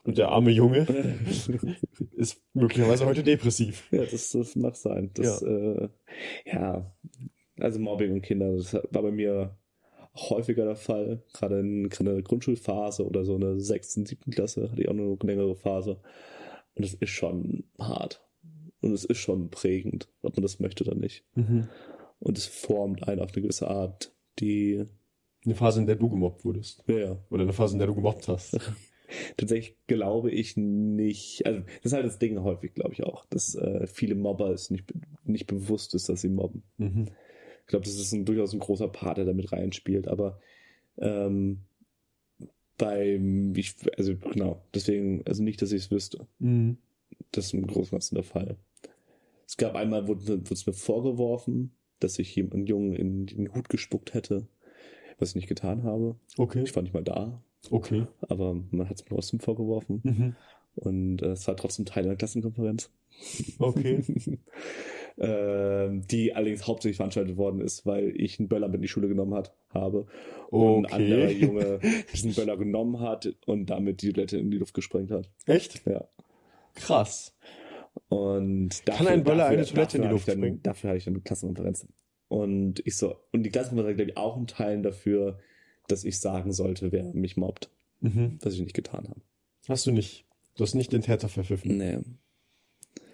Und 0.04 0.18
der 0.18 0.30
arme 0.30 0.50
Junge 0.50 0.86
ist 2.16 2.42
möglicherweise 2.54 3.06
heute 3.06 3.22
depressiv. 3.22 3.88
ja, 3.92 4.04
das, 4.04 4.30
das 4.30 4.56
mag 4.56 4.76
sein. 4.76 5.10
Das, 5.14 5.40
ja. 5.40 5.48
Äh, 5.48 5.88
ja, 6.46 6.92
also 7.58 7.78
Mobbing 7.78 8.12
und 8.12 8.22
Kinder, 8.22 8.56
das 8.56 8.74
war 8.74 9.02
bei 9.02 9.12
mir 9.12 9.56
häufiger 10.14 10.64
der 10.64 10.76
Fall. 10.76 11.22
Gerade 11.32 11.60
in, 11.60 11.88
gerade 11.88 12.10
in 12.10 12.16
der 12.16 12.24
Grundschulphase 12.24 13.06
oder 13.06 13.24
so 13.24 13.36
in 13.36 13.42
der 13.42 13.60
sechsten, 13.60 14.04
siebten 14.04 14.32
Klasse 14.32 14.70
hatte 14.70 14.82
ich 14.82 14.88
auch 14.88 14.92
eine 14.92 15.16
längere 15.22 15.54
Phase. 15.54 16.00
Und 16.74 16.84
es 16.84 16.94
ist 16.94 17.10
schon 17.10 17.64
hart. 17.78 18.22
Und 18.82 18.92
es 18.92 19.04
ist 19.04 19.18
schon 19.18 19.50
prägend, 19.50 20.08
ob 20.22 20.36
man 20.36 20.42
das 20.42 20.60
möchte 20.60 20.84
oder 20.84 20.94
nicht. 20.94 21.24
Mhm. 21.34 21.68
Und 22.20 22.36
es 22.36 22.46
formt 22.46 23.08
einen 23.08 23.20
auf 23.20 23.32
eine 23.32 23.42
gewisse 23.42 23.68
Art, 23.68 24.12
die, 24.38 24.84
Eine 25.44 25.54
Phase, 25.54 25.80
in 25.80 25.86
der 25.86 25.96
du 25.96 26.08
gemobbt 26.08 26.44
wurdest. 26.44 26.84
ja, 26.86 26.98
ja, 26.98 27.24
Oder 27.30 27.42
eine 27.42 27.52
Phase, 27.52 27.74
in 27.74 27.78
der 27.78 27.88
du 27.88 27.94
gemobbt 27.94 28.28
hast. 28.28 28.58
tatsächlich 29.36 29.76
glaube 29.86 30.30
ich 30.30 30.56
nicht, 30.56 31.44
also 31.46 31.60
das 31.60 31.84
ist 31.84 31.92
halt 31.92 32.06
das 32.06 32.18
Ding 32.18 32.42
häufig, 32.42 32.74
glaube 32.74 32.92
ich 32.92 33.04
auch, 33.04 33.24
dass 33.26 33.54
äh, 33.54 33.86
viele 33.86 34.14
Mobber 34.14 34.50
es 34.50 34.70
nicht, 34.70 34.92
nicht 35.24 35.46
bewusst 35.46 35.94
ist, 35.94 36.08
dass 36.08 36.20
sie 36.20 36.28
mobben. 36.28 36.62
Mhm. 36.78 37.08
Ich 37.60 37.66
glaube, 37.66 37.84
das 37.84 37.94
ist 37.94 38.12
ein, 38.12 38.24
durchaus 38.24 38.52
ein 38.52 38.60
großer 38.60 38.88
Part, 38.88 39.18
der 39.18 39.24
damit 39.24 39.52
reinspielt, 39.52 40.08
aber 40.08 40.40
ähm, 40.98 41.60
beim, 42.76 43.54
ich, 43.54 43.74
also 43.96 44.16
genau, 44.16 44.62
deswegen, 44.74 45.22
also 45.26 45.42
nicht, 45.42 45.62
dass 45.62 45.72
ich 45.72 45.84
es 45.84 45.90
wüsste. 45.90 46.26
Mhm. 46.38 46.78
Das 47.32 47.46
ist 47.46 47.54
im 47.54 47.66
Großen 47.66 47.84
und 47.84 47.90
Ganzen 47.92 48.14
der 48.14 48.24
Fall. 48.24 48.56
Es 49.46 49.56
gab 49.56 49.74
einmal, 49.74 50.06
wurde, 50.08 50.26
wurde 50.28 50.54
es 50.54 50.66
mir 50.66 50.72
vorgeworfen, 50.72 51.72
dass 52.00 52.18
ich 52.18 52.34
jemand- 52.34 52.54
einen 52.54 52.66
Jungen 52.66 52.92
in 52.94 53.26
den 53.26 53.54
Hut 53.54 53.68
gespuckt 53.68 54.14
hätte, 54.14 54.46
was 55.18 55.30
ich 55.30 55.34
nicht 55.36 55.48
getan 55.48 55.82
habe. 55.84 56.16
Okay. 56.38 56.62
Ich 56.62 56.74
war 56.74 56.82
nicht 56.82 56.94
mal 56.94 57.02
da, 57.04 57.42
Okay. 57.70 58.06
aber 58.22 58.54
man 58.70 58.88
hat 58.88 58.96
es 58.96 59.04
mir 59.04 59.10
trotzdem 59.16 59.40
vorgeworfen. 59.40 60.00
Mhm. 60.04 60.36
Und 60.74 61.22
äh, 61.22 61.32
es 61.32 61.46
war 61.46 61.56
trotzdem 61.56 61.84
Teil 61.84 62.04
einer 62.04 62.16
Klassenkonferenz. 62.16 62.90
Okay. 63.58 64.02
ähm, 65.18 66.02
die 66.10 66.34
allerdings 66.34 66.66
hauptsächlich 66.66 66.96
veranstaltet 66.96 67.36
worden 67.36 67.60
ist, 67.60 67.84
weil 67.84 68.14
ich 68.18 68.38
einen 68.38 68.48
Böller 68.48 68.68
mit 68.68 68.76
in 68.76 68.82
die 68.82 68.88
Schule 68.88 69.08
genommen 69.08 69.34
hat, 69.34 69.54
habe. 69.70 70.06
Und 70.50 70.86
ein 70.86 70.92
anderer 70.92 71.24
Okay. 71.24 71.38
Junge 71.44 71.80
diesen 72.12 72.32
Böller 72.34 72.56
genommen 72.56 73.00
hat 73.00 73.34
und 73.46 73.66
damit 73.66 74.02
die 74.02 74.12
Toilette 74.12 74.38
in 74.38 74.50
die 74.50 74.58
Luft 74.58 74.74
gesprengt 74.74 75.10
hat. 75.10 75.30
Echt? 75.46 75.82
Ja. 75.86 76.08
Krass. 76.74 77.34
Und 78.08 78.82
Kann 78.86 79.06
ein 79.06 79.24
Böller 79.24 79.46
eine 79.46 79.64
Toilette 79.66 79.96
in 79.98 80.02
die 80.02 80.08
dafür 80.08 80.10
Luft 80.12 80.28
dann, 80.28 80.36
sprengen? 80.38 80.62
Dafür 80.62 80.90
hatte 80.90 80.98
ich 80.98 81.04
dann 81.04 81.14
eine 81.14 81.22
Klassenkonferenz. 81.22 81.86
Und 82.28 82.80
ich 82.86 82.96
so, 82.96 83.16
und 83.32 83.42
die 83.42 83.50
Klassenkonferenz 83.50 83.96
glaube 83.96 84.10
ich 84.12 84.16
auch 84.16 84.36
einen 84.36 84.46
Teil 84.46 84.80
dafür, 84.82 85.38
dass 85.88 86.04
ich 86.04 86.18
sagen 86.18 86.52
sollte, 86.52 86.92
wer 86.92 87.12
mich 87.12 87.36
mobbt, 87.36 87.70
Mhm. 88.00 88.38
was 88.42 88.54
ich 88.54 88.60
nicht 88.60 88.74
getan 88.74 89.08
habe. 89.08 89.20
Hast 89.68 89.86
du 89.86 89.92
nicht. 89.92 90.24
Du 90.56 90.64
hast 90.64 90.74
nicht 90.74 90.92
den 90.92 91.02
Täter 91.02 91.28
verpfiffen. 91.28 91.76
Nee. 91.76 91.98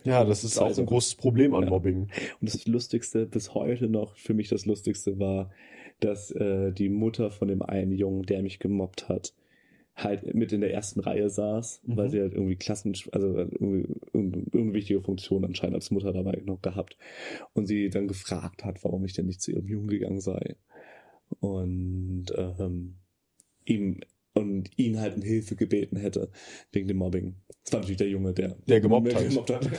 Ja, 0.05 0.25
das 0.25 0.45
ist 0.45 0.59
auch 0.59 0.67
Also- 0.67 0.83
ein 0.83 0.87
großes 0.87 1.17
Problem 1.17 1.55
an 1.55 1.65
Ja. 1.65 1.71
Mobbing. 1.71 2.03
Und 2.41 2.55
das 2.55 2.67
Lustigste 2.67 3.27
bis 3.27 3.55
heute 3.55 3.89
noch, 3.89 4.17
für 4.17 4.35
mich 4.35 4.49
das 4.49 4.65
Lustigste 4.67 5.19
war, 5.19 5.51
dass 6.01 6.31
äh, 6.31 6.73
die 6.73 6.89
Mutter 6.89 7.31
von 7.31 7.49
dem 7.49 7.63
einen 7.63 7.93
Jungen, 7.93 8.23
der 8.23 8.43
mich 8.43 8.61
gemobbt 8.61 9.09
hat, 9.09 9.35
halt 9.99 10.35
mit 10.35 10.53
in 10.53 10.61
der 10.61 10.73
ersten 10.73 11.01
Reihe 11.01 11.29
saß, 11.29 11.83
Mhm. 11.85 11.97
weil 11.97 12.11
sie 12.11 12.21
halt 12.21 12.33
irgendwie 12.33 12.57
Klassen, 12.57 12.95
also 13.13 13.37
irgendwie 13.37 13.89
irgendeine, 14.13 14.45
irgendeine 14.45 14.75
wichtige 14.75 15.03
Funktion 15.03 15.45
anscheinend 15.45 15.75
als 15.75 15.91
Mutter 15.91 16.13
dabei 16.13 16.41
noch 16.45 16.63
gehabt. 16.63 16.97
Und 17.53 17.67
sie 17.67 17.91
dann 17.91 18.09
gefragt 18.09 18.65
hat, 18.65 18.83
warum 18.85 19.05
ich 19.05 19.13
denn 19.13 19.27
nicht 19.27 19.43
zu 19.43 19.53
ihrem 19.53 19.67
Jungen 19.67 19.89
gegangen 19.89 20.21
sei. 20.21 20.57
Und 21.41 22.27
ähm, 22.37 22.95
ihm 23.65 24.01
und 24.39 24.71
ihn 24.79 25.01
halt 25.01 25.17
um 25.17 25.23
Hilfe 25.23 25.57
gebeten 25.57 25.97
hätte 25.97 26.31
wegen 26.73 26.89
dem 26.89 26.99
Mobbing. 26.99 27.37
Das 27.65 27.73
war 27.73 27.81
natürlich 27.81 27.99
der 27.99 28.09
Junge, 28.09 28.33
der, 28.33 28.57
Der 28.67 28.81
gemobbt 28.81 29.15
hat. 29.15 29.29
gemobbt 29.29 29.51
hat. 29.51 29.69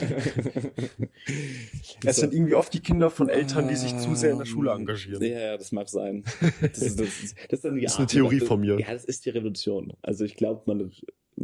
Es 2.04 2.16
sind 2.16 2.32
irgendwie 2.32 2.54
oft 2.54 2.72
die 2.72 2.80
Kinder 2.80 3.10
von 3.10 3.28
Eltern, 3.28 3.68
die 3.68 3.74
sich 3.76 3.96
zu 3.98 4.14
sehr 4.14 4.32
in 4.32 4.38
der 4.38 4.44
Schule 4.46 4.70
Ähm, 4.70 4.80
engagieren. 4.80 5.22
Ja, 5.22 5.40
ja, 5.40 5.56
das 5.56 5.72
mag 5.72 5.88
sein. 5.88 6.24
Das 6.60 6.78
ist, 6.82 7.00
das 7.00 7.08
ist, 7.22 7.36
das 7.36 7.52
ist, 7.58 7.64
dann 7.64 7.74
die 7.74 7.82
Das 7.82 7.92
ist 7.94 7.98
eine 7.98 8.06
Theorie 8.06 8.38
das, 8.38 8.48
von 8.48 8.60
mir. 8.60 8.78
Ja, 8.78 8.92
das 8.92 9.04
ist 9.04 9.26
die 9.26 9.30
Revolution. 9.30 9.92
Also 10.02 10.24
ich 10.24 10.36
glaube, 10.36 10.62
man 10.66 10.90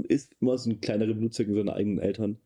ist 0.08 0.34
immer 0.40 0.56
so 0.58 0.70
ein 0.70 0.80
kleiner 0.80 1.08
Revolution 1.08 1.46
gegen 1.46 1.58
seine 1.58 1.74
eigenen 1.74 1.98
Eltern. 1.98 2.38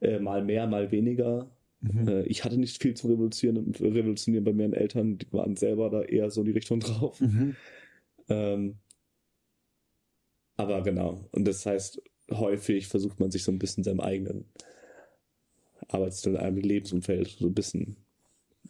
Äh, 0.00 0.18
mal 0.18 0.44
mehr, 0.44 0.66
mal 0.66 0.90
weniger. 0.90 1.50
Mhm. 1.80 2.08
Äh, 2.08 2.22
ich 2.24 2.44
hatte 2.44 2.58
nicht 2.58 2.82
viel 2.82 2.94
zum 2.94 3.10
Revolutionieren, 3.10 3.72
Revolutionieren 3.74 4.44
bei 4.44 4.52
meinen 4.52 4.72
Eltern. 4.72 5.18
Die 5.18 5.32
waren 5.32 5.56
selber 5.56 5.90
da 5.90 6.02
eher 6.02 6.30
so 6.30 6.40
in 6.40 6.46
die 6.46 6.52
Richtung 6.52 6.80
drauf. 6.80 7.20
Mhm. 7.20 7.56
Ähm, 8.28 8.76
aber 10.56 10.82
genau. 10.82 11.28
Und 11.32 11.46
das 11.46 11.64
heißt, 11.66 12.02
häufig 12.30 12.88
versucht 12.88 13.20
man 13.20 13.30
sich 13.30 13.44
so 13.44 13.52
ein 13.52 13.58
bisschen 13.58 13.84
seinem 13.84 14.00
eigenen 14.00 14.46
Arbeits- 15.88 16.26
einem 16.26 16.56
Lebensumfeld 16.58 17.28
so 17.28 17.46
ein 17.46 17.54
bisschen 17.54 17.96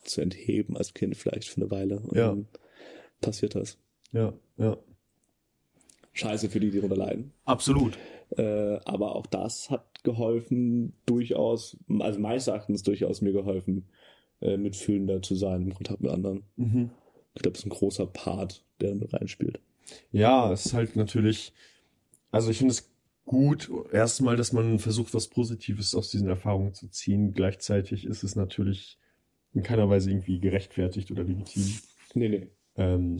zu 0.03 0.21
entheben 0.21 0.77
als 0.77 0.95
Kind 0.95 1.17
vielleicht 1.17 1.49
für 1.49 1.61
eine 1.63 1.71
Weile. 1.71 2.01
Und 2.01 2.17
Ja. 2.17 2.29
dann 2.29 2.49
passiert 3.21 3.55
das. 3.55 3.79
Ja, 4.13 4.33
ja. 4.59 4.77
Scheiße 6.13 6.49
für 6.49 6.61
die, 6.61 6.71
die 6.71 6.77
darunter 6.77 6.97
leiden. 6.97 7.33
Absolut. 7.45 7.99
Äh, 8.37 8.79
aber 8.85 9.15
auch 9.15 9.27
das 9.27 9.71
hat 9.71 10.03
geholfen, 10.03 10.95
durchaus, 11.07 11.77
also 12.01 12.19
meines 12.21 12.47
Erachtens 12.47 12.83
durchaus 12.83 13.21
mir 13.21 13.33
geholfen, 13.33 13.87
äh, 14.41 14.57
mitfühlender 14.57 15.23
zu 15.23 15.35
sein 15.35 15.63
im 15.63 15.75
Kontakt 15.75 16.01
mit 16.01 16.11
anderen. 16.11 16.43
Mhm. 16.57 16.91
Ich 17.35 17.43
glaube, 17.43 17.53
das 17.53 17.61
ist 17.61 17.67
ein 17.67 17.71
großer 17.71 18.07
Part, 18.07 18.65
der 18.81 18.91
damit 18.91 19.13
reinspielt. 19.13 19.61
Ja, 20.11 20.51
es 20.53 20.67
ist 20.67 20.73
halt 20.75 20.97
natürlich, 20.97 21.53
also 22.37 22.51
ich 22.51 22.59
finde 22.59 22.73
es 22.73 22.91
gut, 23.25 23.71
erstmal, 23.93 24.37
dass 24.37 24.53
man 24.53 24.79
versucht, 24.79 25.13
was 25.15 25.29
Positives 25.29 25.95
aus 25.95 26.11
diesen 26.11 26.29
Erfahrungen 26.29 26.75
zu 26.75 26.89
ziehen. 26.89 27.33
Gleichzeitig 27.33 28.07
ist 28.07 28.23
es 28.23 28.37
natürlich 28.37 28.99
in 29.53 29.63
keiner 29.63 29.89
Weise 29.91 30.11
irgendwie 30.11 30.39
gerechtfertigt 30.39 31.11
oder 31.11 31.25
legitim. 31.25 31.79
Nee, 32.15 32.29
nee. 32.29 32.47
Ähm, 32.77 33.19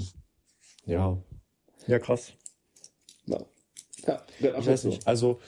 ja. 0.85 1.21
Ja, 1.87 1.99
krass. 1.99 2.33
Ja. 3.27 3.41
Ja, 4.07 4.23
ich 4.59 4.67
weiß 4.67 4.85
nicht. 4.85 5.07
Also, 5.07 5.41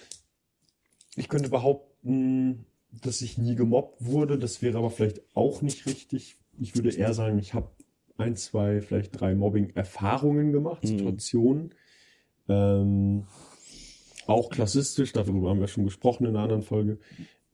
ich 1.15 1.29
könnte 1.29 1.49
behaupten, 1.49 2.67
dass 3.03 3.23
ich 3.23 3.39
nie 3.39 3.55
gemobbt 3.55 4.05
wurde. 4.05 4.39
Das 4.39 4.63
wäre 4.63 4.79
aber 4.79 4.91
vielleicht 4.91 5.21
auch 5.35 5.63
nicht 5.63 5.87
richtig. 5.87 6.37
Ich 6.59 6.75
würde 6.75 6.91
eher 6.91 7.15
sagen, 7.15 7.39
ich 7.39 7.55
habe 7.55 7.71
ein, 8.17 8.35
zwei, 8.35 8.81
vielleicht 8.81 9.21
drei 9.21 9.35
Mobbing-Erfahrungen 9.35 10.53
gemacht, 10.53 10.83
Mhm. 10.83 10.89
Situationen. 10.89 11.75
Ähm, 12.49 13.27
auch 14.29 14.51
klassistisch, 14.51 15.13
darüber 15.13 15.51
haben 15.51 15.61
wir 15.61 15.69
schon 15.69 15.85
gesprochen 15.85 16.27
in 16.27 16.31
einer 16.31 16.45
anderen 16.45 16.63
Folge. 16.63 16.99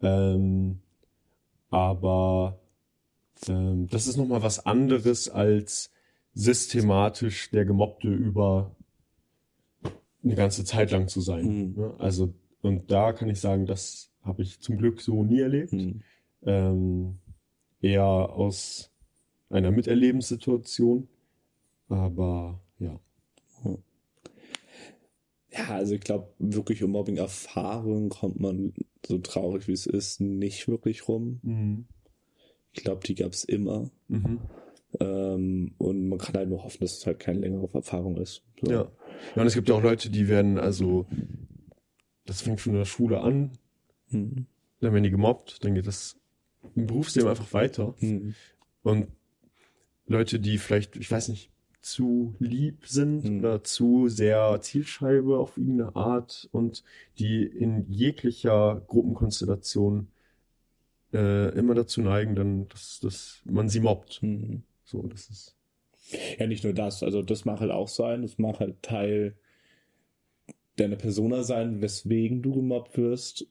Ähm, 0.03 0.81
aber 1.71 2.59
ähm, 3.49 3.89
das 3.89 4.07
ist 4.07 4.17
nochmal 4.17 4.43
was 4.43 4.67
anderes 4.67 5.29
als 5.29 5.91
systematisch 6.35 7.51
der 7.51 7.65
Gemobbte 7.65 8.09
über 8.09 8.75
eine 10.23 10.35
ganze 10.35 10.65
Zeit 10.65 10.91
lang 10.91 11.09
zu 11.09 11.21
sein. 11.21 11.45
Mhm. 11.45 11.75
Ne? 11.77 11.95
Also, 11.99 12.35
und 12.63 12.91
da 12.91 13.13
kann 13.13 13.29
ich 13.29 13.41
sagen, 13.41 13.67
das 13.67 14.11
habe 14.23 14.43
ich 14.43 14.61
zum 14.61 14.79
Glück 14.79 15.01
so 15.01 15.23
nie 15.23 15.41
erlebt. 15.41 15.73
Hm. 15.73 16.03
Ähm, 16.47 17.19
eher 17.81 18.05
aus 18.05 18.91
einer 19.51 19.71
Miterlebenssituation. 19.71 21.09
Aber 21.89 22.61
ja. 22.79 22.99
Ja, 25.57 25.69
also 25.69 25.95
ich 25.95 26.01
glaube, 26.01 26.29
wirklich 26.39 26.83
um 26.83 26.91
Mobbing-Erfahrungen 26.93 28.09
kommt 28.09 28.41
man, 28.41 28.75
so 29.07 29.19
traurig 29.19 29.69
wie 29.69 29.73
es 29.73 29.87
ist, 29.87 30.21
nicht 30.21 30.67
wirklich 30.67 31.09
rum. 31.09 31.41
Mhm. 31.43 31.87
Ich 32.73 32.83
glaube, 32.83 33.07
die 33.07 33.15
gab 33.15 33.33
es 33.33 33.45
immer. 33.45 33.91
Mhm. 34.09 34.41
Ähm, 35.01 35.75
und 35.79 36.09
man 36.09 36.19
kann 36.19 36.35
halt 36.35 36.49
nur 36.49 36.65
hoffen, 36.65 36.81
dass 36.81 36.99
es 36.99 37.07
halt 37.07 37.21
keine 37.21 37.41
längere 37.41 37.69
Erfahrung 37.73 38.17
ist. 38.17 38.43
So. 38.61 38.71
Ja. 38.71 38.91
ja. 39.37 39.43
Und 39.43 39.47
es 39.47 39.55
gibt 39.55 39.69
ja 39.69 39.75
auch 39.77 39.83
Leute, 39.83 40.11
die 40.11 40.29
werden 40.29 40.59
also, 40.59 41.07
das 42.27 42.43
fängt 42.43 42.61
schon 42.61 42.73
in 42.73 42.81
der 42.81 42.85
Schule 42.85 43.21
an, 43.21 43.53
Hm. 44.11 44.47
dann 44.81 44.93
werden 44.93 45.05
die 45.05 45.11
gemobbt, 45.11 45.65
dann 45.65 45.75
geht 45.75 45.87
das 45.87 46.17
im 46.75 46.87
Berufsleben 46.87 47.29
einfach 47.29 47.53
weiter. 47.53 47.95
Hm. 47.99 48.35
Und 48.83 49.09
Leute, 50.07 50.41
die 50.41 50.59
vielleicht, 50.59 50.97
ich 50.97 51.11
weiß 51.11 51.29
nicht, 51.29 51.51
zu 51.85 52.35
lieb 52.39 52.87
sind 52.87 53.25
Mhm. 53.25 53.39
oder 53.41 53.63
zu 53.65 54.09
sehr 54.09 54.59
Zielscheibe 54.63 55.39
auf 55.39 55.59
irgendeine 55.59 55.95
Art 55.97 56.49
und 56.53 56.83
die 57.19 57.45
in 57.45 57.87
jeglicher 57.91 58.83
Gruppenkonstellation 58.89 60.09
äh, 61.13 61.51
immer 61.57 61.75
dazu 61.75 62.01
neigen, 62.03 62.35
dann, 62.35 62.69
dass, 62.69 63.01
dass 63.01 63.43
man 63.45 63.69
sie 63.69 63.81
mobbt. 63.81 64.21
Hm. 64.23 64.63
So, 64.85 65.03
das 65.07 65.29
ist. 65.31 65.57
Ja, 66.39 66.47
nicht 66.47 66.65
nur 66.65 66.75
das. 66.75 67.03
Also 67.03 67.23
das 67.23 67.45
mag 67.45 67.61
halt 67.61 67.71
auch 67.71 67.89
sein. 67.89 68.23
Das 68.23 68.39
mag 68.39 68.61
halt 68.61 68.83
Teil 68.83 69.37
deiner 70.77 70.97
Persona 70.97 71.43
sein, 71.45 71.81
weswegen 71.81 72.43
du 72.43 72.53
gemobbt 72.55 72.97
wirst. 72.99 73.47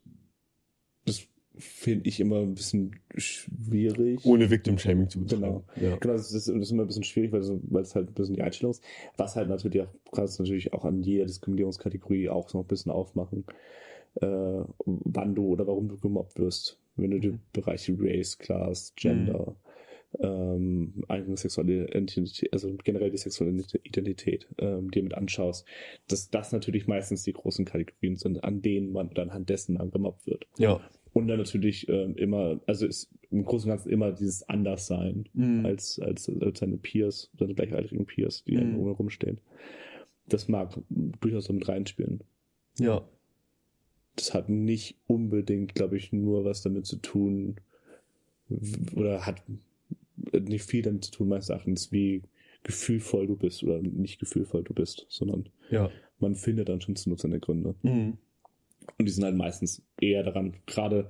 Finde 1.55 2.09
ich 2.09 2.19
immer 2.19 2.39
ein 2.39 2.55
bisschen 2.55 2.99
schwierig. 3.15 4.25
Ohne 4.25 4.49
Victim 4.49 4.79
Shaming 4.79 5.09
zu 5.09 5.19
betreiben. 5.19 5.41
Genau. 5.41 5.63
Ja. 5.79 5.97
Genau, 5.97 6.13
das 6.13 6.31
ist, 6.31 6.47
das 6.47 6.55
ist 6.55 6.71
immer 6.71 6.83
ein 6.83 6.87
bisschen 6.87 7.03
schwierig, 7.03 7.31
weil, 7.31 7.43
so, 7.43 7.59
weil 7.63 7.83
es 7.83 7.93
halt 7.93 8.09
ein 8.09 8.13
bisschen 8.13 8.35
die 8.35 8.41
Einstellung 8.41 8.71
ist. 8.71 8.83
Was 9.17 9.35
halt 9.35 9.49
natürlich 9.49 9.81
auch, 9.81 9.93
kannst 10.11 10.39
du 10.39 10.43
natürlich 10.43 10.73
auch 10.73 10.83
an 10.83 11.03
jeder 11.03 11.25
Diskriminierungskategorie 11.25 12.29
auch 12.29 12.49
so 12.49 12.59
ein 12.59 12.65
bisschen 12.65 12.91
aufmachen, 12.91 13.45
äh, 14.15 14.61
wann 14.85 15.35
du 15.35 15.47
oder 15.47 15.67
warum 15.67 15.89
du 15.89 15.97
gemobbt 15.97 16.39
wirst. 16.39 16.79
Wenn 16.95 17.11
du 17.11 17.19
die 17.19 17.39
Bereiche 17.53 17.95
Race, 17.99 18.37
Class, 18.37 18.93
Gender, 18.95 19.55
ähm, 20.19 21.03
eigene 21.07 21.37
sexuelle 21.37 21.87
Identität, 21.87 22.51
also 22.53 22.75
generell 22.83 23.11
die 23.11 23.17
sexuelle 23.17 23.63
Identität, 23.83 24.47
ähm, 24.59 24.91
dir 24.91 25.03
mit 25.03 25.15
anschaust, 25.15 25.65
dass 26.07 26.29
das 26.29 26.51
natürlich 26.51 26.87
meistens 26.87 27.23
die 27.23 27.33
großen 27.33 27.65
Kategorien 27.65 28.17
sind, 28.17 28.43
an 28.43 28.61
denen 28.61 28.91
man 28.91 29.09
oder 29.09 29.23
anhand 29.23 29.49
dessen 29.49 29.75
man 29.75 29.91
gemobbt 29.91 30.25
wird. 30.27 30.47
ja. 30.57 30.81
Und 31.13 31.27
dann 31.27 31.37
natürlich 31.37 31.87
ähm, 31.89 32.15
immer, 32.15 32.59
also 32.65 32.87
ist 32.87 33.09
im 33.29 33.45
Großen 33.45 33.69
und 33.69 33.77
Ganzen 33.77 33.91
immer 33.91 34.11
dieses 34.11 34.47
Anderssein 34.49 35.29
Mhm. 35.33 35.65
als, 35.65 35.99
als, 35.99 36.27
als 36.41 36.59
seine 36.59 36.77
Peers, 36.77 37.29
seine 37.37 37.53
gleichaltrigen 37.53 38.05
Peers, 38.05 38.43
die 38.45 38.57
Mhm. 38.57 38.73
mhm. 38.81 38.87
rumstehen. 38.91 39.39
Das 40.27 40.47
mag 40.47 40.75
durchaus 41.21 41.45
damit 41.47 41.67
reinspielen. 41.67 42.21
Ja. 42.79 43.07
Das 44.15 44.33
hat 44.33 44.49
nicht 44.49 44.97
unbedingt, 45.07 45.75
glaube 45.75 45.97
ich, 45.97 46.11
nur 46.13 46.45
was 46.45 46.61
damit 46.61 46.85
zu 46.85 46.97
tun, 46.97 47.55
oder 48.95 49.25
hat 49.25 49.41
nicht 50.31 50.63
viel 50.65 50.83
damit 50.83 51.05
zu 51.05 51.11
tun, 51.11 51.27
meines 51.29 51.49
Erachtens, 51.49 51.91
wie 51.91 52.21
gefühlvoll 52.63 53.27
du 53.27 53.35
bist 53.35 53.63
oder 53.63 53.81
nicht 53.81 54.19
gefühlvoll 54.19 54.63
du 54.63 54.73
bist, 54.73 55.05
sondern 55.09 55.49
Ja. 55.69 55.89
man 56.19 56.35
findet 56.35 56.69
dann 56.69 56.81
schon 56.81 56.95
zu 56.95 57.27
der 57.31 57.39
Gründe. 57.39 57.75
Mhm. 57.83 58.17
Und 58.97 59.05
die 59.07 59.11
sind 59.11 59.23
halt 59.23 59.35
meistens 59.35 59.81
eher 59.99 60.23
daran, 60.23 60.55
gerade 60.65 61.09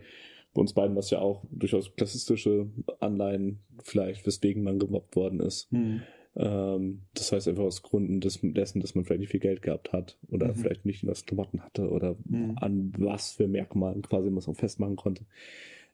bei 0.54 0.62
uns 0.62 0.74
beiden, 0.74 0.96
was 0.96 1.10
ja 1.10 1.20
auch 1.20 1.44
durchaus 1.52 1.96
klassistische 1.96 2.68
Anleihen 3.00 3.60
vielleicht, 3.84 4.26
weswegen 4.28 4.64
man 4.64 4.80
gemobbt 4.80 5.16
worden 5.16 5.40
ist. 5.40 5.72
Mhm. 5.72 6.02
Ähm, 6.36 7.02
das 7.14 7.32
heißt 7.32 7.48
einfach 7.48 7.64
aus 7.64 7.82
Gründen 7.84 8.20
des, 8.20 8.40
dessen, 8.42 8.80
dass 8.82 8.96
man 8.96 9.04
vielleicht 9.06 9.22
nicht 9.22 9.32
viel 9.32 9.40
Geld 9.40 9.62
gehabt 9.62 9.94
hat 9.94 10.18
oder 10.30 10.50
Mhm. 10.50 10.56
vielleicht 10.56 10.86
nicht 10.86 11.08
das 11.08 11.26
Klamotten 11.26 11.62
hatte 11.62 11.90
oder 11.90 12.16
Mhm. 12.26 12.54
an 12.58 12.94
was 12.98 13.34
für 13.34 13.48
Merkmalen 13.48 14.02
quasi 14.02 14.30
man 14.30 14.40
es 14.40 14.48
auch 14.48 14.56
festmachen 14.56 14.96
konnte. 14.96 15.26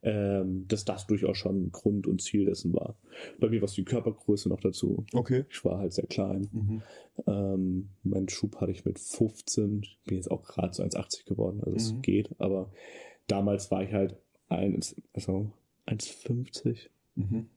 Ähm, 0.02 0.66
dass 0.70 0.86
das 0.86 1.08
durchaus 1.08 1.38
schon 1.38 1.72
Grund 1.74 2.08
und 2.08 2.22
Ziel 2.22 2.46
dessen 2.46 2.74
war. 2.74 2.96
Bei 3.40 3.50
mir 3.50 3.60
war 3.60 3.66
es 3.66 3.74
die 3.74 3.84
Körpergröße 3.84 4.48
noch 4.48 4.62
dazu. 4.62 5.06
Okay. 5.12 5.44
Ich 5.50 5.66
war 5.66 5.78
halt 5.80 5.92
sehr 5.92 6.08
klein. 6.08 6.48
Mhm. 6.54 6.82
Ähm, 7.28 7.90
meinen 8.04 8.30
Schub 8.30 8.56
hatte 8.62 8.72
ich 8.72 8.86
mit 8.86 8.98
15. 8.98 9.82
Ich 9.84 10.00
bin 10.06 10.16
jetzt 10.16 10.32
auch 10.32 10.44
gerade 10.44 10.74
so 10.74 10.84
1,80 10.84 11.26
geworden, 11.26 11.62
also 11.66 11.76
es 11.76 11.92
Mhm. 11.94 12.02
geht. 12.02 12.30
Aber 12.40 12.72
damals 13.28 13.72
war 13.72 13.84
ich 13.84 13.92
halt 13.92 14.16
1, 14.48 14.96
also 15.12 15.52
1,50. 15.86 16.90
Mhm. 17.16 17.48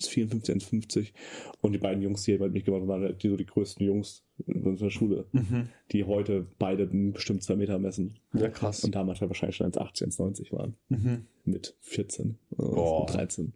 1,54, 0.00 0.50
1,50. 0.70 1.12
Und 1.60 1.72
die 1.72 1.78
beiden 1.78 2.02
Jungs, 2.02 2.22
die 2.24 2.32
halt 2.32 2.40
mit 2.42 2.52
mich 2.52 2.64
gemacht 2.64 2.80
haben, 2.82 2.88
waren 2.88 3.02
halt 3.02 3.22
die, 3.22 3.28
so 3.28 3.36
die 3.36 3.46
größten 3.46 3.84
Jungs 3.86 4.24
in 4.46 4.62
unserer 4.64 4.90
Schule, 4.90 5.26
Mhm. 5.32 5.68
die 5.92 6.04
heute 6.04 6.46
beide 6.58 6.86
bestimmt 6.86 7.42
zwei 7.42 7.56
Meter 7.56 7.78
messen. 7.78 8.18
Ja, 8.34 8.48
krass. 8.48 8.84
Und 8.84 8.94
damals 8.94 9.20
halt 9.20 9.30
wahrscheinlich 9.30 9.56
schon 9.56 9.66
1,80, 9.72 10.02
1,90 10.18 10.52
waren. 10.52 10.74
Mhm. 10.88 11.26
Mit 11.44 11.76
14 11.80 12.38
oder 12.56 12.68
Boah. 12.74 13.06
mit 13.06 13.14
13. 13.14 13.52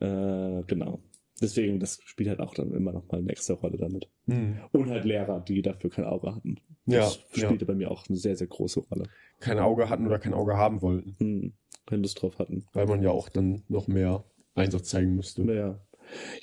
Äh, 0.00 0.62
genau. 0.66 1.00
Deswegen, 1.42 1.80
das 1.80 2.00
spielt 2.04 2.28
halt 2.28 2.40
auch 2.40 2.52
dann 2.54 2.72
immer 2.72 2.92
noch 2.92 3.08
mal 3.10 3.18
eine 3.18 3.30
extra 3.30 3.54
Rolle 3.54 3.78
damit. 3.78 4.08
Mhm. 4.26 4.58
Und 4.72 4.90
halt 4.90 5.04
Lehrer, 5.06 5.40
die 5.40 5.62
dafür 5.62 5.88
kein 5.88 6.04
Auge 6.04 6.34
hatten. 6.34 6.56
Ja, 6.84 7.00
Das 7.00 7.18
spielte 7.32 7.64
bei 7.64 7.74
mir 7.74 7.90
auch 7.90 8.06
eine 8.08 8.18
sehr, 8.18 8.36
sehr 8.36 8.46
große 8.46 8.80
Rolle. 8.80 9.04
Kein 9.38 9.58
Auge 9.58 9.88
hatten 9.88 10.06
oder 10.06 10.18
kein 10.18 10.34
Auge 10.34 10.56
haben 10.58 10.82
wollten. 10.82 11.16
Hm, 11.18 11.52
keine 11.86 12.02
Lust 12.02 12.20
drauf 12.20 12.38
hatten. 12.38 12.66
Weil 12.74 12.86
man 12.86 13.02
ja 13.02 13.10
auch 13.10 13.30
dann 13.30 13.62
noch 13.68 13.88
mehr 13.88 14.24
Einsatz 14.54 14.88
zeigen 14.90 15.16
müsste. 15.16 15.44
Naja. 15.44 15.80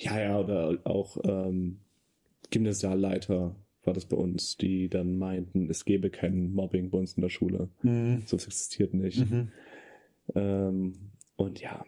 Ja, 0.00 0.20
ja, 0.20 0.40
oder 0.40 0.78
auch 0.84 1.18
ähm, 1.24 1.78
Gymnasialleiter 2.50 3.54
war 3.84 3.94
das 3.94 4.06
bei 4.06 4.16
uns, 4.16 4.56
die 4.56 4.88
dann 4.88 5.18
meinten, 5.18 5.68
es 5.70 5.84
gäbe 5.84 6.10
kein 6.10 6.52
Mobbing 6.52 6.90
bei 6.90 6.98
uns 6.98 7.14
in 7.14 7.22
der 7.22 7.30
Schule. 7.30 7.68
Mhm. 7.82 8.22
So 8.26 8.36
es 8.36 8.46
existiert 8.46 8.94
nicht. 8.94 9.30
Mhm. 9.30 9.48
Ähm, 10.34 10.92
und 11.36 11.60
ja. 11.60 11.84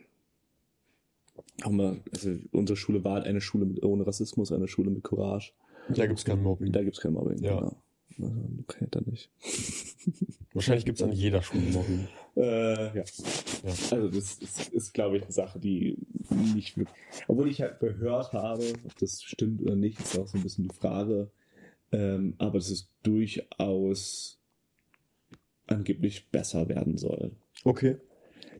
Auch 1.63 1.71
mal, 1.71 2.01
also 2.13 2.37
unsere 2.53 2.77
Schule 2.77 3.03
war 3.05 3.15
halt 3.15 3.27
eine 3.27 3.41
Schule 3.41 3.67
mit, 3.67 3.83
ohne 3.83 4.07
Rassismus, 4.07 4.53
eine 4.53 4.69
Schule 4.69 4.91
mit 4.91 5.03
Courage. 5.03 5.53
Da 5.89 6.07
gibt's 6.07 6.25
kein 6.25 6.43
Mobbing. 6.43 6.73
Da 6.73 6.83
gibt's 6.83 7.01
kein 7.01 7.13
Mobbing. 7.13 7.39
Ja. 7.43 7.59
Genau. 7.59 7.77
Okay, 8.23 8.87
dann 8.91 9.05
nicht. 9.05 9.31
Wahrscheinlich 10.53 10.85
gibt's 10.85 11.03
an 11.03 11.13
jeder 11.13 11.43
Schule 11.43 11.71
Mobbing. 11.71 12.09
Äh, 12.37 12.99
ja. 12.99 13.05
Ja. 13.65 13.71
Also 13.91 14.09
das 14.09 14.35
ist, 14.39 14.69
ist 14.69 14.95
glaube 14.95 15.17
ich, 15.17 15.23
eine 15.23 15.33
Sache, 15.33 15.59
die 15.59 15.97
nicht 16.55 16.77
wirklich... 16.77 16.97
Obwohl 17.29 17.49
ich 17.49 17.61
halt 17.61 17.81
gehört 17.81 18.33
habe, 18.33 18.65
ob 18.85 18.99
das 18.99 19.23
stimmt 19.23 19.63
oder 19.63 19.77
nicht, 19.77 20.01
ist 20.01 20.19
auch 20.19 20.27
so 20.27 20.39
ein 20.39 20.43
bisschen 20.43 20.69
die 20.69 20.75
Frage. 20.75 21.31
Ähm, 21.93 22.35
aber 22.39 22.59
dass 22.59 22.71
es 22.71 22.89
durchaus 23.03 24.41
angeblich 25.67 26.31
besser 26.31 26.69
werden 26.69 26.99
soll. 26.99 27.33
Okay. 27.65 27.97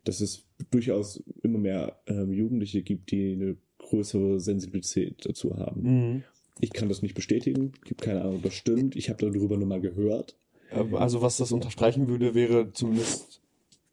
Dass 0.05 0.21
es 0.21 0.47
durchaus 0.71 1.23
immer 1.43 1.59
mehr 1.59 2.01
ähm, 2.07 2.33
Jugendliche 2.33 2.83
gibt, 2.83 3.11
die 3.11 3.33
eine 3.33 3.57
größere 3.79 4.41
Sensibilität 4.41 5.27
dazu 5.27 5.57
haben. 5.57 5.83
Mhm. 5.83 6.25
Ich 6.61 6.73
kann 6.73 6.89
das 6.89 7.03
nicht 7.03 7.15
bestätigen, 7.15 7.73
ich 7.85 7.91
habe 7.93 8.05
keine 8.05 8.21
Ahnung, 8.23 8.37
ob 8.37 8.43
das 8.43 8.55
stimmt. 8.55 8.97
Ich 8.97 9.09
habe 9.09 9.31
darüber 9.31 9.57
nur 9.57 9.67
mal 9.67 9.81
gehört. 9.81 10.37
Ähm, 10.73 10.95
Also 10.95 11.23
was 11.23 11.37
das 11.39 11.53
unterstreichen 11.53 12.09
würde, 12.09 12.35
wäre 12.35 12.73
zumindest 12.73 13.41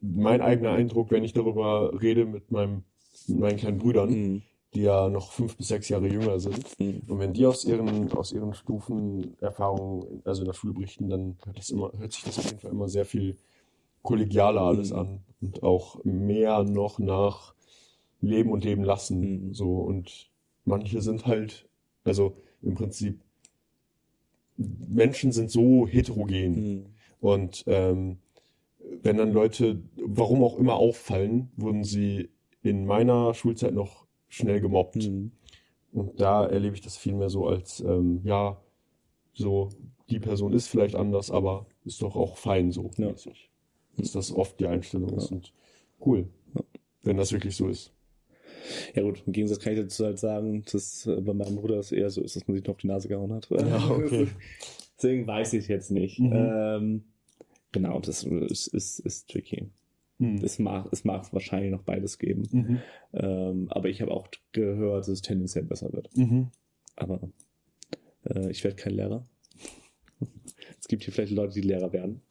mein 0.01 0.41
eigener 0.41 0.71
Eindruck, 0.71 1.10
wenn 1.12 1.23
ich 1.23 1.34
darüber 1.34 1.99
rede 2.01 2.25
mit 2.25 2.51
meinem 2.51 2.84
mit 3.27 3.39
meinen 3.39 3.58
kleinen 3.58 3.77
Brüdern, 3.80 4.10
Mhm. 4.12 4.41
die 4.73 4.82
ja 4.84 5.10
noch 5.10 5.32
fünf 5.32 5.58
bis 5.58 5.69
sechs 5.69 5.89
Jahre 5.89 6.08
jünger 6.08 6.39
sind. 6.39 6.65
Mhm. 6.80 7.01
Und 7.08 7.19
wenn 7.19 7.34
die 7.34 7.45
aus 7.45 7.65
ihren, 7.65 8.12
aus 8.13 8.32
ihren 8.32 8.53
Stufen 8.53 9.36
Erfahrungen, 9.41 10.21
also 10.23 10.41
in 10.43 10.45
der 10.45 10.53
Schule 10.53 10.73
berichten, 10.73 11.10
dann 11.10 11.38
hört, 11.43 11.58
das 11.58 11.69
immer, 11.71 11.91
hört 11.97 12.12
sich 12.13 12.23
das 12.23 12.38
auf 12.38 12.45
jeden 12.45 12.60
Fall 12.60 12.71
immer 12.71 12.88
sehr 12.88 13.06
viel 13.06 13.38
kollegialer 14.03 14.62
alles 14.62 14.91
Mhm. 14.91 14.97
an. 14.99 15.19
Und 15.41 15.63
auch 15.63 16.03
mehr 16.03 16.63
noch 16.63 16.99
nach 16.99 17.53
Leben 18.21 18.51
und 18.51 18.63
Leben 18.63 18.84
lassen. 18.84 19.47
Mhm. 19.47 19.53
So, 19.53 19.77
und 19.80 20.30
manche 20.65 21.01
sind 21.01 21.25
halt, 21.25 21.67
also 22.03 22.34
im 22.62 22.76
Prinzip 22.76 23.20
Menschen 24.58 25.32
sind 25.32 25.52
so 25.52 25.88
heterogen. 25.88 26.56
Hm. 26.56 26.86
Und 27.20 27.63
ähm, 27.67 28.17
wenn 29.02 29.17
dann 29.17 29.32
Leute, 29.34 29.82
warum 29.96 30.43
auch 30.43 30.58
immer, 30.58 30.76
auffallen, 30.76 31.52
wurden 31.56 31.84
sie 31.84 32.30
in 32.63 32.86
meiner 32.86 33.34
Schulzeit 33.34 33.74
noch 33.74 34.06
schnell 34.28 34.60
gemobbt. 34.60 35.04
Hm. 35.04 35.32
Und 35.93 36.20
da 36.20 36.46
erlebe 36.46 36.76
ich 36.76 36.82
das 36.82 36.98
vielmehr 36.98 37.30
so 37.30 37.48
als, 37.48 37.80
ähm, 37.80 38.22
ja, 38.24 38.62
so, 39.34 39.70
die 40.10 40.20
Person 40.20 40.54
ist 40.54 40.67
vielleicht 40.67 40.96
anders, 40.96 41.32
aber 41.32 41.67
ist 41.86 42.02
doch 42.02 42.15
auch 42.15 42.38
fein 42.38 42.72
so. 42.72 42.91
Ja. 42.98 43.13
Dass 43.98 44.12
das 44.12 44.32
oft 44.32 44.60
die 44.60 44.67
Einstellung 44.67 45.10
ist. 45.17 45.30
Ja. 45.30 45.38
Und 45.38 45.54
cool, 46.06 46.28
Ja. 46.56 46.62
wenn 47.04 47.17
das 47.17 47.32
wirklich 47.32 47.56
so 47.56 47.67
ist. 47.67 47.93
Ja 48.95 49.03
gut, 49.03 49.23
im 49.25 49.34
Gegensatz 49.34 49.60
kann 49.60 49.73
ich 49.73 49.80
dazu 49.80 50.06
halt 50.06 50.19
sagen, 50.19 50.63
dass 50.71 51.06
äh, 51.06 51.21
bei 51.21 51.34
meinem 51.34 51.56
Bruder 51.56 51.77
es 51.77 51.91
eher 51.91 52.10
so 52.10 52.21
ist, 52.21 52.36
dass 52.36 52.47
man 52.47 52.56
sich 52.56 52.65
noch 52.65 52.75
auf 52.75 52.82
die 52.82 52.88
Nase 52.88 53.08
gehauen 53.08 53.34
hat. 53.34 53.49
Ja, 53.49 53.89
okay. 53.89 54.27
Deswegen 54.97 55.27
weiß 55.27 55.53
ich 55.53 55.67
jetzt 55.67 55.91
nicht. 55.91 56.19
Mhm. 56.19 56.34
Ähm, 56.34 57.03
genau, 57.71 57.99
das 57.99 58.23
ist, 58.23 58.67
ist, 58.67 58.99
ist 58.99 59.30
tricky. 59.30 59.69
Hm. 60.19 60.43
Es 60.43 60.58
mag, 60.58 60.88
es 60.91 61.03
mag 61.03 61.32
wahrscheinlich 61.32 61.71
noch 61.71 61.84
beides 61.84 62.17
geben. 62.17 62.43
Mhm. 62.51 62.82
Ähm, 63.13 63.67
aber 63.69 63.89
ich 63.89 64.01
habe 64.01 64.12
auch 64.12 64.27
gehört, 64.51 65.01
dass 65.01 65.08
es 65.10 65.21
tendenziell 65.21 65.63
besser 65.63 65.93
wird. 65.93 66.10
Mhm. 66.17 66.49
Aber 66.95 67.19
äh, 68.25 68.49
ich 68.49 68.63
werde 68.63 68.75
kein 68.77 68.93
Lehrer. 68.93 69.23
Es 70.80 70.88
gibt 70.88 71.03
hier 71.03 71.13
vielleicht 71.13 71.34
Leute, 71.34 71.53
die 71.53 71.67
Lehrer 71.67 71.91
werden. 71.91 72.21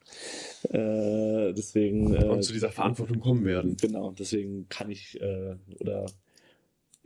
Äh, 0.71 1.53
deswegen. 1.53 2.15
Äh, 2.15 2.25
Und 2.25 2.43
zu 2.43 2.53
dieser 2.53 2.71
Verantwortung 2.71 3.21
kommen 3.21 3.45
werden. 3.45 3.77
Genau, 3.77 4.13
deswegen 4.13 4.69
kann 4.69 4.91
ich, 4.91 5.21
äh, 5.21 5.57
oder 5.81 6.07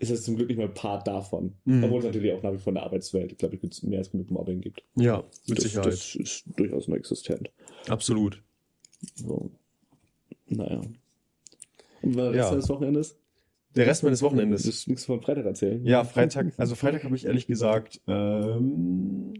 ist 0.00 0.10
es 0.10 0.24
zum 0.24 0.36
Glück 0.36 0.48
nicht 0.48 0.56
mehr 0.56 0.68
Part 0.68 1.06
davon. 1.06 1.52
Mhm. 1.64 1.84
Obwohl 1.84 1.98
es 2.00 2.04
natürlich 2.06 2.32
auch 2.32 2.42
nach 2.42 2.52
wie 2.52 2.58
vor 2.58 2.70
in 2.70 2.74
der 2.76 2.84
Arbeitswelt, 2.84 3.36
glaube 3.38 3.56
ich, 3.60 3.82
mehr 3.82 3.98
als 3.98 4.10
genug 4.10 4.30
Mobbing 4.30 4.60
gibt. 4.60 4.82
Ja, 4.96 5.24
mit 5.46 5.58
das, 5.58 5.64
Sicherheit. 5.64 5.86
Das 5.88 6.14
ist 6.14 6.44
durchaus 6.56 6.88
noch 6.88 6.96
existent. 6.96 7.50
Absolut. 7.88 8.42
So. 9.14 9.50
Naja. 10.48 10.80
Und 12.02 12.16
was 12.16 12.34
Ja. 12.34 12.48
ja. 12.50 12.54
des 12.54 12.68
Wochenendes? 12.68 13.16
Der 13.76 13.86
Rest 13.86 14.02
meines 14.02 14.18
Du 14.20 14.26
Wochenendes. 14.26 14.66
wirst 14.66 14.88
nichts 14.88 15.04
von 15.04 15.20
Freitag 15.20 15.44
erzählen. 15.44 15.84
Ja, 15.86 16.02
Freitag, 16.04 16.52
also 16.56 16.74
Freitag 16.74 17.04
habe 17.04 17.14
ich 17.14 17.26
ehrlich 17.26 17.46
gesagt, 17.46 18.00
ähm, 18.08 19.34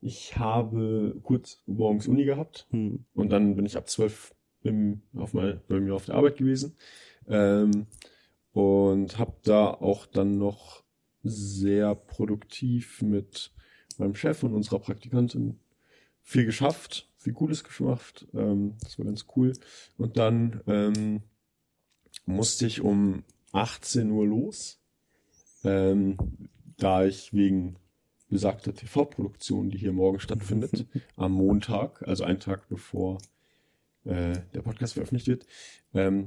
ich 0.00 0.36
habe 0.38 1.16
kurz 1.22 1.62
morgens 1.66 2.06
Uni 2.06 2.24
gehabt 2.24 2.66
Hm. 2.70 3.04
und 3.14 3.30
dann 3.30 3.56
bin 3.56 3.66
ich 3.66 3.76
ab 3.76 3.88
zwölf 3.88 4.34
im, 4.62 5.00
auf 5.16 5.32
mein, 5.34 5.60
bei 5.68 5.80
mir 5.80 5.94
auf 5.94 6.04
der 6.06 6.14
Arbeit 6.16 6.36
gewesen 6.36 6.76
ähm, 7.28 7.86
und 8.52 9.18
habe 9.18 9.36
da 9.44 9.68
auch 9.68 10.06
dann 10.06 10.38
noch 10.38 10.82
sehr 11.22 11.94
produktiv 11.94 13.02
mit 13.02 13.52
meinem 13.98 14.14
Chef 14.14 14.42
und 14.42 14.54
unserer 14.54 14.78
Praktikantin 14.78 15.60
viel 16.22 16.46
geschafft, 16.46 17.08
viel 17.18 17.34
Cooles 17.34 17.64
geschafft. 17.64 18.26
Ähm, 18.34 18.76
das 18.82 18.98
war 18.98 19.06
ganz 19.06 19.26
cool. 19.36 19.52
Und 19.98 20.16
dann 20.16 20.62
ähm, 20.66 21.22
musste 22.24 22.66
ich 22.66 22.80
um 22.80 23.24
18 23.52 24.10
Uhr 24.10 24.26
los, 24.26 24.80
ähm, 25.64 26.16
da 26.76 27.04
ich 27.04 27.32
wegen 27.32 27.76
besagter 28.28 28.74
TV-Produktion, 28.74 29.70
die 29.70 29.78
hier 29.78 29.92
morgen 29.92 30.20
stattfindet, 30.20 30.86
am 31.16 31.32
Montag, 31.32 32.06
also 32.06 32.24
einen 32.24 32.40
Tag 32.40 32.68
bevor 32.68 33.18
äh, 34.04 34.38
der 34.54 34.62
Podcast 34.62 34.94
veröffentlicht 34.94 35.26
wird, 35.26 35.46
ähm, 35.92 36.26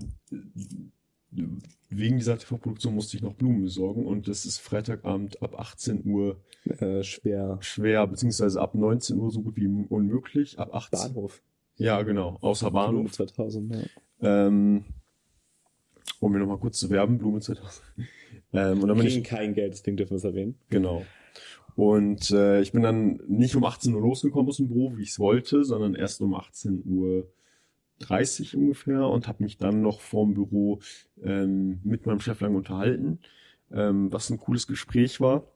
wegen 1.89 2.17
dieser 2.17 2.37
TV-Produktion 2.37 2.95
musste 2.95 3.17
ich 3.17 3.23
noch 3.23 3.33
Blumen 3.33 3.61
besorgen 3.63 4.05
und 4.05 4.27
das 4.27 4.45
ist 4.45 4.59
Freitagabend 4.59 5.41
ab 5.41 5.59
18 5.59 6.05
Uhr 6.05 6.37
Äh, 6.65 7.03
schwer. 7.03 7.57
schwer, 7.61 8.07
beziehungsweise 8.07 8.61
ab 8.61 8.75
19 8.75 9.17
Uhr 9.19 9.31
so 9.31 9.41
gut 9.41 9.55
wie 9.57 9.67
unmöglich, 9.67 10.57
ab 10.59 10.73
18 10.73 11.13
Bahnhof. 11.13 11.41
Ja, 11.77 12.01
genau, 12.03 12.37
außer 12.41 12.69
Blume 12.71 12.85
Bahnhof. 12.85 13.11
2000, 13.13 13.75
ja. 13.75 13.81
Ähm, 14.47 14.85
um 16.19 16.31
mir 16.31 16.39
nochmal 16.39 16.59
kurz 16.59 16.79
zu 16.79 16.89
werben, 16.89 17.17
Blume 17.17 17.41
2000. 17.41 17.83
Ähm, 18.53 18.81
und 18.81 18.87
dann 18.87 18.97
bin 18.97 19.07
Kriegen 19.07 19.21
ich, 19.21 19.27
kein 19.27 19.53
Geld, 19.53 19.73
deswegen 19.73 19.97
dürfen 19.97 20.11
wir 20.11 20.17
es 20.17 20.23
erwähnen. 20.23 20.55
genau. 20.69 21.05
Und 21.75 22.29
äh, 22.29 22.61
ich 22.61 22.71
bin 22.71 22.83
dann 22.83 23.19
nicht 23.27 23.55
um 23.55 23.63
18 23.65 23.95
Uhr 23.95 24.01
losgekommen 24.01 24.47
aus 24.47 24.57
dem 24.57 24.67
Büro, 24.67 24.95
wie 24.95 25.01
ich 25.01 25.09
es 25.09 25.17
wollte, 25.19 25.63
sondern 25.63 25.95
erst 25.95 26.21
um 26.21 26.35
18 26.35 26.83
Uhr 26.85 27.27
30 28.07 28.55
ungefähr 28.55 29.07
und 29.07 29.27
habe 29.27 29.43
mich 29.43 29.57
dann 29.57 29.81
noch 29.81 30.01
vorm 30.01 30.33
Büro 30.33 30.79
ähm, 31.23 31.79
mit 31.83 32.05
meinem 32.05 32.19
Chef 32.19 32.39
lange 32.41 32.57
unterhalten, 32.57 33.19
ähm, 33.71 34.11
was 34.11 34.29
ein 34.29 34.37
cooles 34.37 34.67
Gespräch 34.67 35.21
war. 35.21 35.47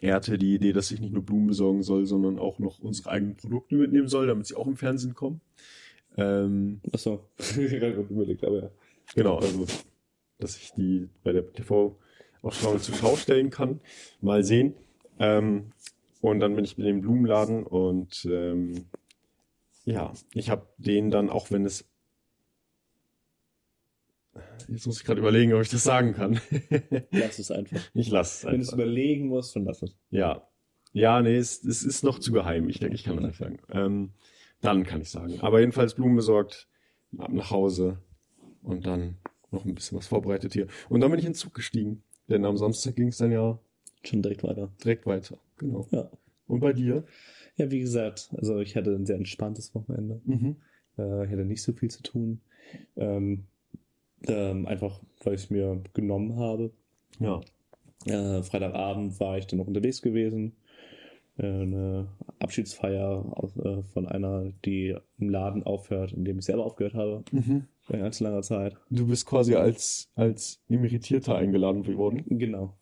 Er 0.00 0.14
hatte 0.14 0.38
die 0.38 0.54
Idee, 0.54 0.72
dass 0.72 0.90
ich 0.90 1.00
nicht 1.00 1.12
nur 1.12 1.24
Blumen 1.24 1.46
besorgen 1.46 1.82
soll, 1.82 2.06
sondern 2.06 2.38
auch 2.38 2.58
noch 2.58 2.78
unsere 2.80 3.10
eigenen 3.10 3.36
Produkte 3.36 3.76
mitnehmen 3.76 4.08
soll, 4.08 4.26
damit 4.26 4.46
sie 4.46 4.56
auch 4.56 4.66
im 4.66 4.76
Fernsehen 4.76 5.14
kommen. 5.14 5.40
Ähm, 6.16 6.80
Achso, 6.92 7.28
überlegt, 7.56 8.44
aber 8.44 8.62
ja. 8.62 8.70
Genau, 9.14 9.38
also, 9.38 9.66
dass 10.38 10.56
ich 10.56 10.72
die 10.72 11.08
bei 11.22 11.32
der 11.32 11.52
TV-Ausstrahlung 11.52 12.80
zur 12.80 12.94
Schau 12.94 13.16
stellen 13.16 13.50
kann. 13.50 13.80
Mal 14.20 14.44
sehen. 14.44 14.74
Ähm, 15.18 15.70
und 16.20 16.40
dann 16.40 16.54
bin 16.54 16.64
ich 16.64 16.78
mit 16.78 16.86
dem 16.86 17.02
Blumenladen 17.02 17.64
und 17.64 18.26
ähm, 18.30 18.86
ja, 19.84 20.12
ich 20.32 20.50
habe 20.50 20.66
den 20.78 21.10
dann, 21.10 21.30
auch 21.30 21.50
wenn 21.50 21.64
es. 21.64 21.84
Jetzt 24.68 24.86
muss 24.86 24.98
ich 24.98 25.04
gerade 25.04 25.20
überlegen, 25.20 25.52
ob 25.52 25.62
ich 25.62 25.68
das 25.68 25.84
sagen 25.84 26.12
kann. 26.14 26.40
Lass 27.10 27.38
es 27.38 27.50
einfach. 27.50 27.78
ich 27.94 28.10
lasse 28.10 28.38
es 28.38 28.44
Wenn 28.52 28.54
du 28.58 28.62
es 28.62 28.68
einfach. 28.70 28.84
überlegen 28.84 29.28
musst, 29.28 29.54
dann 29.54 29.64
lass 29.64 29.82
es. 29.82 29.94
Ja. 30.10 30.48
Ja, 30.92 31.20
nee, 31.22 31.36
es, 31.36 31.62
es 31.64 31.82
ist 31.84 32.02
noch 32.04 32.18
zu 32.18 32.32
geheim. 32.32 32.68
Ich 32.68 32.78
denke, 32.78 32.94
ich 32.94 33.04
kann 33.04 33.16
das 33.16 33.24
nicht 33.26 33.38
sagen. 33.38 33.58
Ähm, 33.70 34.12
dann 34.60 34.84
kann 34.84 35.00
ich 35.00 35.10
sagen. 35.10 35.40
Aber 35.40 35.60
jedenfalls 35.60 35.94
Blumen 35.94 36.16
besorgt, 36.16 36.68
ab 37.18 37.30
nach 37.32 37.50
Hause 37.50 37.98
und 38.62 38.86
dann 38.86 39.18
noch 39.50 39.64
ein 39.64 39.74
bisschen 39.74 39.98
was 39.98 40.06
vorbereitet 40.06 40.52
hier. 40.52 40.66
Und 40.88 41.00
dann 41.00 41.10
bin 41.10 41.18
ich 41.18 41.26
in 41.26 41.32
den 41.32 41.36
Zug 41.38 41.54
gestiegen. 41.54 42.02
Denn 42.28 42.44
am 42.44 42.56
Samstag 42.56 42.96
ging 42.96 43.08
es 43.08 43.18
dann 43.18 43.30
ja 43.32 43.58
Schon 44.04 44.22
direkt 44.22 44.42
weiter. 44.42 44.70
direkt 44.82 45.06
weiter. 45.06 45.38
Genau. 45.58 45.86
Ja. 45.90 46.10
Und 46.46 46.60
bei 46.60 46.72
dir? 46.72 47.04
Ja, 47.56 47.70
wie 47.70 47.78
gesagt, 47.78 48.30
also 48.36 48.58
ich 48.58 48.74
hatte 48.74 48.92
ein 48.92 49.06
sehr 49.06 49.14
entspanntes 49.14 49.76
Wochenende. 49.76 50.20
Mhm. 50.24 50.56
Äh, 50.98 51.24
ich 51.24 51.30
hatte 51.30 51.44
nicht 51.44 51.62
so 51.62 51.72
viel 51.72 51.88
zu 51.88 52.02
tun. 52.02 52.40
Ähm, 52.96 53.44
ähm, 54.26 54.66
einfach, 54.66 55.00
weil 55.22 55.34
ich 55.34 55.44
es 55.44 55.50
mir 55.50 55.80
genommen 55.92 56.36
habe. 56.36 56.72
Ja. 57.20 57.40
Äh, 58.06 58.42
Freitagabend 58.42 59.18
war 59.20 59.38
ich 59.38 59.46
dann 59.46 59.58
noch 59.58 59.66
unterwegs 59.66 60.02
gewesen. 60.02 60.56
Äh, 61.36 61.46
eine 61.46 62.08
Abschiedsfeier 62.38 63.24
aus, 63.30 63.56
äh, 63.56 63.82
von 63.82 64.06
einer, 64.06 64.52
die 64.64 64.96
im 65.18 65.28
Laden 65.28 65.62
aufhört, 65.64 66.12
in 66.12 66.24
dem 66.24 66.38
ich 66.38 66.44
selber 66.44 66.64
aufgehört 66.64 66.94
habe. 66.94 67.24
Mhm. 67.32 67.64
Vor 67.82 67.98
ganz 67.98 68.20
langer 68.20 68.42
Zeit. 68.42 68.76
Du 68.90 69.06
bist 69.06 69.26
quasi 69.26 69.54
als, 69.54 70.10
als 70.14 70.60
Emeritierter 70.68 71.36
eingeladen 71.36 71.86
worden. 71.96 72.24
Genau. 72.28 72.74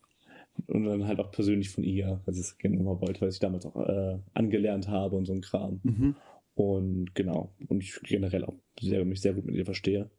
Und 0.67 0.85
dann 0.85 1.07
halt 1.07 1.19
auch 1.19 1.31
persönlich 1.31 1.71
von 1.71 1.85
ihr, 1.85 2.21
weil 2.25 2.35
sie 2.35 2.41
es 2.41 2.59
gerne 2.59 2.77
mal 2.79 3.01
wollte, 3.01 3.21
weil 3.21 3.31
ich 3.31 3.39
damals 3.39 3.67
auch 3.67 3.77
äh, 3.77 4.19
angelernt 4.35 4.89
habe 4.89 5.17
und 5.17 5.27
so 5.27 5.33
ein 5.33 5.41
Kram. 5.41 5.81
Mhm. 5.83 6.17
Und 6.55 7.15
genau. 7.15 7.53
Und 7.69 7.83
ich 7.83 7.99
generell 8.03 8.45
auch 8.45 8.55
sehr, 8.81 9.05
mich 9.05 9.21
sehr 9.21 9.35
gut 9.35 9.47
mit 9.47 9.55
ihr 9.55 9.65
verstehe. 9.65 10.11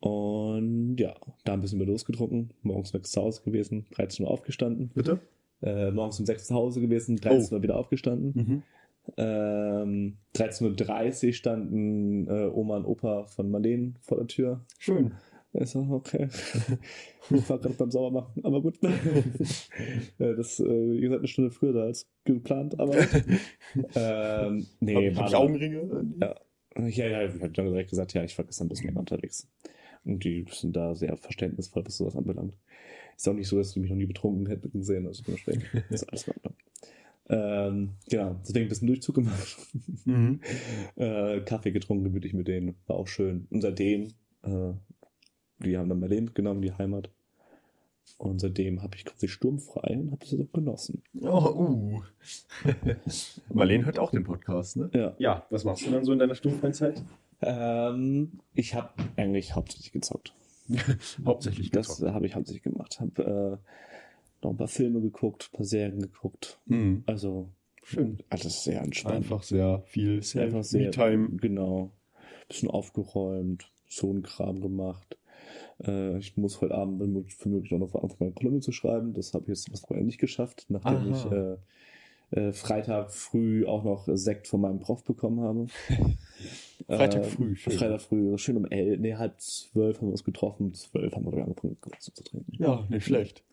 Und 0.00 0.96
ja, 0.96 1.14
da 1.44 1.54
ein 1.54 1.60
bisschen 1.60 1.78
mehr 1.78 1.86
losgetrunken. 1.86 2.52
Morgens 2.62 2.90
um 2.90 3.00
6 3.00 3.10
zu 3.10 3.22
Hause 3.22 3.42
gewesen, 3.42 3.86
13 3.92 4.24
Uhr 4.24 4.30
aufgestanden. 4.30 4.90
Bitte? 4.94 5.20
Äh, 5.62 5.90
morgens 5.92 6.20
um 6.20 6.26
6 6.26 6.48
zu 6.48 6.54
Hause 6.54 6.80
gewesen, 6.80 7.16
13 7.16 7.56
Uhr 7.56 7.62
wieder 7.62 7.76
aufgestanden. 7.76 8.32
Mhm. 8.34 8.62
Ähm, 9.16 10.16
13.30 10.34 11.26
Uhr 11.26 11.32
standen 11.32 12.26
äh, 12.28 12.46
Oma 12.48 12.76
und 12.76 12.86
Opa 12.86 13.24
von 13.24 13.50
Marleen 13.50 13.96
vor 14.00 14.18
der 14.18 14.26
Tür. 14.26 14.64
Schön. 14.78 15.12
Ich 15.60 15.70
so, 15.70 15.86
okay. 15.90 16.28
Ich 17.30 17.48
war 17.48 17.58
gerade 17.58 17.74
beim 17.74 17.90
Saubermachen, 17.90 18.44
aber 18.44 18.60
gut. 18.60 18.78
Das, 20.18 20.60
äh, 20.60 20.64
wie 20.64 21.00
gesagt, 21.00 21.20
eine 21.20 21.28
Stunde 21.28 21.50
früher 21.50 21.72
da 21.72 21.82
als 21.84 22.08
geplant, 22.24 22.78
aber. 22.80 22.96
ähm, 23.94 24.66
nee, 24.80 25.10
Hab, 25.10 25.22
hab 25.22 25.28
ich 25.28 25.36
Augenringe? 25.36 26.06
Ja. 26.20 26.34
Ja, 26.76 27.06
ja, 27.06 27.22
ich 27.22 27.40
habe 27.40 27.50
dann 27.50 27.66
direkt 27.66 27.90
gesagt, 27.90 28.14
ja, 28.14 28.24
ich 28.24 28.36
war 28.36 28.44
gestern 28.44 28.66
ein 28.66 28.68
bisschen 28.70 28.86
länger 28.86 29.00
unterwegs. 29.00 29.48
Und 30.04 30.24
die 30.24 30.44
sind 30.50 30.74
da 30.74 30.94
sehr 30.94 31.16
verständnisvoll, 31.16 31.86
was 31.86 31.96
sowas 31.96 32.16
anbelangt. 32.16 32.54
Ist 33.16 33.28
auch 33.28 33.34
nicht 33.34 33.48
so, 33.48 33.58
dass 33.58 33.72
die 33.72 33.80
mich 33.80 33.90
noch 33.90 33.96
nie 33.96 34.06
betrunken 34.06 34.46
hätten 34.46 34.72
gesehen, 34.72 35.06
also 35.06 35.22
dementsprechend 35.22 35.64
ist 35.90 36.08
alles 36.08 36.26
in 36.26 36.34
Ordnung. 36.34 36.54
Ähm, 37.28 37.90
genau, 38.10 38.36
deswegen 38.42 38.66
ein 38.66 38.68
bisschen 38.68 38.88
Durchzug 38.88 39.14
gemacht. 39.14 39.56
Mhm. 40.04 40.40
äh, 40.96 41.40
Kaffee 41.40 41.70
getrunken, 41.70 42.04
gemütlich 42.04 42.34
mit 42.34 42.48
denen, 42.48 42.74
war 42.86 42.96
auch 42.96 43.08
schön. 43.08 43.46
Und 43.50 43.62
seitdem, 43.62 44.08
äh, 44.42 44.72
die 45.58 45.76
haben 45.76 45.88
dann 45.88 46.00
Berlin 46.00 46.24
mitgenommen, 46.26 46.62
die 46.62 46.72
Heimat. 46.72 47.10
Und 48.18 48.38
seitdem 48.40 48.82
habe 48.82 48.96
ich 48.96 49.04
quasi 49.04 49.28
sturmfrei 49.28 49.96
und 49.98 50.10
habe 50.12 50.20
das 50.24 50.34
auch 50.38 50.52
genossen. 50.52 51.02
Oh, 51.22 51.48
uh. 51.54 52.02
Marlene 53.54 53.86
hört 53.86 53.98
auch 53.98 54.10
den 54.10 54.24
Podcast, 54.24 54.76
ne? 54.76 54.90
Ja. 54.92 55.14
Ja, 55.18 55.46
was 55.50 55.64
machst 55.64 55.86
du 55.86 55.90
dann 55.90 56.04
so 56.04 56.12
in 56.12 56.18
deiner 56.18 56.34
Sturmfreizeit? 56.34 57.02
Ähm, 57.40 58.40
ich 58.54 58.74
habe 58.74 58.90
eigentlich 59.16 59.54
hauptsächlich 59.54 59.92
gezockt. 59.92 60.34
Hauptsächlich 61.26 61.70
Das 61.70 61.88
gezockt. 61.88 62.12
habe 62.14 62.26
ich 62.26 62.34
hauptsächlich 62.34 62.62
gemacht. 62.62 62.98
Habe 63.00 63.60
äh, 63.62 64.44
noch 64.44 64.50
ein 64.52 64.56
paar 64.56 64.68
Filme 64.68 65.00
geguckt, 65.00 65.50
ein 65.52 65.56
paar 65.56 65.66
Serien 65.66 66.00
geguckt. 66.00 66.58
Mhm. 66.66 67.02
Also 67.06 67.48
Schön. 67.82 68.18
Also 68.30 68.44
das 68.44 68.54
ist 68.56 68.64
sehr 68.64 68.80
entspannt. 68.80 69.16
Einfach 69.16 69.42
sehr 69.42 69.82
viel 69.86 70.22
Sehr 70.22 70.44
einfach 70.44 70.64
sehr, 70.64 70.86
Me-Time. 70.86 71.28
genau. 71.36 71.90
Bisschen 72.48 72.70
aufgeräumt, 72.70 73.70
so 73.88 74.10
ein 74.12 74.22
Kram 74.22 74.60
gemacht. 74.62 75.18
Äh, 75.84 76.18
ich 76.18 76.36
muss 76.36 76.60
heute 76.60 76.74
Abend 76.74 77.00
wenn 77.00 77.12
möglich- 77.12 77.34
für 77.36 77.48
möglich 77.48 77.72
auch 77.74 77.78
noch 77.78 77.94
anfangen, 77.94 78.16
meine 78.20 78.32
Kolumne 78.32 78.60
zu 78.60 78.72
schreiben. 78.72 79.12
Das 79.14 79.34
habe 79.34 79.44
ich 79.44 79.48
jetzt 79.48 79.72
was 79.72 79.88
nicht 79.90 80.18
geschafft, 80.18 80.66
nachdem 80.68 81.12
Aha. 81.12 81.56
ich 82.30 82.36
äh, 82.36 82.48
äh, 82.48 82.52
Freitag 82.52 83.12
früh 83.12 83.66
auch 83.66 83.84
noch 83.84 84.08
Sekt 84.14 84.48
von 84.48 84.60
meinem 84.60 84.80
Prof 84.80 85.04
bekommen 85.04 85.40
habe. 85.40 85.66
Freitag 86.88 87.22
Äh, 87.22 87.28
früh, 87.28 87.56
schön. 87.56 87.72
Freitag 87.74 88.00
früh, 88.02 88.36
schön 88.38 88.56
um 88.56 88.64
elf, 88.66 88.98
nee, 89.00 89.14
halb 89.14 89.40
zwölf 89.40 89.98
haben 89.98 90.08
wir 90.08 90.12
uns 90.12 90.24
getroffen, 90.24 90.74
zwölf 90.74 91.14
haben 91.14 91.24
wir 91.24 91.30
dann 91.32 91.42
angefangen 91.42 91.76
zu, 91.98 92.12
zu 92.12 92.24
trinken. 92.24 92.52
Ja, 92.58 92.84
nicht 92.90 93.04
schlecht. 93.06 93.44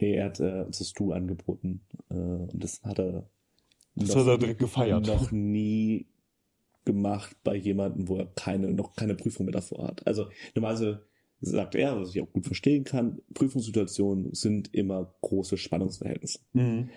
Nee, 0.00 0.14
er 0.16 0.26
hat 0.26 0.40
äh, 0.40 0.62
uns 0.66 0.78
das 0.78 0.92
Du 0.92 1.12
angeboten 1.12 1.80
äh, 2.10 2.14
und 2.14 2.62
das 2.62 2.82
hat 2.82 2.98
er 2.98 3.28
Das 3.94 4.08
noch- 4.08 4.16
hat 4.16 4.26
er 4.26 4.38
direkt 4.38 4.58
gefeiert. 4.60 5.06
noch 5.06 5.30
nie 5.32 6.06
gemacht 6.84 7.36
bei 7.44 7.54
jemandem, 7.56 8.08
wo 8.08 8.16
er 8.18 8.26
keine, 8.26 8.74
noch 8.74 8.94
keine 8.94 9.14
Prüfung 9.14 9.46
mehr 9.46 9.54
davor 9.54 9.86
hat. 9.86 10.06
Also 10.06 10.26
normalerweise 10.54 11.06
sagt 11.40 11.74
er, 11.74 12.00
was 12.00 12.14
ich 12.14 12.22
auch 12.22 12.32
gut 12.32 12.46
verstehen 12.46 12.84
kann, 12.84 13.20
Prüfungssituationen 13.34 14.32
sind 14.34 14.72
immer 14.74 15.14
große 15.20 15.56
Spannungsverhältnisse. 15.56 16.40
Mhm. 16.52 16.90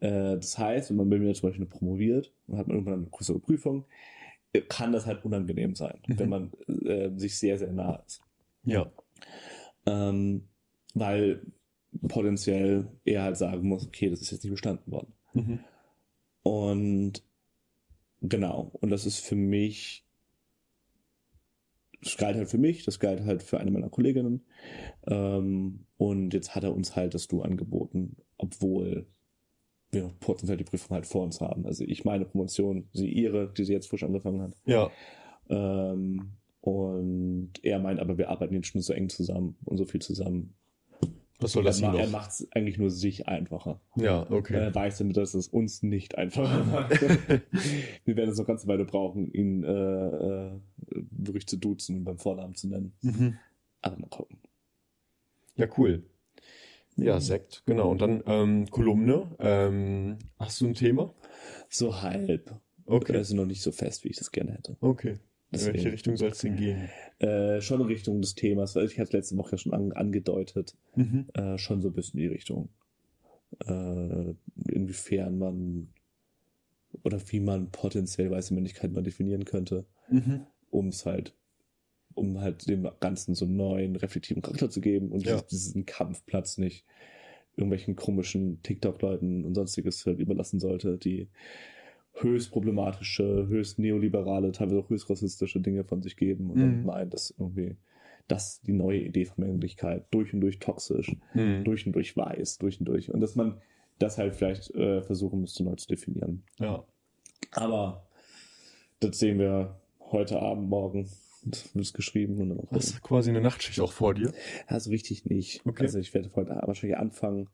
Äh, 0.00 0.36
das 0.36 0.58
heißt, 0.58 0.90
wenn 0.90 0.96
man 0.96 1.10
bei 1.10 1.18
mir 1.18 1.34
zum 1.34 1.48
Beispiel 1.48 1.66
promoviert 1.66 2.32
und 2.46 2.58
hat 2.58 2.66
man 2.66 2.76
irgendwann 2.76 3.00
eine 3.00 3.10
größere 3.10 3.38
Prüfung, 3.38 3.86
äh, 4.52 4.60
kann 4.60 4.92
das 4.92 5.06
halt 5.06 5.24
unangenehm 5.24 5.74
sein, 5.74 5.98
Mhm. 6.06 6.18
wenn 6.18 6.28
man 6.28 6.52
äh, 6.84 7.10
sich 7.16 7.38
sehr, 7.38 7.58
sehr 7.58 7.72
nah 7.72 8.02
ist. 8.06 8.20
Ja. 8.64 8.90
Ähm, 9.86 10.48
weil 10.94 11.42
potenziell 12.08 12.88
er 13.04 13.22
halt 13.22 13.36
sagen 13.36 13.68
muss, 13.68 13.86
okay, 13.86 14.10
das 14.10 14.20
ist 14.20 14.30
jetzt 14.32 14.44
nicht 14.44 14.52
bestanden 14.52 14.90
worden. 14.90 15.12
Mhm. 15.32 15.58
Und 16.42 17.22
genau, 18.20 18.72
und 18.80 18.90
das 18.90 19.06
ist 19.06 19.20
für 19.20 19.36
mich, 19.36 20.03
das 22.04 22.16
galt 22.16 22.36
halt 22.36 22.48
für 22.48 22.58
mich, 22.58 22.84
das 22.84 23.00
galt 23.00 23.24
halt 23.24 23.42
für 23.42 23.58
eine 23.58 23.70
meiner 23.70 23.88
Kolleginnen. 23.88 24.44
Ähm, 25.06 25.86
und 25.96 26.34
jetzt 26.34 26.54
hat 26.54 26.64
er 26.64 26.74
uns 26.74 26.94
halt 26.94 27.14
das 27.14 27.26
Du 27.26 27.42
angeboten, 27.42 28.16
obwohl 28.36 29.06
wir 29.90 30.12
potenziell 30.20 30.58
die 30.58 30.64
Prüfung 30.64 30.94
halt 30.94 31.06
vor 31.06 31.24
uns 31.24 31.40
haben. 31.40 31.66
Also 31.66 31.84
ich 31.84 32.04
meine 32.04 32.24
Promotion, 32.24 32.88
sie 32.92 33.08
ihre, 33.08 33.52
die 33.52 33.64
sie 33.64 33.72
jetzt 33.72 33.88
frisch 33.88 34.04
angefangen 34.04 34.42
hat. 34.42 34.54
Ja. 34.66 34.90
Ähm, 35.48 36.32
und 36.60 37.52
er 37.62 37.78
meint 37.78 38.00
aber, 38.00 38.18
wir 38.18 38.28
arbeiten 38.28 38.54
jetzt 38.54 38.68
schon 38.68 38.80
so 38.80 38.92
eng 38.92 39.08
zusammen 39.08 39.56
und 39.64 39.76
so 39.76 39.84
viel 39.84 40.00
zusammen. 40.00 40.54
Was 41.40 41.52
soll 41.52 41.64
das 41.64 41.80
er, 41.80 41.82
denn 41.88 41.92
ma- 41.92 41.98
er 41.98 42.06
noch? 42.06 42.12
macht 42.12 42.30
es 42.30 42.48
eigentlich 42.52 42.78
nur 42.78 42.90
sich 42.90 43.26
einfacher. 43.28 43.80
Ja, 43.96 44.30
okay. 44.30 44.54
Er 44.54 44.74
weiß 44.74 44.98
damit, 44.98 45.16
dass 45.16 45.34
es 45.34 45.48
uns 45.48 45.82
nicht 45.82 46.16
einfacher 46.16 46.64
macht. 46.72 47.00
Wir 47.00 48.16
werden 48.16 48.30
es 48.30 48.38
noch 48.38 48.46
ganz 48.46 48.62
eine 48.62 48.72
Weile 48.72 48.84
brauchen, 48.84 49.30
ihn 49.32 49.64
äh, 49.64 49.68
äh, 49.68 50.60
wirklich 51.10 51.46
zu 51.46 51.56
duzen 51.56 51.96
und 51.98 52.04
beim 52.04 52.18
Vornamen 52.18 52.54
zu 52.54 52.68
nennen. 52.68 52.94
Mhm. 53.02 53.36
Aber 53.82 53.98
mal 53.98 54.08
gucken. 54.08 54.38
Ja, 55.56 55.66
cool. 55.76 56.04
Ja, 56.96 57.20
Sekt, 57.20 57.64
genau. 57.66 57.90
Und 57.90 58.00
dann 58.00 58.22
ähm, 58.26 58.70
Kolumne. 58.70 59.34
Ähm, 59.40 60.18
hast 60.38 60.60
du 60.60 60.66
ein 60.68 60.74
Thema? 60.74 61.12
So 61.68 62.00
halb. 62.02 62.60
Okay. 62.86 63.16
Also 63.16 63.34
noch 63.34 63.46
nicht 63.46 63.62
so 63.62 63.72
fest, 63.72 64.04
wie 64.04 64.08
ich 64.08 64.16
das 64.16 64.30
gerne 64.30 64.52
hätte. 64.52 64.76
Okay. 64.80 65.18
In 65.54 65.60
welche 65.60 65.72
Deswegen. 65.72 65.90
Richtung 65.90 66.16
soll 66.16 66.30
es 66.30 66.38
denn 66.38 66.56
gehen? 66.56 66.88
Äh, 67.18 67.60
schon 67.60 67.80
in 67.80 67.86
Richtung 67.86 68.20
des 68.20 68.34
Themas, 68.34 68.74
weil 68.76 68.86
ich 68.86 68.98
hatte 68.98 69.16
letzte 69.16 69.36
Woche 69.36 69.52
ja 69.52 69.58
schon 69.58 69.72
an, 69.72 69.92
angedeutet, 69.92 70.76
Mhm. 70.96 71.26
äh, 71.34 71.58
schon 71.58 71.80
so 71.82 71.88
ein 71.88 71.94
bisschen 71.94 72.18
die 72.20 72.26
Richtung. 72.26 72.68
Äh, 73.66 74.34
inwiefern 74.68 75.38
man 75.38 75.88
oder 77.02 77.20
wie 77.30 77.40
man 77.40 77.70
potenziell 77.70 78.30
weiße 78.30 78.54
Männlichkeit 78.54 78.92
mal 78.92 79.02
definieren 79.02 79.44
könnte. 79.44 79.86
Mhm. 80.10 80.46
um 80.70 80.88
es 80.88 81.06
halt, 81.06 81.34
um 82.14 82.40
halt 82.40 82.68
dem 82.68 82.88
Ganzen 83.00 83.34
so 83.36 83.44
einen 83.44 83.56
neuen, 83.56 83.94
reflektiven 83.96 84.42
Charakter 84.42 84.68
zu 84.68 84.80
geben 84.80 85.12
und 85.12 85.24
Ja. 85.24 85.40
diesen 85.42 85.86
Kampfplatz 85.86 86.58
nicht 86.58 86.84
irgendwelchen 87.56 87.94
komischen 87.94 88.60
TikTok-Leuten 88.64 89.44
und 89.44 89.54
sonstiges 89.54 90.04
halt 90.04 90.18
überlassen 90.18 90.58
sollte, 90.58 90.98
die 90.98 91.28
höchst 92.14 92.52
problematische, 92.52 93.46
höchst 93.48 93.78
neoliberale, 93.78 94.52
teilweise 94.52 94.78
auch 94.80 94.88
höchst 94.90 95.10
rassistische 95.10 95.60
Dinge 95.60 95.84
von 95.84 96.00
sich 96.02 96.16
geben 96.16 96.50
und 96.50 96.60
dann 96.60 96.80
Mhm. 96.80 96.86
meinen, 96.86 97.10
dass 97.10 97.34
irgendwie 97.38 97.76
das 98.28 98.60
die 98.62 98.72
neue 98.72 99.00
Idee 99.00 99.24
von 99.26 99.44
Männlichkeit 99.44 100.06
durch 100.10 100.32
und 100.32 100.40
durch 100.40 100.58
toxisch, 100.58 101.14
Mhm. 101.34 101.64
durch 101.64 101.86
und 101.86 101.92
durch 101.92 102.16
weiß, 102.16 102.58
durch 102.58 102.78
und 102.80 102.86
durch 102.86 103.12
und 103.12 103.20
dass 103.20 103.34
man 103.34 103.60
das 103.98 104.16
halt 104.18 104.34
vielleicht 104.34 104.70
äh, 104.74 105.02
versuchen 105.02 105.40
müsste 105.40 105.62
neu 105.64 105.74
zu 105.74 105.86
definieren. 105.88 106.42
Ja. 106.58 106.84
Aber 107.52 108.06
das 109.00 109.18
sehen 109.18 109.38
wir 109.38 109.80
heute 110.00 110.40
Abend, 110.40 110.68
morgen. 110.68 111.08
Das 111.46 111.74
wird 111.74 111.92
geschrieben 111.92 112.40
und 112.40 112.48
dann 112.48 112.60
auch. 112.60 112.70
Hast 112.70 112.96
du 112.96 113.00
quasi 113.02 113.28
eine 113.30 113.42
Nachtschicht 113.42 113.78
auch 113.80 113.92
vor 113.92 114.14
dir? 114.14 114.32
Also 114.66 114.90
richtig 114.90 115.26
nicht. 115.26 115.60
Okay. 115.66 115.82
Also 115.82 115.98
ich 115.98 116.14
werde 116.14 116.30
heute 116.34 116.50
wahrscheinlich 116.64 116.96
anfangen. 116.96 117.48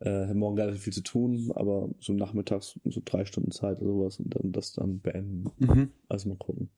Äh, 0.00 0.32
morgen 0.32 0.58
relativ 0.58 0.82
viel 0.82 0.92
zu 0.92 1.02
tun, 1.02 1.52
aber 1.54 1.90
so 1.98 2.14
nachmittags 2.14 2.78
so 2.84 3.02
drei 3.04 3.26
Stunden 3.26 3.50
Zeit 3.50 3.82
oder 3.82 3.92
sowas 3.92 4.18
und 4.18 4.34
dann 4.34 4.52
das 4.52 4.72
dann 4.72 5.00
beenden. 5.00 5.50
Mhm. 5.58 5.90
Also 6.08 6.30
mal 6.30 6.38
gucken. 6.38 6.70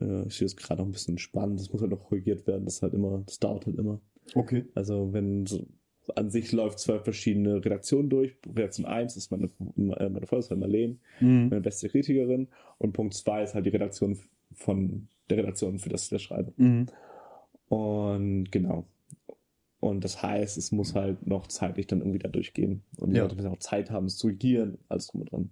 Äh, 0.00 0.26
ich 0.26 0.36
sehe 0.36 0.46
es 0.46 0.56
gerade 0.56 0.80
noch 0.80 0.88
ein 0.88 0.92
bisschen 0.92 1.18
spannend. 1.18 1.60
Das 1.60 1.70
muss 1.70 1.82
halt 1.82 1.90
noch 1.90 2.08
korrigiert 2.08 2.46
werden. 2.46 2.64
Das 2.64 2.76
ist 2.76 2.82
halt 2.82 2.94
immer, 2.94 3.22
das 3.26 3.38
dauert 3.40 3.66
halt 3.66 3.78
immer. 3.78 4.00
Okay. 4.34 4.64
Also 4.74 5.12
wenn 5.12 5.44
so, 5.44 5.66
an 6.14 6.30
sich 6.30 6.52
läuft 6.52 6.78
zwölf 6.78 7.04
verschiedene 7.04 7.64
Redaktionen 7.64 8.10
durch. 8.10 8.36
Redaktion 8.46 8.86
1 8.86 9.16
ist 9.16 9.30
meine, 9.30 9.46
äh, 9.76 10.08
meine 10.08 10.26
Freundin 10.26 10.58
Marlene. 10.60 10.96
Mhm. 11.20 11.48
meine 11.48 11.60
beste 11.60 11.88
Kritikerin 11.88 12.48
und 12.78 12.92
Punkt 12.92 13.14
zwei 13.14 13.42
ist 13.42 13.54
halt 13.54 13.66
die 13.66 13.70
Redaktion 13.70 14.18
von 14.54 15.08
der 15.30 15.38
Redaktion, 15.38 15.78
für 15.78 15.88
das 15.88 16.04
ich 16.04 16.10
das 16.10 16.22
schreibe. 16.22 16.52
Mhm. 16.56 16.86
Und 17.68 18.50
genau. 18.50 18.86
Und 19.84 20.02
das 20.02 20.22
heißt, 20.22 20.56
es 20.56 20.72
muss 20.72 20.94
halt 20.94 21.26
noch 21.26 21.46
zeitlich 21.46 21.86
dann 21.86 22.00
irgendwie 22.00 22.18
da 22.18 22.28
durchgehen. 22.28 22.82
Und 22.98 23.10
die 23.10 23.16
Ja. 23.16 23.24
Leute 23.24 23.36
müssen 23.36 23.48
auch 23.50 23.58
Zeit 23.58 23.90
haben, 23.90 24.06
es 24.06 24.16
zu 24.16 24.28
regieren, 24.28 24.78
alles 24.88 25.08
drum 25.08 25.20
und 25.22 25.30
dran. 25.32 25.50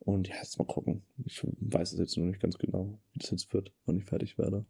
Und 0.00 0.28
ja, 0.28 0.34
jetzt 0.36 0.58
mal 0.58 0.64
gucken. 0.66 1.02
Ich 1.24 1.40
weiß 1.60 1.92
es 1.94 1.98
jetzt 1.98 2.16
noch 2.18 2.24
nicht 2.26 2.40
ganz 2.40 2.58
genau, 2.58 2.98
wie 3.12 3.18
das 3.20 3.30
jetzt 3.30 3.52
wird, 3.54 3.72
wann 3.86 3.96
ich 3.96 4.04
fertig 4.04 4.36
werde. 4.36 4.66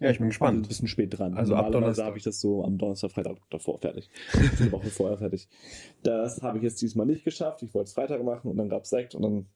Ja, 0.00 0.08
ich 0.10 0.16
bin 0.18 0.26
Ein 0.26 0.30
gespannt. 0.30 0.68
bisschen 0.68 0.88
spät 0.88 1.18
dran. 1.18 1.34
Also 1.34 1.56
ab 1.56 1.70
Donnerstag. 1.72 2.06
habe 2.06 2.16
ich 2.18 2.24
das 2.24 2.40
so 2.40 2.64
am 2.64 2.78
Donnerstag, 2.78 3.10
Freitag 3.10 3.36
davor 3.50 3.78
fertig. 3.80 4.08
Eine 4.60 4.72
Woche 4.72 4.88
vorher 4.88 5.18
fertig. 5.18 5.48
Das 6.02 6.40
habe 6.40 6.56
ich 6.58 6.64
jetzt 6.64 6.80
diesmal 6.80 7.04
nicht 7.04 7.24
geschafft. 7.24 7.62
Ich 7.62 7.74
wollte 7.74 7.88
es 7.88 7.94
Freitag 7.94 8.22
machen 8.24 8.50
und 8.50 8.56
dann 8.56 8.68
gab 8.70 8.84
es 8.84 8.90
Sekt 8.90 9.14
und 9.14 9.22
dann 9.22 9.46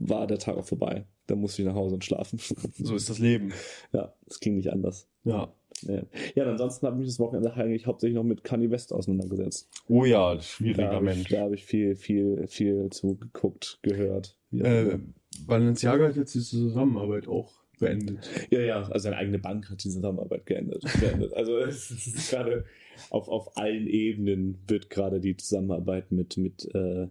war 0.00 0.26
der 0.26 0.38
Tag 0.38 0.56
auch 0.56 0.64
vorbei. 0.64 1.04
Dann 1.28 1.38
musste 1.40 1.62
ich 1.62 1.68
nach 1.68 1.74
Hause 1.74 1.94
und 1.94 2.04
schlafen. 2.04 2.40
So 2.78 2.96
ist 2.96 3.08
das 3.08 3.18
Leben. 3.20 3.52
ja, 3.92 4.12
das 4.26 4.40
ging 4.40 4.56
nicht 4.56 4.72
anders. 4.72 5.08
Ja. 5.24 5.52
Ja, 5.82 6.02
ja 6.34 6.44
ansonsten 6.44 6.86
habe 6.86 6.96
ich 6.96 7.00
mich 7.00 7.08
das 7.08 7.18
Wochenende 7.18 7.52
eigentlich 7.54 7.86
hauptsächlich 7.86 8.16
noch 8.16 8.24
mit 8.24 8.44
Kanye 8.44 8.70
West 8.70 8.92
auseinandergesetzt. 8.92 9.68
Oh 9.88 10.04
ja, 10.04 10.34
Da 10.34 10.40
schwieriger 10.40 10.96
ich, 10.96 11.02
Mensch. 11.02 11.28
da 11.28 11.40
habe 11.42 11.54
ich 11.54 11.64
viel, 11.64 11.96
viel, 11.96 12.46
viel 12.46 12.88
zu 12.90 13.16
geguckt, 13.16 13.78
gehört. 13.82 14.36
Äh. 14.52 14.98
Balenciaga 15.46 16.08
hat 16.08 16.16
jetzt 16.16 16.34
die 16.34 16.40
Zusammenarbeit 16.40 17.26
auch 17.26 17.52
beendet. 17.78 18.30
Ja, 18.50 18.60
ja, 18.60 18.82
also 18.82 18.98
seine 18.98 19.16
eigene 19.16 19.38
Bank 19.38 19.70
hat 19.70 19.82
die 19.82 19.90
Zusammenarbeit 19.90 20.46
geendet. 20.46 20.84
beendet. 21.00 21.34
Also 21.34 21.58
es 21.58 21.90
ist 21.90 22.30
gerade 22.30 22.64
auf, 23.10 23.28
auf 23.28 23.56
allen 23.56 23.86
Ebenen 23.86 24.58
wird 24.68 24.90
gerade 24.90 25.20
die 25.20 25.36
Zusammenarbeit 25.36 26.12
mit, 26.12 26.36
mit 26.36 26.72
äh, 26.74 27.08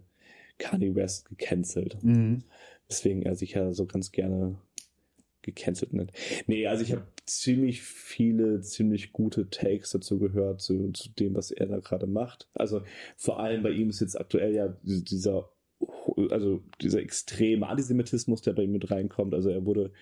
Kanye 0.58 0.94
West 0.94 1.28
gecancelt. 1.28 2.02
Mhm. 2.02 2.44
Weswegen 2.88 3.22
er 3.22 3.34
sich 3.34 3.52
ja 3.52 3.72
so 3.72 3.86
ganz 3.86 4.12
gerne 4.12 4.56
gecancelt 5.42 5.92
nennt. 5.92 6.12
Nee, 6.46 6.66
also 6.66 6.82
ich 6.84 6.92
habe 6.92 7.06
ziemlich 7.26 7.82
viele, 7.82 8.60
ziemlich 8.60 9.12
gute 9.12 9.48
Takes 9.50 9.90
dazu 9.90 10.18
gehört, 10.18 10.60
zu, 10.60 10.90
zu 10.92 11.10
dem, 11.10 11.34
was 11.34 11.50
er 11.50 11.66
da 11.66 11.78
gerade 11.78 12.06
macht. 12.06 12.48
Also 12.54 12.82
vor 13.16 13.40
allem 13.40 13.62
bei 13.62 13.70
ihm 13.70 13.90
ist 13.90 14.00
jetzt 14.00 14.18
aktuell 14.18 14.54
ja 14.54 14.74
dieser 14.84 15.50
also 16.30 16.62
dieser 16.80 17.00
extreme 17.00 17.66
Antisemitismus, 17.66 18.42
der 18.42 18.52
bei 18.52 18.62
ihm 18.64 18.72
mit 18.72 18.90
reinkommt. 18.90 19.34
Also 19.34 19.50
er 19.50 19.66
wurde, 19.66 19.92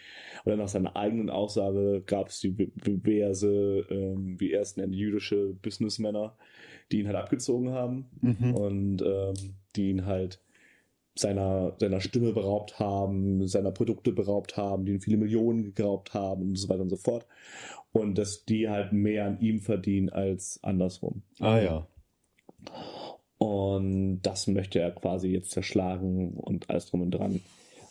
oder 0.44 0.56
nach 0.56 0.68
seiner 0.68 0.96
eigenen 0.96 1.30
Aussage 1.30 2.02
gab 2.04 2.28
es 2.28 2.40
die 2.40 2.52
diverse, 2.52 3.86
ähm, 3.90 4.38
wie 4.38 4.52
er 4.52 4.60
es 4.60 4.76
nennt, 4.76 4.94
jüdische 4.94 5.54
Businessmänner, 5.62 6.36
die 6.92 7.00
ihn 7.00 7.06
halt 7.06 7.16
abgezogen 7.16 7.70
haben 7.70 8.06
Mhm. 8.20 8.54
und 8.54 9.02
ähm, 9.02 9.34
die 9.76 9.90
ihn 9.90 10.04
halt 10.06 10.40
seiner, 11.14 11.74
seiner 11.78 12.00
Stimme 12.00 12.32
beraubt 12.32 12.78
haben, 12.78 13.46
seiner 13.46 13.72
Produkte 13.72 14.12
beraubt 14.12 14.56
haben, 14.56 14.84
die 14.86 14.98
viele 15.00 15.16
Millionen 15.16 15.74
geraubt 15.74 16.14
haben 16.14 16.42
und 16.42 16.56
so 16.56 16.68
weiter 16.68 16.82
und 16.82 16.90
so 16.90 16.96
fort. 16.96 17.26
Und 17.92 18.16
dass 18.18 18.44
die 18.44 18.68
halt 18.68 18.92
mehr 18.92 19.26
an 19.26 19.40
ihm 19.40 19.60
verdienen 19.60 20.08
als 20.10 20.60
andersrum. 20.62 21.22
Ah 21.40 21.58
ja. 21.58 21.86
Und 23.38 24.20
das 24.22 24.46
möchte 24.46 24.80
er 24.80 24.90
quasi 24.90 25.28
jetzt 25.28 25.50
zerschlagen 25.50 26.34
und 26.34 26.68
alles 26.68 26.86
drum 26.86 27.02
und 27.02 27.10
dran. 27.12 27.40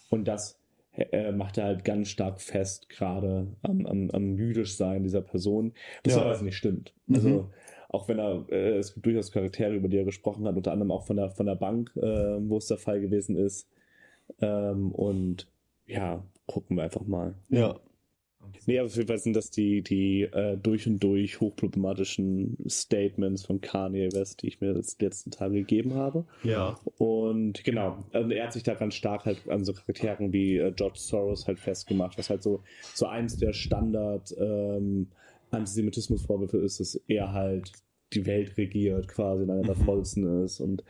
Und 0.09 0.27
das 0.27 0.59
äh, 0.93 1.31
macht 1.31 1.57
er 1.57 1.65
halt 1.65 1.83
ganz 1.83 2.09
stark 2.09 2.39
fest, 2.39 2.89
gerade 2.89 3.47
am, 3.63 3.85
am, 3.85 4.09
am 4.11 4.37
Jüdischsein 4.37 5.03
dieser 5.03 5.21
Person, 5.21 5.73
was 6.03 6.15
Ja. 6.15 6.21
aber 6.21 6.41
nicht 6.41 6.57
stimmt. 6.57 6.93
Mhm. 7.07 7.45
Auch 7.89 8.07
wenn 8.07 8.19
er, 8.19 8.45
äh, 8.49 8.77
es 8.77 8.93
gibt 8.93 9.05
durchaus 9.05 9.31
Charaktere, 9.31 9.75
über 9.75 9.89
die 9.89 9.97
er 9.97 10.05
gesprochen 10.05 10.47
hat, 10.47 10.55
unter 10.55 10.71
anderem 10.71 10.91
auch 10.91 11.05
von 11.05 11.17
der, 11.17 11.31
von 11.31 11.47
der 11.47 11.55
Bank, 11.55 11.91
äh, 11.95 12.01
wo 12.01 12.57
es 12.57 12.67
der 12.67 12.77
Fall 12.77 13.01
gewesen 13.01 13.35
ist. 13.35 13.67
Ähm, 14.39 14.91
und 14.91 15.47
ja, 15.87 16.23
gucken 16.45 16.77
wir 16.77 16.83
einfach 16.83 17.05
mal. 17.05 17.33
Ja. 17.49 17.75
Nee, 18.65 18.79
aber 18.79 18.87
auf 18.87 18.95
jeden 18.95 19.07
Fall 19.07 19.17
sind 19.17 19.35
das 19.35 19.51
die, 19.51 19.81
die 19.81 20.21
äh, 20.21 20.55
durch 20.55 20.87
und 20.87 20.99
durch 20.99 21.41
hochproblematischen 21.41 22.57
Statements 22.69 23.45
von 23.45 23.59
Kanye 23.61 24.11
West, 24.13 24.41
die 24.41 24.47
ich 24.47 24.61
mir 24.61 24.73
jetzt 24.75 25.01
letzten 25.01 25.31
Tage 25.31 25.55
gegeben 25.55 25.95
habe. 25.95 26.25
Ja. 26.43 26.79
Und 26.97 27.63
genau, 27.63 28.05
also 28.13 28.29
er 28.29 28.45
hat 28.45 28.53
sich 28.53 28.63
daran 28.63 28.91
stark 28.91 29.25
halt 29.25 29.49
an 29.49 29.65
so 29.65 29.73
Charakteren 29.73 30.31
wie 30.31 30.57
äh, 30.57 30.71
George 30.71 30.99
Soros 30.99 31.47
halt 31.47 31.59
festgemacht, 31.59 32.17
was 32.17 32.29
halt 32.29 32.43
so, 32.43 32.61
so 32.93 33.07
eins 33.07 33.37
der 33.37 33.53
Standard 33.53 34.33
ähm, 34.39 35.07
Antisemitismusvorwürfe 35.51 36.57
ist, 36.57 36.79
dass 36.79 36.95
er 37.07 37.33
halt 37.33 37.71
die 38.13 38.25
Welt 38.25 38.57
regiert, 38.57 39.07
quasi 39.07 39.43
in 39.43 39.51
einer 39.51 39.63
der 39.63 39.75
Mhm. 39.75 39.85
vollsten 39.85 40.43
ist 40.43 40.59
und 40.59 40.83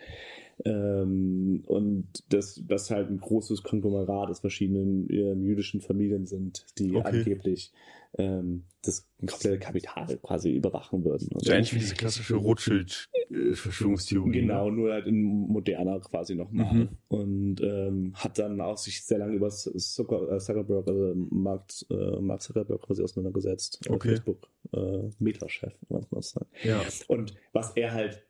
ähm, 0.65 1.63
und 1.67 2.07
das, 2.29 2.61
das 2.67 2.91
halt 2.91 3.09
ein 3.09 3.19
großes 3.19 3.63
Konglomerat 3.63 4.29
aus 4.29 4.39
verschiedenen 4.39 5.09
ähm, 5.09 5.43
jüdischen 5.43 5.81
Familien 5.81 6.25
sind, 6.25 6.65
die 6.77 6.95
Okay. 6.95 7.19
angeblich 7.19 7.71
ähm, 8.17 8.63
das 8.81 9.07
komplette 9.19 9.59
Kapital 9.59 10.17
quasi 10.17 10.51
überwachen 10.51 11.05
würden. 11.05 11.29
Und 11.31 11.45
So 11.45 11.51
ähnlich 11.51 11.73
wie 11.75 11.79
diese 11.79 11.93
klassische 11.95 12.35
Rothschild-Verschwörungstheorie. 12.35 14.31
Genau, 14.31 14.71
nur 14.71 14.93
halt 14.93 15.05
in 15.07 15.21
moderner 15.23 15.99
quasi 15.99 16.35
nochmal. 16.35 16.73
Mhm. 16.73 16.89
Und 17.07 17.61
ähm, 17.61 18.13
hat 18.15 18.39
dann 18.39 18.59
auch 18.61 18.77
sich 18.77 19.03
sehr 19.03 19.19
lange 19.19 19.33
über 19.35 19.47
äh, 19.47 19.77
Zuckerberg, 19.77 20.87
also 20.87 21.13
Mark, 21.29 21.65
äh, 21.91 22.19
Mark 22.19 22.41
Zuckerberg 22.41 22.81
quasi 22.81 23.03
auseinandergesetzt. 23.03 23.79
äh, 23.87 23.93
Okay. 23.93 24.09
Facebook, 24.09 24.49
äh, 24.73 25.09
Meta-Chef, 25.19 25.73
muss 25.89 26.09
man 26.11 26.21
sagen. 26.21 26.47
Ja. 26.63 26.81
Und 27.07 27.35
was 27.53 27.75
er 27.75 27.93
halt, 27.93 28.25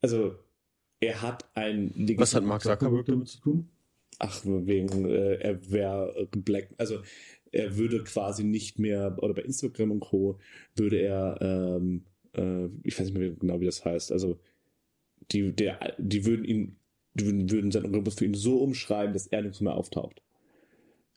also 0.00 0.34
er 1.02 1.20
hat 1.20 1.44
ein 1.54 1.92
Was 2.16 2.34
hat 2.34 2.44
Mark 2.44 2.62
Zuckerberg 2.62 3.06
damit 3.06 3.28
zu 3.28 3.40
tun? 3.40 3.68
Ach, 4.18 4.40
wegen, 4.44 5.04
äh, 5.06 5.34
er 5.34 5.70
wäre 5.70 6.28
black, 6.30 6.68
also 6.78 7.00
er 7.50 7.76
würde 7.76 8.04
quasi 8.04 8.44
nicht 8.44 8.78
mehr, 8.78 9.16
oder 9.20 9.34
bei 9.34 9.42
Instagram 9.42 9.90
und 9.90 10.00
Co. 10.00 10.38
würde 10.76 10.98
er, 10.98 11.38
ähm, 11.40 12.04
äh, 12.34 12.66
ich 12.84 12.98
weiß 12.98 13.06
nicht 13.06 13.18
mehr 13.18 13.30
genau, 13.30 13.60
wie 13.60 13.66
das 13.66 13.84
heißt, 13.84 14.12
also 14.12 14.38
die, 15.32 15.52
der, 15.52 15.94
die 15.98 16.24
würden 16.24 16.44
ihn, 16.44 16.76
die 17.14 17.26
würden, 17.26 17.50
würden 17.50 17.72
seinen 17.72 17.86
Algorithmus 17.86 18.14
für 18.14 18.24
ihn 18.24 18.34
so 18.34 18.58
umschreiben, 18.58 19.12
dass 19.12 19.26
er 19.26 19.40
nirgends 19.40 19.60
mehr 19.60 19.74
auftaucht. 19.74 20.22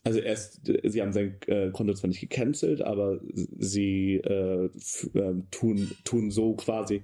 Also 0.05 0.19
er 0.19 0.33
ist, 0.33 0.61
sie 0.83 1.01
haben 1.01 1.13
sein 1.13 1.35
äh, 1.47 1.71
Konto 1.71 1.93
zwar 1.95 2.09
nicht 2.09 2.21
gecancelt, 2.21 2.81
aber 2.81 3.19
sie 3.33 4.17
äh, 4.17 4.69
ähm, 5.15 5.47
tun, 5.49 5.91
tun 6.03 6.29
so 6.29 6.53
quasi, 6.53 7.01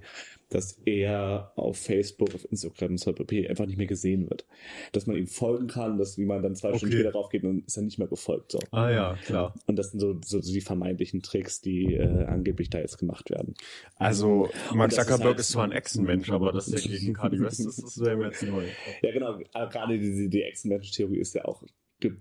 dass 0.50 0.78
er 0.84 1.50
auf 1.56 1.78
Facebook, 1.78 2.32
auf 2.32 2.46
Instagram, 2.52 2.94
pp. 2.96 3.48
einfach 3.48 3.66
nicht 3.66 3.76
mehr 3.76 3.88
gesehen 3.88 4.30
wird. 4.30 4.46
Dass 4.92 5.08
man 5.08 5.16
ihm 5.16 5.26
folgen 5.26 5.66
kann, 5.66 5.98
dass 5.98 6.16
wie 6.16 6.26
man 6.26 6.44
dann 6.44 6.54
zwei 6.54 6.68
Stunden 6.76 6.94
Okay. 6.94 7.02
später 7.02 7.12
raufgeht 7.12 7.42
und 7.42 7.66
ist 7.66 7.76
er 7.76 7.82
nicht 7.82 7.98
mehr 7.98 8.06
gefolgt. 8.06 8.52
So. 8.52 8.60
Ah 8.70 8.88
ja, 8.90 9.18
klar. 9.24 9.54
Und 9.66 9.76
das 9.80 9.90
sind 9.90 9.98
so, 9.98 10.20
so, 10.24 10.38
die 10.38 10.60
vermeintlichen 10.60 11.22
Tricks, 11.22 11.60
die 11.60 11.94
äh, 11.94 12.24
angeblich 12.26 12.70
da 12.70 12.78
jetzt 12.78 12.98
gemacht 12.98 13.30
werden. 13.30 13.54
Also, 13.96 14.48
Mark 14.74 14.90
das 14.90 14.98
ist 14.98 15.04
Zuckerberg 15.06 15.28
halt- 15.30 15.40
ist 15.40 15.50
zwar 15.50 15.64
ein 15.64 15.72
Echsenmensch, 15.72 16.30
aber 16.30 16.52
dass 16.52 16.66
der 16.66 16.80
gegen 16.80 17.14
Kanye 17.14 17.40
West 17.40 17.66
ist, 17.66 17.82
das 17.82 17.98
wäre 17.98 18.16
mir 18.16 18.26
jetzt 18.26 18.44
neu. 18.44 18.64
Ja, 19.02 19.10
genau. 19.12 19.38
Gerade 19.52 19.98
diese 19.98 20.28
die 20.28 20.42
Ex-Mensch-Theorie 20.42 21.18
ist 21.18 21.34
ja 21.34 21.46
auch 21.46 21.64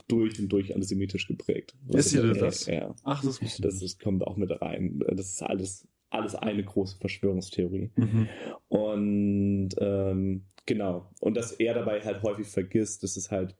durch 0.07 0.39
und 0.39 0.49
durch 0.49 0.73
antisemitisch 0.73 1.27
geprägt. 1.27 1.75
Ist 1.89 2.09
sie 2.09 2.19
Also, 2.19 2.39
das? 2.39 2.65
Ja. 2.65 2.95
Ach, 3.03 3.23
das 3.23 3.41
wusste 3.41 3.61
Das 3.61 3.81
ist, 3.81 3.99
kommt 3.99 4.25
auch 4.25 4.37
mit 4.37 4.49
rein. 4.61 5.03
Das 5.07 5.31
ist 5.31 5.43
alles, 5.43 5.87
alles 6.09 6.35
eine 6.35 6.63
große 6.63 6.97
Verschwörungstheorie. 6.97 7.91
Mhm. 7.95 8.27
Und 8.69 9.69
ähm, 9.79 10.45
genau. 10.65 11.09
Und 11.19 11.35
dass 11.35 11.51
er 11.53 11.73
dabei 11.73 12.01
halt 12.01 12.23
häufig 12.23 12.47
vergisst, 12.47 13.03
dass 13.03 13.17
es 13.17 13.31
halt, 13.31 13.55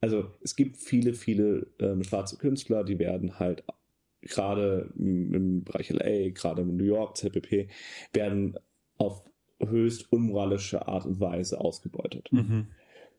also 0.00 0.30
es 0.42 0.56
gibt 0.56 0.76
viele, 0.76 1.14
viele 1.14 1.66
ähm, 1.78 2.02
schwarze 2.02 2.36
Künstler, 2.36 2.84
die 2.84 2.98
werden 2.98 3.38
halt 3.38 3.64
gerade 4.22 4.92
im, 4.98 5.34
im 5.34 5.64
Bereich 5.64 5.90
LA, 5.90 6.30
gerade 6.30 6.62
in 6.62 6.76
New 6.76 6.84
York, 6.84 7.16
ZPP, 7.16 7.68
werden 8.12 8.58
auf 8.98 9.24
höchst 9.58 10.10
unmoralische 10.12 10.86
Art 10.88 11.06
und 11.06 11.20
Weise 11.20 11.60
ausgebeutet. 11.60 12.28
Mhm. 12.32 12.68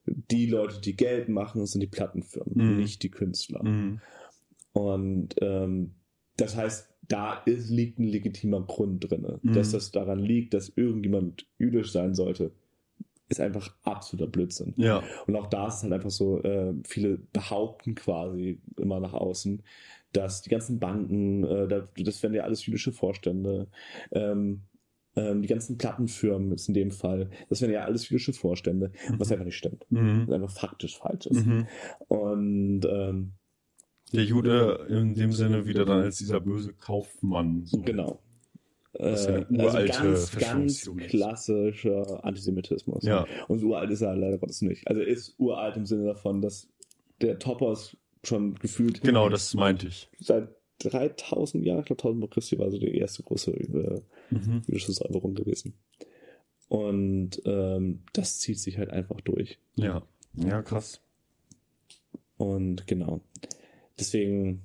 Die 0.05 0.47
Leute, 0.47 0.81
die 0.81 0.95
Geld 0.95 1.29
machen, 1.29 1.65
sind 1.65 1.81
die 1.81 1.87
Plattenfirmen, 1.87 2.71
Mhm. 2.73 2.77
nicht 2.77 3.03
die 3.03 3.11
Künstler. 3.11 3.63
Mhm. 3.63 4.01
Und 4.73 5.35
ähm, 5.41 5.91
das 6.37 6.55
heißt, 6.55 6.89
da 7.07 7.33
ist, 7.45 7.69
liegt 7.69 7.99
ein 7.99 8.07
legitimer 8.07 8.61
Grund 8.61 9.09
drin. 9.09 9.27
Mhm. 9.41 9.53
Dass 9.53 9.71
das 9.71 9.91
daran 9.91 10.19
liegt, 10.19 10.53
dass 10.53 10.69
irgendjemand 10.75 11.45
jüdisch 11.59 11.91
sein 11.91 12.13
sollte, 12.15 12.51
ist 13.27 13.39
einfach 13.41 13.75
absoluter 13.83 14.29
Blödsinn. 14.29 14.73
Ja. 14.77 15.03
Und 15.27 15.35
auch 15.35 15.47
da 15.47 15.67
ist 15.67 15.75
es 15.77 15.83
halt 15.83 15.93
einfach 15.93 16.09
so, 16.09 16.41
äh, 16.43 16.73
viele 16.85 17.17
behaupten 17.33 17.95
quasi 17.95 18.59
immer 18.77 18.99
nach 18.99 19.13
außen, 19.13 19.61
dass 20.13 20.41
die 20.41 20.49
ganzen 20.49 20.79
Banken, 20.79 21.43
äh, 21.45 21.67
da- 21.67 21.87
das 21.97 22.21
wären 22.23 22.33
ja 22.33 22.43
alles 22.43 22.65
jüdische 22.65 22.91
Vorstände, 22.91 23.67
ähm, 24.11 24.61
ähm, 25.15 25.41
die 25.41 25.47
ganzen 25.47 25.77
Plattenfirmen 25.77 26.51
jetzt 26.51 26.67
in 26.67 26.73
dem 26.73 26.91
Fall, 26.91 27.29
das 27.49 27.61
wären 27.61 27.71
ja 27.71 27.83
alles 27.83 28.07
jüdische 28.09 28.33
Vorstände, 28.33 28.91
was 29.17 29.31
einfach 29.31 29.45
nicht 29.45 29.57
stimmt. 29.57 29.85
Mhm. 29.89 30.23
Was 30.27 30.33
einfach 30.35 30.51
faktisch 30.51 30.97
falsch 30.97 31.25
ist. 31.27 31.45
Mhm. 31.45 31.67
Und 32.07 32.81
ähm, 32.89 33.33
Der 34.13 34.23
Jude 34.23 34.85
in 34.89 35.13
dem 35.13 35.31
Sinne 35.33 35.65
wieder 35.65 35.85
dann 35.85 36.01
als 36.01 36.17
dieser 36.17 36.39
böse 36.39 36.73
Kaufmann. 36.73 37.65
So. 37.65 37.81
Genau. 37.81 38.21
Was 38.93 39.25
ja 39.25 39.37
Äh, 39.37 39.45
eine 39.47 39.63
uralte 39.65 39.99
also 39.99 40.03
ganz, 40.03 40.37
ganz 40.37 40.87
ist. 40.87 40.97
klassischer 41.09 42.25
Antisemitismus. 42.25 43.03
Ja. 43.03 43.25
Und 43.47 43.59
so 43.59 43.67
uralt 43.67 43.89
ist 43.91 44.01
er 44.01 44.15
leider 44.15 44.37
Gottes 44.37 44.61
nicht. 44.61 44.85
Also 44.87 45.01
ist 45.01 45.35
uralt 45.39 45.77
im 45.77 45.85
Sinne 45.85 46.05
davon, 46.05 46.41
dass 46.41 46.67
der 47.21 47.39
Topos 47.39 47.95
schon 48.23 48.55
gefühlt 48.55 49.01
Genau, 49.01 49.29
das 49.29 49.53
meinte 49.53 49.87
ich. 49.87 50.09
seit 50.19 50.49
3000 50.89 51.65
Jahren, 51.65 51.79
ich 51.79 51.85
glaube 51.85 52.01
1000 52.01 52.21
vor 52.21 52.29
Christi 52.29 52.57
war 52.59 52.71
so 52.71 52.77
die 52.77 52.95
erste 52.97 53.23
große 53.23 53.51
äh, 53.51 54.01
Mhm. 54.31 54.61
jüdische 54.67 54.91
Säuberung 54.93 55.33
gewesen. 55.35 55.73
Und 56.69 57.41
ähm, 57.45 58.03
das 58.13 58.39
zieht 58.39 58.59
sich 58.59 58.77
halt 58.77 58.89
einfach 58.91 59.19
durch. 59.21 59.59
Ja. 59.75 60.03
Ja, 60.35 60.61
krass. 60.61 61.01
Und 62.37 62.87
genau. 62.87 63.21
Deswegen 63.99 64.61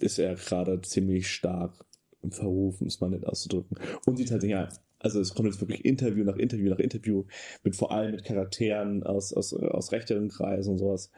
ist 0.00 0.18
er 0.18 0.34
gerade 0.36 0.80
ziemlich 0.80 1.28
stark 1.30 1.84
im 2.22 2.32
Verruf, 2.32 2.80
um 2.80 2.86
es 2.86 3.00
mal 3.00 3.10
nicht 3.10 3.26
auszudrücken. 3.26 3.76
Und 4.06 4.16
sieht 4.16 4.30
halt, 4.30 4.42
ja, 4.44 4.68
also 4.98 5.20
es 5.20 5.34
kommt 5.34 5.48
jetzt 5.48 5.60
wirklich 5.60 5.84
Interview 5.84 6.24
nach 6.24 6.36
Interview 6.36 6.70
nach 6.70 6.78
Interview 6.78 7.24
mit 7.62 7.76
vor 7.76 7.92
allem 7.92 8.12
mit 8.12 8.24
Charakteren 8.24 9.02
aus, 9.04 9.32
aus, 9.32 9.52
aus 9.52 9.92
rechteren 9.92 10.28
Kreisen 10.28 10.72
und 10.72 10.78
sowas. 10.78 11.10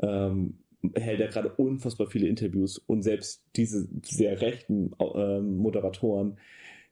Ähm, 0.00 0.58
hält 0.94 1.20
er 1.20 1.28
gerade 1.28 1.52
unfassbar 1.54 2.06
viele 2.06 2.28
Interviews 2.28 2.78
und 2.78 3.02
selbst 3.02 3.44
diese 3.56 3.88
sehr 4.02 4.40
rechten 4.40 4.92
ähm, 5.00 5.56
Moderatoren 5.58 6.38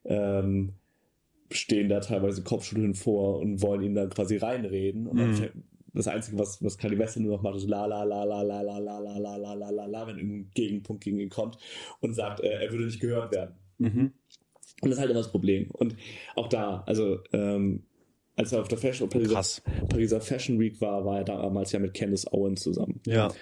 ähm, 0.05 0.73
stehen 1.51 1.89
da 1.89 2.01
teilweise 2.01 2.43
Kopfschütteln 2.43 2.95
vor 2.95 3.39
und 3.39 3.63
wollen 3.63 3.83
ihn 3.83 3.95
dann 3.95 4.11
quasi 4.11 4.37
reinreden. 4.37 5.07
Und 5.07 5.19
Mhm. 5.19 5.51
das 5.95 6.09
Einzige, 6.09 6.39
was, 6.39 6.63
was 6.63 6.77
Kali 6.79 6.99
Wester 6.99 7.21
nur 7.21 7.37
noch 7.37 7.43
macht, 7.43 7.57
ist 7.57 7.69
la 7.69 7.87
la 7.87 8.03
la 8.03 8.25
la 8.25 8.43
la 8.43 8.61
la 8.61 8.79
la 8.79 8.99
la 8.99 9.19
la 9.19 9.37
la 9.37 9.55
la 9.55 9.71
la 9.71 9.87
la, 9.87 10.07
wenn 10.07 10.17
irgendein 10.19 10.51
Gegenpunkt 10.55 11.05
gegen 11.05 11.19
ihn 11.21 11.29
kommt 11.31 11.57
und 12.01 12.15
sagt, 12.15 12.41
äh, 12.41 12.49
er 12.49 12.71
würde 12.73 12.85
nicht 12.87 13.01
gehört 13.01 13.33
werden. 13.33 13.55
Mhm. 13.79 14.13
Und 14.83 14.91
das 14.91 14.93
ist 14.93 14.99
halt 14.99 15.11
immer 15.11 15.21
das 15.21 15.31
Problem. 15.31 15.71
Und 15.71 15.97
auch 16.35 16.49
da, 16.49 16.83
also 16.87 17.21
ähm, 17.33 17.85
als 18.37 18.53
er 18.53 18.61
auf 18.61 18.69
der 18.69 18.79
Fashion, 18.79 19.09
Pariser. 19.09 19.63
Pariser 19.89 20.21
Fashion 20.21 20.61
Week 20.61 20.81
war, 20.81 21.05
war 21.05 21.19
er 21.19 21.25
damals 21.25 21.73
ja 21.73 21.79
mit 21.79 21.95
Candace 21.95 22.31
Owen 22.33 22.57
zusammen. 22.57 23.01
Ja. 23.07 23.33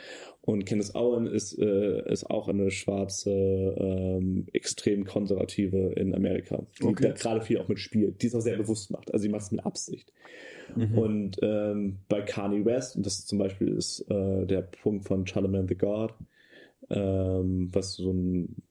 Und 0.41 0.67
Candace 0.67 0.95
Owen 0.95 1.27
ist, 1.27 1.59
äh, 1.59 2.11
ist 2.13 2.31
auch 2.31 2.49
eine 2.49 2.71
schwarze, 2.71 3.31
ähm, 3.31 4.47
extrem 4.53 5.05
konservative 5.05 5.95
in 5.97 6.15
Amerika, 6.15 6.67
die 6.79 6.85
Okay. 6.85 7.09
da 7.09 7.13
gerade 7.13 7.41
viel 7.41 7.59
auch 7.59 7.69
mitspielt, 7.69 8.23
die 8.23 8.27
es 8.27 8.35
auch 8.35 8.41
sehr 8.41 8.57
bewusst 8.57 8.91
macht. 8.91 9.13
Also 9.13 9.23
sie 9.23 9.31
macht 9.31 9.43
es 9.43 9.51
mit 9.53 9.65
Absicht. 9.65 10.13
Mhm. 10.77 10.99
Und 10.99 11.37
ähm, 11.43 11.99
bei 12.09 12.21
Kanye 12.23 12.65
West, 12.65 12.97
und 12.97 13.07
das 13.07 13.25
zum 13.27 13.39
Beispiel 13.39 13.69
ist 13.69 14.01
äh, 14.11 14.47
der 14.47 14.63
Punkt 14.63 15.07
von 15.07 15.27
Charlemagne 15.27 15.67
the 15.69 15.77
God, 15.77 16.15
ähm, 16.91 17.71
was 17.73 17.95
so 17.95 18.13
ein 18.13 18.63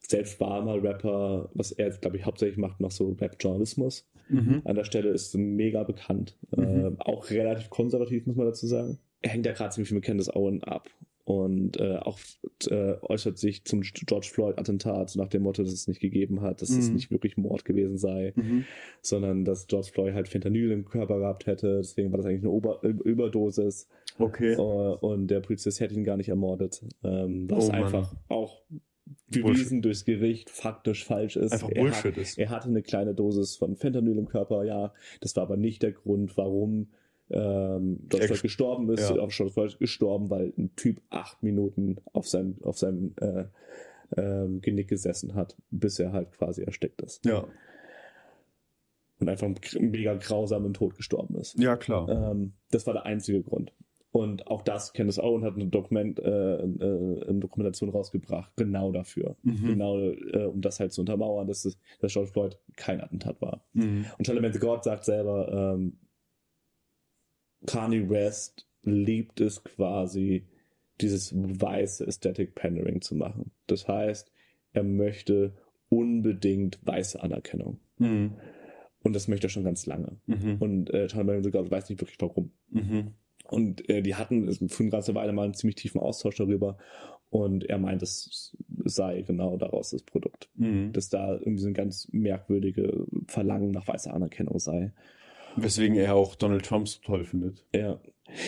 selbst 0.00 0.40
war 0.40 0.62
mal 0.62 0.78
Rapper, 0.78 1.50
was 1.54 1.72
er 1.72 1.90
glaube 1.90 2.16
ich, 2.16 2.24
hauptsächlich 2.24 2.58
macht, 2.58 2.80
noch 2.80 2.90
so 2.90 3.10
Rap-Journalismus. 3.20 4.08
Mhm. 4.28 4.62
An 4.64 4.76
der 4.76 4.84
Stelle 4.84 5.10
ist 5.10 5.34
mega 5.36 5.82
bekannt. 5.84 6.36
Mhm. 6.56 6.62
Äh, 6.64 6.90
auch 6.98 7.30
relativ 7.30 7.70
konservativ, 7.70 8.26
muss 8.26 8.36
man 8.36 8.46
dazu 8.46 8.66
sagen. 8.66 8.98
Er 9.22 9.30
hängt 9.30 9.46
ja 9.46 9.52
gerade 9.52 9.70
ziemlich 9.74 9.88
viel 9.88 9.96
mit 9.96 10.04
Candace 10.04 10.34
Owen 10.34 10.62
ab. 10.64 10.88
Und 11.24 11.78
äh, 11.78 11.96
auch 11.96 12.18
äh, 12.70 12.94
äußert 13.02 13.36
sich 13.36 13.62
zum 13.64 13.82
George 13.82 14.28
Floyd-Attentat 14.32 15.14
nach 15.16 15.28
dem 15.28 15.42
Motto, 15.42 15.62
dass 15.62 15.72
es 15.74 15.86
nicht 15.86 16.00
gegeben 16.00 16.40
hat, 16.40 16.62
dass 16.62 16.70
es 16.70 16.88
Mhm. 16.88 16.94
nicht 16.94 17.10
wirklich 17.10 17.36
Mord 17.36 17.66
gewesen 17.66 17.98
sei, 17.98 18.32
Mhm. 18.34 18.64
sondern 19.02 19.44
dass 19.44 19.66
George 19.66 19.90
Floyd 19.92 20.14
halt 20.14 20.28
Fentanyl 20.28 20.70
im 20.70 20.86
Körper 20.86 21.18
gehabt 21.18 21.46
hätte. 21.46 21.76
Deswegen 21.82 22.10
war 22.12 22.16
das 22.16 22.24
eigentlich 22.24 22.40
eine 22.44 22.50
Ober 22.50 22.80
Überdosis. 22.82 23.88
Okay. 24.18 24.54
Äh, 24.54 24.56
und 24.56 25.26
der 25.26 25.40
Polizist 25.40 25.80
hätte 25.80 25.94
ihn 25.94 26.04
gar 26.04 26.16
nicht 26.16 26.30
ermordet. 26.30 26.82
Ähm, 27.04 27.50
was 27.50 27.68
Oh 27.68 27.72
einfach 27.72 28.14
auch 28.28 28.62
bewiesen 29.28 29.82
durchs 29.82 30.04
Gericht 30.04 30.50
faktisch 30.50 31.04
falsch 31.04 31.36
ist. 31.36 31.52
Einfach 31.52 31.70
er 31.70 31.82
Bullshit 31.82 32.16
hat, 32.16 32.22
ist. 32.22 32.38
Er 32.38 32.50
hatte 32.50 32.68
eine 32.68 32.82
kleine 32.82 33.14
Dosis 33.14 33.56
von 33.56 33.76
Fentanyl 33.76 34.18
im 34.18 34.28
Körper, 34.28 34.64
ja. 34.64 34.92
Das 35.20 35.36
war 35.36 35.44
aber 35.44 35.56
nicht 35.56 35.82
der 35.82 35.92
Grund, 35.92 36.36
warum 36.36 36.88
ähm, 37.30 38.00
George 38.08 38.26
Er 38.28 38.38
gestorben 38.38 38.90
ist. 38.90 39.10
Ja. 39.10 39.18
Auch 39.18 39.30
George 39.30 39.52
Floyd 39.52 39.78
gestorben, 39.78 40.30
weil 40.30 40.52
ein 40.56 40.74
Typ 40.76 41.02
acht 41.10 41.42
Minuten 41.42 41.96
auf 42.12 42.28
seinem, 42.28 42.56
auf 42.62 42.78
seinem 42.78 43.14
äh, 43.20 43.44
ähm, 44.16 44.60
Genick 44.60 44.88
gesessen 44.88 45.34
hat, 45.34 45.56
bis 45.70 45.98
er 45.98 46.12
halt 46.12 46.32
quasi 46.32 46.62
erstickt 46.62 47.02
ist. 47.02 47.24
Ja, 47.26 47.46
Und 49.20 49.28
einfach 49.28 49.48
mega 49.78 50.14
grausamen 50.14 50.72
Tod 50.72 50.96
gestorben 50.96 51.36
ist. 51.36 51.58
ja 51.58 51.76
klar. 51.76 52.08
Ähm, 52.08 52.52
das 52.70 52.86
war 52.86 52.94
der 52.94 53.04
einzige 53.04 53.42
Grund. 53.42 53.72
Und 54.10 54.46
auch 54.46 54.62
das, 54.62 54.94
Candace 54.94 55.18
Owen 55.18 55.44
hat 55.44 55.54
eine, 55.54 55.66
Dokument, 55.66 56.18
äh, 56.18 56.56
äh, 56.56 57.28
eine 57.28 57.40
Dokumentation 57.40 57.90
rausgebracht, 57.90 58.50
genau 58.56 58.90
dafür. 58.90 59.36
Mhm. 59.42 59.66
Genau, 59.66 59.98
äh, 59.98 60.44
um 60.44 60.62
das 60.62 60.80
halt 60.80 60.92
zu 60.92 61.02
untermauern, 61.02 61.46
dass, 61.46 61.64
es, 61.66 61.78
dass 62.00 62.12
George 62.12 62.30
Floyd 62.32 62.58
kein 62.76 63.02
Attentat 63.02 63.40
war. 63.42 63.62
Mhm. 63.74 64.06
Und 64.16 64.26
Charlemagne 64.26 64.54
the 64.54 64.60
God 64.60 64.82
sagt 64.82 65.04
selber, 65.04 65.74
ähm, 65.76 65.98
Kanye 67.66 68.08
West 68.08 68.66
liebt 68.82 69.40
es 69.40 69.62
quasi, 69.62 70.46
dieses 71.00 71.32
weiße 71.34 72.06
Aesthetic 72.06 72.54
Pandering 72.54 73.00
zu 73.02 73.14
machen. 73.14 73.52
Das 73.66 73.86
heißt, 73.86 74.32
er 74.72 74.84
möchte 74.84 75.54
unbedingt 75.90 76.78
weiße 76.84 77.22
Anerkennung. 77.22 77.78
Mhm. 77.98 78.34
Und 79.02 79.14
das 79.14 79.28
möchte 79.28 79.46
er 79.46 79.50
schon 79.50 79.64
ganz 79.64 79.86
lange. 79.86 80.16
Mhm. 80.26 80.56
Und 80.58 80.90
äh, 80.90 81.08
Charlemagne 81.08 81.44
the 81.44 81.50
God 81.50 81.70
weiß 81.70 81.88
nicht 81.88 82.00
wirklich 82.00 82.20
warum. 82.20 82.52
Und 83.50 83.88
äh, 83.88 84.02
die 84.02 84.14
hatten 84.14 84.52
für 84.68 84.82
eine 84.82 84.90
ganze 84.90 85.14
Weile 85.14 85.32
mal 85.32 85.44
einen 85.44 85.54
ziemlich 85.54 85.76
tiefen 85.76 86.00
Austausch 86.00 86.36
darüber. 86.36 86.76
Und 87.30 87.64
er 87.68 87.78
meint, 87.78 88.02
es 88.02 88.56
sei 88.84 89.22
genau 89.22 89.56
daraus 89.56 89.90
das 89.90 90.02
Produkt. 90.02 90.48
Mhm. 90.54 90.92
Dass 90.92 91.08
da 91.08 91.32
irgendwie 91.32 91.62
so 91.62 91.68
ein 91.68 91.74
ganz 91.74 92.08
merkwürdige 92.12 93.06
Verlangen 93.26 93.70
nach 93.70 93.86
weißer 93.86 94.14
Anerkennung 94.14 94.58
sei. 94.58 94.92
Weswegen 95.56 95.96
er 95.96 96.14
auch 96.14 96.34
Donald 96.34 96.64
Trump 96.64 96.88
so 96.88 97.00
toll 97.02 97.24
findet. 97.24 97.64
Ja. 97.74 98.00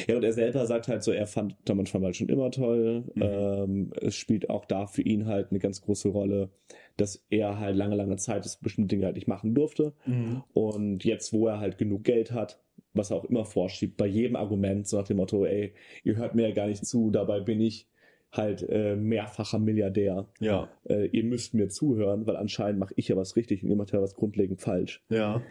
Ja, 0.06 0.16
und 0.16 0.24
er 0.24 0.34
selber 0.34 0.66
sagt 0.66 0.88
halt 0.88 1.02
so, 1.02 1.10
er 1.10 1.26
fand 1.26 1.56
Donald 1.64 1.90
Trump 1.90 2.04
halt 2.04 2.16
schon 2.16 2.28
immer 2.28 2.50
toll. 2.50 3.04
Mhm. 3.14 3.22
Ähm, 3.22 3.92
es 4.00 4.14
spielt 4.14 4.50
auch 4.50 4.66
da 4.66 4.86
für 4.86 5.02
ihn 5.02 5.26
halt 5.26 5.50
eine 5.50 5.58
ganz 5.58 5.80
große 5.80 6.08
Rolle, 6.08 6.50
dass 6.96 7.24
er 7.30 7.58
halt 7.58 7.76
lange, 7.76 7.96
lange 7.96 8.16
Zeit 8.16 8.44
das 8.44 8.56
bestimmte 8.56 8.94
Dinge 8.94 9.06
halt 9.06 9.14
nicht 9.14 9.28
machen 9.28 9.54
durfte. 9.54 9.94
Mhm. 10.04 10.42
Und 10.52 11.04
jetzt, 11.04 11.32
wo 11.32 11.46
er 11.48 11.60
halt 11.60 11.78
genug 11.78 12.04
Geld 12.04 12.32
hat, 12.32 12.60
was 12.94 13.10
er 13.10 13.16
auch 13.18 13.24
immer 13.24 13.44
vorschiebt, 13.44 13.96
bei 13.96 14.06
jedem 14.06 14.36
Argument, 14.36 14.86
so 14.86 14.98
nach 14.98 15.06
dem 15.06 15.18
Motto, 15.18 15.44
ey, 15.44 15.72
ihr 16.04 16.16
hört 16.16 16.34
mir 16.34 16.48
ja 16.48 16.54
gar 16.54 16.66
nicht 16.66 16.84
zu, 16.84 17.10
dabei 17.10 17.40
bin 17.40 17.60
ich 17.60 17.86
halt 18.32 18.64
äh, 18.68 18.96
mehrfacher 18.96 19.58
Milliardär. 19.58 20.28
Ja, 20.38 20.68
Äh, 20.88 21.06
ihr 21.06 21.24
müsst 21.24 21.52
mir 21.54 21.68
zuhören, 21.68 22.26
weil 22.26 22.36
anscheinend 22.36 22.78
mache 22.78 22.94
ich 22.96 23.08
ja 23.08 23.16
was 23.16 23.36
richtig 23.36 23.62
und 23.64 23.70
ihr 23.70 23.76
macht 23.76 23.92
ja 23.92 24.00
was 24.00 24.14
grundlegend 24.14 24.60
falsch. 24.60 25.02
ja. 25.08 25.42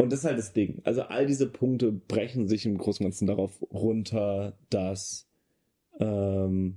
Und 0.00 0.12
das 0.12 0.20
ist 0.20 0.26
halt 0.26 0.38
das 0.38 0.52
Ding. 0.52 0.80
Also 0.84 1.02
all 1.02 1.26
diese 1.26 1.50
Punkte 1.50 1.90
brechen 1.90 2.46
sich 2.46 2.64
im 2.64 2.78
Großen 2.78 3.04
und 3.04 3.10
Ganzen 3.10 3.26
darauf 3.26 3.60
runter, 3.72 4.56
dass 4.70 5.28
ähm, 5.98 6.76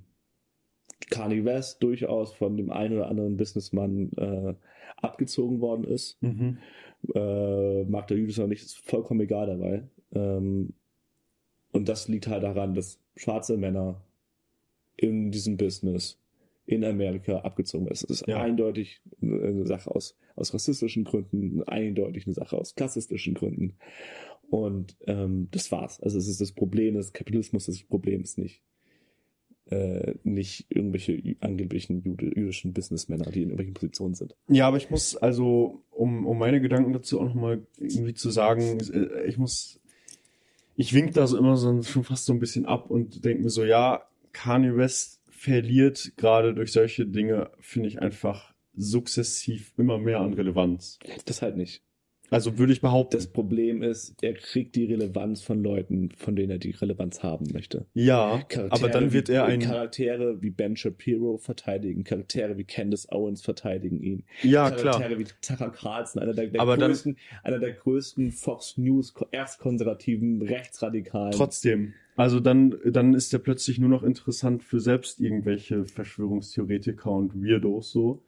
Kanye 1.12 1.46
West 1.46 1.84
durchaus 1.84 2.34
von 2.34 2.58
dem 2.58 2.72
einen 2.72 2.96
oder 2.96 3.10
anderen 3.10 3.38
Businessmann 3.38 4.12
äh, 4.18 4.56
abgezogen 4.98 5.62
worden 5.62 5.84
ist. 5.84 6.22
Mhm. 6.22 6.58
Äh, 7.14 7.84
mag 7.86 8.08
der 8.08 8.18
Judas 8.18 8.40
oder 8.40 8.48
nicht, 8.48 8.64
ist 8.64 8.78
vollkommen 8.78 9.22
egal 9.22 9.48
dabei. 9.48 9.84
Ähm, 10.14 10.74
und 11.72 11.88
das 11.90 12.08
liegt 12.08 12.28
halt 12.28 12.44
daran, 12.44 12.74
dass 12.74 13.00
schwarze 13.16 13.58
Männer 13.58 14.02
in 14.98 15.32
diesem 15.32 15.58
Business 15.58 16.20
in 16.66 16.84
Amerika 16.86 17.40
abgezogen 17.40 17.86
werden. 17.86 17.94
Es 17.94 18.04
ist 18.04 18.28
Ja. 18.28 18.42
eindeutig 18.42 19.02
eine 19.22 19.66
Sache 19.66 19.94
aus, 19.94 20.18
aus 20.36 20.54
rassistischen 20.54 21.04
Gründen, 21.04 21.64
eindeutig 21.64 22.26
eine 22.28 22.34
Sache 22.34 22.58
aus 22.58 22.76
klassistischen 22.76 23.34
Gründen. 23.34 23.76
Und 24.50 24.98
ähm, 25.08 25.48
das 25.52 25.72
war's. 25.72 26.00
Also 26.02 26.18
es 26.18 26.28
ist 26.28 26.42
das 26.42 26.52
Problem 26.52 26.96
des 26.96 27.14
Kapitalismus, 27.14 27.66
das 27.66 27.82
Problem 27.84 28.22
ist 28.22 28.38
nicht, 28.38 28.62
äh, 29.72 30.16
nicht 30.24 30.66
irgendwelche 30.70 31.38
angeblichen 31.40 32.04
jude, 32.04 32.26
jüdischen 32.36 32.74
Businessmänner, 32.74 33.32
die 33.32 33.44
in 33.44 33.50
irgendwelchen 33.50 33.74
Positionen 33.74 34.14
sind. 34.14 34.36
Ja, 34.50 34.68
aber 34.68 34.78
ich 34.78 34.90
muss 34.90 35.16
also, 35.16 35.82
um, 35.92 36.28
um 36.28 36.38
meine 36.38 36.60
Gedanken 36.62 36.94
dazu 36.94 37.20
auch 37.20 37.26
nochmal 37.26 37.66
irgendwie 37.78 38.14
zu 38.14 38.30
sagen, 38.30 38.80
äh, 38.94 39.24
ich 39.26 39.38
muss, 39.38 39.80
ich 40.76 40.94
wink 40.94 41.14
da 41.14 41.26
so 41.26 41.38
immer 41.38 41.56
so 41.56 41.82
schon 41.84 42.04
fast 42.04 42.26
so 42.26 42.34
ein 42.34 42.40
bisschen 42.40 42.66
ab 42.66 42.92
und 42.92 43.24
denke 43.24 43.44
mir 43.44 43.50
so, 43.50 43.64
ja, 43.64 44.04
Kanye 44.34 44.76
West 44.76 45.22
verliert 45.30 46.14
gerade 46.18 46.54
durch 46.54 46.74
solche 46.74 47.06
Dinge, 47.06 47.50
finde 47.60 47.88
ich 47.88 48.02
einfach 48.02 48.54
sukzessiv 48.76 49.74
immer 49.78 49.98
mehr 49.98 50.20
an 50.20 50.34
Relevanz. 50.34 51.00
Das 51.26 51.42
halt 51.42 51.58
nicht. 51.58 51.82
Also 52.32 52.58
würde 52.58 52.72
ich 52.72 52.80
behaupten. 52.80 53.18
Das 53.18 53.28
Problem 53.28 53.84
ist, 53.84 54.16
er 54.24 54.34
kriegt 54.34 54.78
die 54.78 54.86
Relevanz 54.86 55.42
von 55.42 55.62
Leuten, 55.62 56.12
von 56.16 56.34
denen 56.38 56.52
er 56.52 56.60
die 56.60 56.72
Relevanz 56.72 57.24
haben 57.24 57.48
möchte. 57.52 57.86
ja, 57.94 58.42
Charaktere 58.48 58.72
aber 58.72 58.88
dann 58.88 59.12
wird 59.12 59.28
er 59.28 59.44
ein, 59.44 59.60
Charaktere 59.60 60.42
wie 60.42 60.50
Ben 60.50 60.78
Shapiro 60.78 61.38
verteidigen, 61.38 62.06
Charaktere 62.06 62.58
wie 62.58 62.64
Candace 62.64 63.12
Owens 63.12 63.42
verteidigen 63.42 64.02
ihn. 64.02 64.24
ja 64.44 64.70
Charaktere 64.70 65.10
klar, 65.10 65.20
wie 65.20 65.26
Tucker 65.42 65.72
Carlson, 65.72 66.22
einer 66.22 66.34
der, 66.34 66.48
der 66.48 66.66
größten, 66.66 67.18
einer 67.44 67.60
der 67.60 67.74
größten 67.74 68.32
Fox 68.32 68.78
News 68.78 69.14
erstkonservativen 69.32 70.42
Rechtsradikalen. 70.42 71.34
trotzdem. 71.34 71.94
Also 72.16 72.40
dann, 72.40 72.78
dann 72.86 73.14
ist 73.14 73.34
er 73.34 73.40
plötzlich 73.40 73.78
nur 73.78 73.90
noch 73.90 74.04
interessant 74.04 74.64
für 74.64 74.80
selbst 74.80 75.20
irgendwelche 75.20 75.84
Verschwörungstheoretiker 75.86 77.12
und 77.12 77.44
Weirdos 77.44 77.92
so. 77.92 78.22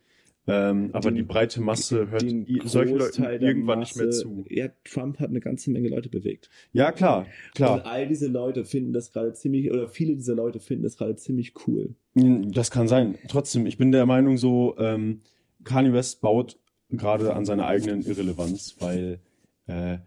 Ähm, 0.45 0.89
aber 0.91 1.09
Den- 1.09 1.15
die 1.15 1.23
breite 1.23 1.61
Masse 1.61 2.09
hört 2.09 2.21
solchen 2.65 2.97
Leuten 2.97 3.23
irgendwann 3.23 3.79
nicht 3.79 3.95
mehr 3.95 4.07
Masse- 4.07 4.23
zu. 4.23 4.45
Ja, 4.49 4.67
Trump 4.83 5.19
hat 5.19 5.29
eine 5.29 5.39
ganze 5.39 5.71
Menge 5.71 5.87
Leute 5.87 6.09
bewegt. 6.09 6.49
Ja, 6.73 6.91
klar, 6.91 7.19
Und 7.19 7.55
klar. 7.55 7.85
all 7.85 8.07
diese 8.07 8.27
Leute 8.27 8.65
finden 8.65 8.91
das 8.91 9.11
gerade 9.13 9.33
ziemlich, 9.33 9.71
oder 9.71 9.87
viele 9.87 10.15
dieser 10.15 10.35
Leute 10.35 10.59
finden 10.59 10.83
das 10.83 10.97
gerade 10.97 11.15
ziemlich 11.15 11.53
cool. 11.67 11.95
Das 12.15 12.71
kann 12.71 12.87
sein. 12.89 13.15
Trotzdem, 13.29 13.65
ich 13.65 13.77
bin 13.77 13.91
der 13.93 14.05
Meinung 14.05 14.37
so, 14.37 14.75
ähm, 14.77 15.21
Kanye 15.63 15.93
West 15.93 16.19
baut 16.19 16.59
gerade 16.89 17.33
an 17.33 17.45
seiner 17.45 17.65
eigenen 17.65 18.01
Irrelevanz, 18.01 18.75
weil, 18.79 19.19
äh, 19.67 19.99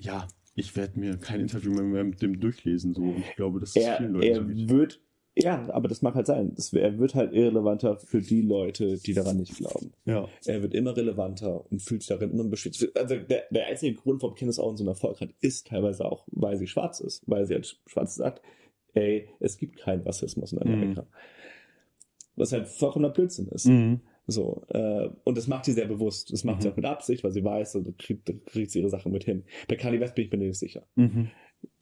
ja, 0.00 0.26
ich 0.56 0.74
werde 0.76 0.98
mir 0.98 1.16
kein 1.16 1.40
Interview 1.40 1.70
mehr, 1.70 2.02
mit 2.04 2.20
dem 2.22 2.40
durchlesen, 2.40 2.92
so. 2.92 3.02
Und 3.02 3.18
ich 3.20 3.36
glaube, 3.36 3.60
das 3.60 3.70
ist 3.76 3.84
er, 3.84 3.98
vielen 3.98 4.12
Leuten 4.14 4.26
er 4.58 4.68
wird, 4.68 5.00
ja, 5.36 5.68
aber 5.72 5.88
das 5.88 6.02
mag 6.02 6.14
halt 6.14 6.26
sein. 6.26 6.52
Das, 6.54 6.72
er 6.72 6.98
wird 6.98 7.14
halt 7.14 7.32
irrelevanter 7.32 7.98
für 7.98 8.20
die 8.20 8.42
Leute, 8.42 8.98
die 8.98 9.14
daran 9.14 9.38
nicht 9.38 9.56
glauben. 9.56 9.92
Ja. 10.04 10.28
Er 10.44 10.62
wird 10.62 10.74
immer 10.74 10.96
relevanter 10.96 11.70
und 11.70 11.80
fühlt 11.82 12.02
sich 12.02 12.08
darin 12.08 12.30
immer 12.32 12.44
beschützt. 12.44 12.86
Also 12.96 13.16
der, 13.16 13.44
der 13.50 13.66
einzige 13.66 13.94
Grund, 13.94 14.22
warum 14.22 14.34
Candace 14.34 14.58
Owens 14.58 14.78
so 14.80 14.84
einen 14.84 14.88
Erfolg 14.88 15.20
hat, 15.20 15.30
ist 15.40 15.68
teilweise 15.68 16.04
auch, 16.04 16.26
weil 16.30 16.56
sie 16.56 16.66
schwarz 16.66 17.00
ist. 17.00 17.22
Weil 17.26 17.46
sie 17.46 17.54
als 17.54 17.78
schwarz 17.86 18.16
sagt, 18.16 18.42
ey, 18.94 19.28
es 19.38 19.56
gibt 19.56 19.78
keinen 19.78 20.02
Rassismus 20.02 20.52
in 20.52 20.60
Amerika. 20.60 21.06
Was 22.36 22.52
halt 22.52 22.68
vollkommener 22.68 23.12
Blödsinn 23.12 23.48
ist. 23.48 23.66
Mhm. 23.66 24.00
So, 24.26 24.62
äh, 24.68 25.08
und 25.24 25.36
das 25.36 25.48
macht 25.48 25.64
sie 25.64 25.72
sehr 25.72 25.86
bewusst. 25.88 26.32
Das 26.32 26.44
macht 26.44 26.62
sie 26.62 26.68
Mhm. 26.68 26.72
auch 26.72 26.76
mit 26.76 26.84
Absicht, 26.86 27.24
weil 27.24 27.32
sie 27.32 27.42
weiß, 27.44 27.72
da 27.72 27.80
kriegt, 27.98 28.32
kriegt 28.46 28.70
sie 28.70 28.78
ihre 28.80 28.88
Sachen 28.90 29.10
mit 29.12 29.24
hin. 29.24 29.44
Bei 29.68 29.76
Kanye 29.76 29.98
West 30.00 30.14
bin 30.14 30.26
ich 30.26 30.30
mir 30.30 30.38
nicht 30.38 30.58
sicher. 30.58 30.86
Mhm. 30.94 31.30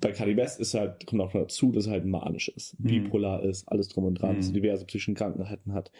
Bei 0.00 0.12
Kanye 0.12 0.36
West 0.36 0.60
ist 0.60 0.74
halt, 0.74 1.06
kommt 1.06 1.22
auch 1.22 1.32
dazu, 1.32 1.72
dass 1.72 1.86
er 1.86 1.92
halt 1.92 2.04
manisch 2.04 2.48
ist, 2.48 2.78
Mhm. 2.80 2.86
bipolar 2.86 3.42
ist, 3.42 3.68
alles 3.68 3.88
drum 3.88 4.04
und 4.04 4.14
dran, 4.14 4.32
Mhm. 4.32 4.36
dass 4.36 4.48
er 4.48 4.52
diverse 4.54 4.84
psychischen 4.86 5.14
Krankheiten 5.14 5.72
hat. 5.72 5.90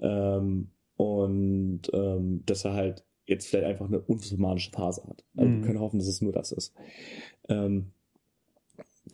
Ähm, 0.00 0.70
und 0.96 1.82
ähm, 1.92 2.42
dass 2.46 2.64
er 2.64 2.74
halt 2.74 3.04
jetzt 3.26 3.46
vielleicht 3.48 3.66
einfach 3.66 3.86
eine 3.86 4.00
unmanische 4.00 4.70
Phase 4.70 5.02
hat. 5.08 5.24
Also 5.36 5.50
Mhm. 5.50 5.60
wir 5.60 5.66
können 5.66 5.80
hoffen, 5.80 5.98
dass 5.98 6.08
es 6.08 6.20
nur 6.20 6.32
das 6.32 6.52
ist. 6.52 6.72
Ähm, 7.48 7.92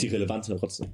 die 0.00 0.09
Relevanz 0.09 0.48
hat 0.48 0.59
trotzdem. 0.59 0.88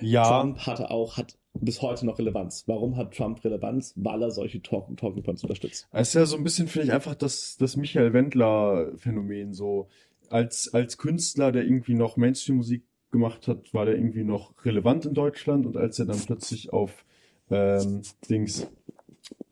Ja, 0.00 0.40
Trump 0.40 0.58
hatte 0.60 0.90
auch, 0.90 1.16
hat 1.16 1.36
bis 1.60 1.82
heute 1.82 2.06
noch 2.06 2.18
Relevanz. 2.18 2.64
Warum 2.66 2.96
hat 2.96 3.14
Trump 3.14 3.42
Relevanz? 3.44 3.92
Weil 3.96 4.22
er 4.22 4.30
solche 4.30 4.62
Talking, 4.62 4.96
Talking 4.96 5.22
Points 5.22 5.42
unterstützt. 5.42 5.88
es 5.92 6.08
ist 6.08 6.14
ja 6.14 6.26
so 6.26 6.36
ein 6.36 6.44
bisschen, 6.44 6.68
finde 6.68 6.88
ich, 6.88 6.92
einfach 6.92 7.14
das, 7.14 7.56
das 7.58 7.76
Michael 7.76 8.12
Wendler-Phänomen, 8.12 9.52
so. 9.52 9.88
Als, 10.30 10.72
als 10.74 10.98
Künstler, 10.98 11.52
der 11.52 11.64
irgendwie 11.64 11.94
noch 11.94 12.16
Mainstream-Musik 12.16 12.82
gemacht 13.10 13.48
hat, 13.48 13.72
war 13.72 13.86
der 13.86 13.96
irgendwie 13.96 14.24
noch 14.24 14.52
relevant 14.64 15.06
in 15.06 15.14
Deutschland 15.14 15.66
und 15.66 15.76
als 15.76 15.98
er 15.98 16.06
dann 16.06 16.18
plötzlich 16.18 16.72
auf, 16.72 17.04
ähm, 17.50 18.02
Dings, 18.28 18.66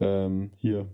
ähm, 0.00 0.50
hier, 0.58 0.86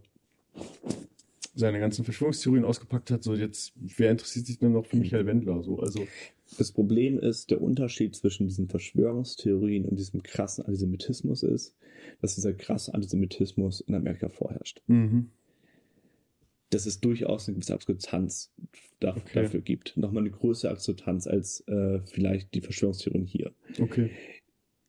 seine 1.55 1.81
ganzen 1.81 2.05
Verschwörungstheorien 2.05 2.65
ausgepackt 2.65 3.11
hat, 3.11 3.23
so 3.23 3.35
jetzt, 3.35 3.73
wer 3.77 4.11
interessiert 4.11 4.47
sich 4.47 4.59
denn 4.59 4.73
noch 4.73 4.87
für 4.87 4.97
Michael 4.97 5.27
Wendler, 5.27 5.63
so, 5.63 5.81
also, 5.81 6.07
Das 6.59 6.73
Problem 6.73 7.19
ist, 7.19 7.51
der 7.51 7.63
Unterschied 7.63 8.17
zwischen 8.17 8.49
diesen 8.49 8.69
Verschwörungstheorien 8.69 9.85
und 9.85 9.99
diesem 9.99 10.23
krassen 10.23 10.65
Antisemitismus 10.65 11.43
ist, 11.43 11.77
dass 12.21 12.35
dieser 12.35 12.53
krasse 12.53 12.93
Antisemitismus 12.93 13.81
in 13.81 13.95
Amerika 13.95 14.29
vorherrscht. 14.29 14.83
mhm. 14.87 15.31
Dass 16.71 16.87
es 16.87 17.01
durchaus 17.01 17.49
eine 17.49 17.57
gewisse 17.57 17.75
Akzeptanz 17.75 18.53
da, 19.01 19.11
Okay. 19.17 19.43
dafür 19.43 19.61
gibt. 19.61 19.97
Nochmal 19.97 20.23
eine 20.23 20.31
größere 20.31 20.71
Akzeptanz 20.73 21.27
als 21.27 21.61
äh, 21.69 22.01
vielleicht 22.07 22.55
die 22.55 22.61
Verschwörungstheorien 22.61 23.27
hier. 23.27 23.53
okay, 23.81 24.11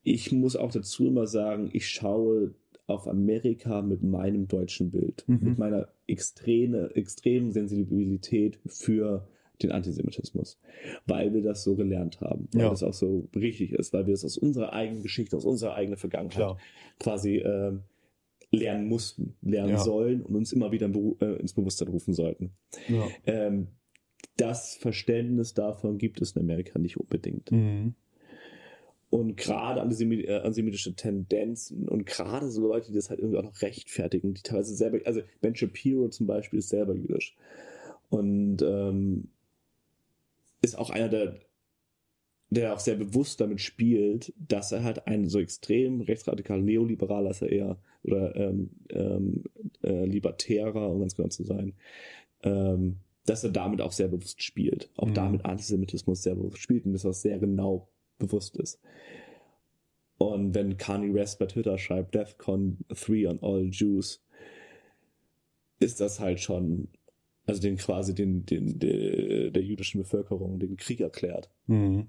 Ich 0.02 0.32
muss 0.32 0.56
auch 0.56 0.70
dazu 0.72 1.06
immer 1.06 1.26
sagen, 1.26 1.70
ich 1.72 1.88
schaue 1.88 2.54
auf 2.86 3.06
Amerika 3.08 3.82
mit 3.82 4.02
meinem 4.02 4.48
deutschen 4.48 4.90
Bild, 4.90 5.24
Mhm. 5.26 5.38
mit 5.42 5.58
meiner 5.58 5.88
extreme, 6.06 6.90
extremen 6.94 7.52
Sensibilität 7.52 8.58
für 8.66 9.26
den 9.62 9.70
Antisemitismus, 9.70 10.58
weil 11.06 11.32
wir 11.32 11.42
das 11.42 11.62
so 11.62 11.76
gelernt 11.76 12.20
haben, 12.20 12.48
weil 12.52 12.62
Ja. 12.62 12.70
das 12.70 12.82
auch 12.82 12.92
so 12.94 13.28
richtig 13.34 13.72
ist, 13.72 13.92
weil 13.92 14.06
wir 14.08 14.14
es 14.14 14.24
aus 14.24 14.36
unserer 14.36 14.72
eigenen 14.72 15.02
Geschichte, 15.02 15.36
aus 15.36 15.44
unserer 15.44 15.74
eigenen 15.74 15.96
Vergangenheit 15.98 16.34
Klar. 16.36 16.58
quasi 16.98 17.36
ähm, 17.36 17.82
lernen 18.52 18.86
mussten, 18.86 19.34
lernen 19.42 19.72
Ja. 19.72 19.78
sollen 19.78 20.22
und 20.22 20.36
uns 20.36 20.52
immer 20.52 20.70
wieder 20.70 20.86
äh, 21.20 21.40
ins 21.40 21.54
Bewusstsein 21.54 21.88
rufen 21.88 22.14
sollten. 22.14 22.52
Ja. 22.88 23.08
Ähm, 23.26 23.68
das 24.36 24.76
Verständnis 24.76 25.54
davon 25.54 25.98
gibt 25.98 26.20
es 26.20 26.32
in 26.32 26.42
Amerika 26.42 26.78
nicht 26.78 26.98
unbedingt. 26.98 27.50
Mhm. 27.50 27.94
Und 29.10 29.36
gerade 29.36 29.80
äh, 29.80 30.40
antisemitische 30.40 30.94
Tendenzen 30.94 31.88
und 31.88 32.06
gerade 32.06 32.50
so 32.50 32.66
Leute, 32.68 32.88
die 32.88 32.94
das 32.94 33.10
halt 33.10 33.20
irgendwie 33.20 33.38
auch 33.38 33.42
noch 33.42 33.60
rechtfertigen, 33.60 34.32
die 34.32 34.42
teilweise 34.42 34.74
selber, 34.74 35.00
also 35.04 35.20
Ben 35.42 35.54
Shapiro 35.54 36.08
zum 36.08 36.26
Beispiel 36.26 36.60
ist 36.60 36.70
selber 36.70 36.94
jüdisch. 36.94 37.36
Und 38.08 38.62
ähm, 38.62 39.28
ist 40.62 40.78
auch 40.78 40.90
einer 40.90 41.08
der, 41.08 41.40
der 42.54 42.74
auch 42.74 42.80
sehr 42.80 42.96
bewusst 42.96 43.40
damit 43.40 43.60
spielt, 43.60 44.32
dass 44.36 44.72
er 44.72 44.84
halt 44.84 45.06
ein 45.06 45.28
so 45.28 45.40
extrem 45.40 46.02
rechtsradikal 46.02 46.60
neoliberaler 46.60 47.30
ist 47.30 47.42
er 47.42 47.50
eher 47.50 47.78
oder 48.02 48.36
ähm, 48.36 48.70
ähm, 48.90 49.44
äh, 49.82 50.04
libertärer, 50.04 50.90
um 50.90 51.00
ganz 51.00 51.14
genau 51.14 51.28
zu 51.28 51.44
sein, 51.44 51.72
ähm, 52.42 52.96
dass 53.24 53.44
er 53.44 53.50
damit 53.50 53.80
auch 53.80 53.92
sehr 53.92 54.08
bewusst 54.08 54.42
spielt. 54.42 54.90
Auch 54.96 55.08
Mhm. 55.08 55.14
damit 55.14 55.44
Antisemitismus 55.44 56.22
sehr 56.22 56.34
bewusst 56.34 56.58
spielt 56.58 56.84
und 56.84 56.92
das 56.92 57.06
auch 57.06 57.14
sehr 57.14 57.38
genau 57.38 57.88
bewusst 58.18 58.56
ist. 58.56 58.80
Und 60.18 60.54
wenn 60.54 60.76
Kanye 60.76 61.14
West 61.14 61.38
bei 61.38 61.46
Twitter 61.46 61.78
schreibt, 61.78 62.14
DEFCON 62.14 62.78
3 62.88 63.28
on 63.28 63.38
all 63.42 63.68
Jews, 63.70 64.22
ist 65.80 66.00
das 66.00 66.20
halt 66.20 66.40
schon, 66.40 66.88
also 67.46 67.60
den 67.60 67.76
quasi 67.76 68.14
den, 68.14 68.44
den, 68.44 68.78
der, 68.78 69.50
der 69.50 69.62
jüdischen 69.62 70.00
Bevölkerung 70.00 70.58
den 70.58 70.76
Krieg 70.76 71.00
erklärt. 71.00 71.50
Mhm. 71.66 72.08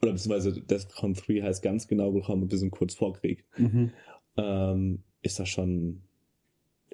Oder 0.00 0.12
beziehungsweise 0.12 0.60
DEFCON 0.60 1.14
3 1.14 1.42
heißt 1.42 1.62
ganz 1.62 1.86
genau 1.86 2.12
gekommen, 2.12 2.50
wir 2.50 2.58
sind 2.58 2.70
kurz 2.70 2.94
vor 2.94 3.12
Krieg. 3.14 3.44
Mhm. 3.56 3.90
Ähm, 4.36 5.02
ist 5.22 5.38
das 5.38 5.48
schon, 5.48 6.02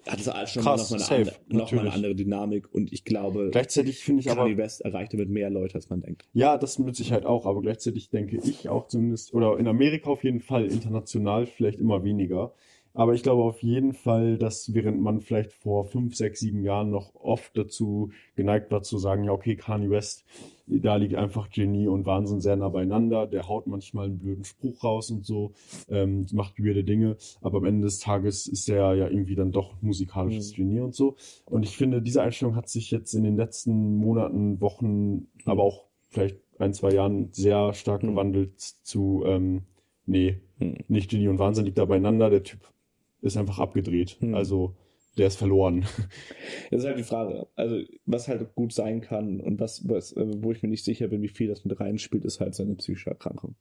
hat 0.07 0.19
das 0.19 0.29
alles 0.29 0.53
schon 0.53 0.63
Krass, 0.63 0.91
mal 0.91 0.99
noch, 0.99 1.09
mal 1.11 1.17
safe, 1.17 1.21
eine, 1.21 1.31
andere, 1.31 1.57
noch 1.57 1.73
mal 1.73 1.81
eine 1.81 1.93
andere 1.93 2.15
Dynamik 2.15 2.75
und 2.75 2.93
ich 2.93 3.05
glaube, 3.05 3.49
Gleichzeitig 3.53 4.03
finde 4.03 4.21
ich 4.21 4.31
aber, 4.31 4.57
West 4.57 4.81
erreicht 4.81 5.13
damit 5.13 5.31
mehr 5.31 5.51
Leute, 5.51 5.77
als 5.77 5.89
man 5.89 6.01
denkt. 6.01 6.27
ja, 6.33 6.59
das 6.59 6.79
mit 6.79 6.97
Sicherheit 6.97 7.25
auch, 7.25 7.47
aber 7.47 7.63
gleichzeitig 7.63 8.11
denke 8.11 8.37
ich 8.37 8.69
auch 8.69 8.89
zumindest, 8.89 9.33
oder 9.35 9.59
in 9.59 9.69
Amerika 9.69 10.11
auf 10.11 10.25
jeden 10.25 10.41
Fall, 10.41 10.67
international 10.67 11.47
vielleicht 11.47 11.81
immer 11.81 12.05
weniger. 12.05 12.53
Aber 12.99 13.15
ich 13.15 13.23
glaube 13.23 13.45
auf 13.45 13.63
jeden 13.63 13.93
Fall, 13.93 14.39
dass 14.39 14.75
während 14.75 15.01
man 15.01 15.21
vielleicht 15.21 15.53
vor 15.53 15.85
fünf, 15.85 16.17
sechs, 16.17 16.41
sieben 16.41 16.65
Jahren 16.65 16.91
noch 16.91 17.15
oft 17.15 17.57
dazu 17.57 18.11
geneigt 18.35 18.73
war 18.73 18.83
zu 18.83 18.99
sagen, 18.99 19.23
ja, 19.23 19.31
okay, 19.31 19.55
Kanye 19.55 19.89
West, 19.89 20.25
da 20.67 20.97
liegt 20.97 21.15
einfach 21.15 21.49
Genie 21.49 21.87
und 21.87 22.07
Wahnsinn 22.07 22.41
sehr 22.41 22.57
nah 22.57 22.69
beieinander. 22.69 23.29
Der 23.29 23.47
haut 23.47 23.69
manchmal 23.69 24.07
einen 24.07 24.19
blöden 24.19 24.43
Spruch 24.43 24.83
raus 24.83 25.13
und 25.13 25.25
so, 25.25 25.53
ähm, 25.89 26.27
macht 26.33 26.59
weirde 26.59 26.83
Dinge. 26.83 27.17
Aber 27.41 27.59
am 27.59 27.67
Ende 27.67 27.85
des 27.85 28.01
Tages 28.01 28.49
ist 28.49 28.69
er 28.69 28.95
ja 28.97 29.09
irgendwie 29.09 29.37
dann 29.37 29.53
doch 29.53 29.81
musikalisches 29.81 30.51
Mhm. 30.51 30.57
Genie 30.57 30.81
und 30.81 30.95
so. 30.97 31.15
Und 31.45 31.63
ich 31.63 31.77
finde, 31.77 32.03
diese 32.03 32.21
Einstellung 32.21 32.57
hat 32.57 32.69
sich 32.69 32.91
jetzt 32.91 33.15
in 33.15 33.23
den 33.23 33.37
letzten 33.37 33.95
Monaten, 33.99 34.61
Wochen, 34.61 35.29
aber 35.45 35.63
auch 35.63 35.85
vielleicht 36.09 36.39
ein, 36.59 36.75
zwei 36.75 36.91
Jahren 36.91 37.29
sehr 37.31 37.75
stark 37.75 38.03
Mhm. 38.03 38.09
gewandelt 38.09 38.59
zu, 38.59 39.23
ähm, 39.25 39.63
nee, 40.05 40.41
Hm. 40.59 40.79
nicht 40.89 41.09
Genie 41.13 41.29
und 41.29 41.39
Wahnsinn 41.39 41.65
liegt 41.65 41.79
da 41.79 41.85
beieinander. 41.85 42.29
Der 42.29 42.43
Typ 42.43 42.59
ist 43.23 43.37
einfach 43.37 43.59
abgedreht. 43.59 44.17
Hm. 44.21 44.35
Also, 44.35 44.75
der 45.17 45.27
ist 45.27 45.37
verloren. 45.37 45.85
Das 46.71 46.81
ist 46.83 46.87
halt 46.87 46.99
die 46.99 47.03
Frage. 47.03 47.47
Also, 47.57 47.81
was 48.05 48.29
halt 48.29 48.55
gut 48.55 48.73
sein 48.73 49.01
kann 49.01 49.41
und 49.41 49.59
was, 49.59 49.89
was, 49.89 50.13
äh, 50.13 50.27
wo 50.43 50.53
ich 50.53 50.63
mir 50.63 50.69
nicht 50.69 50.85
sicher 50.85 51.09
bin, 51.09 51.23
wie 51.23 51.29
viel 51.29 51.49
das 51.49 51.65
mit 51.65 51.81
reinspielt, 51.81 52.25
ist 52.27 52.41
halt 52.41 52.55
seine 52.55 52.75
psychische 52.75 53.11
Erkrankung. 53.11 53.55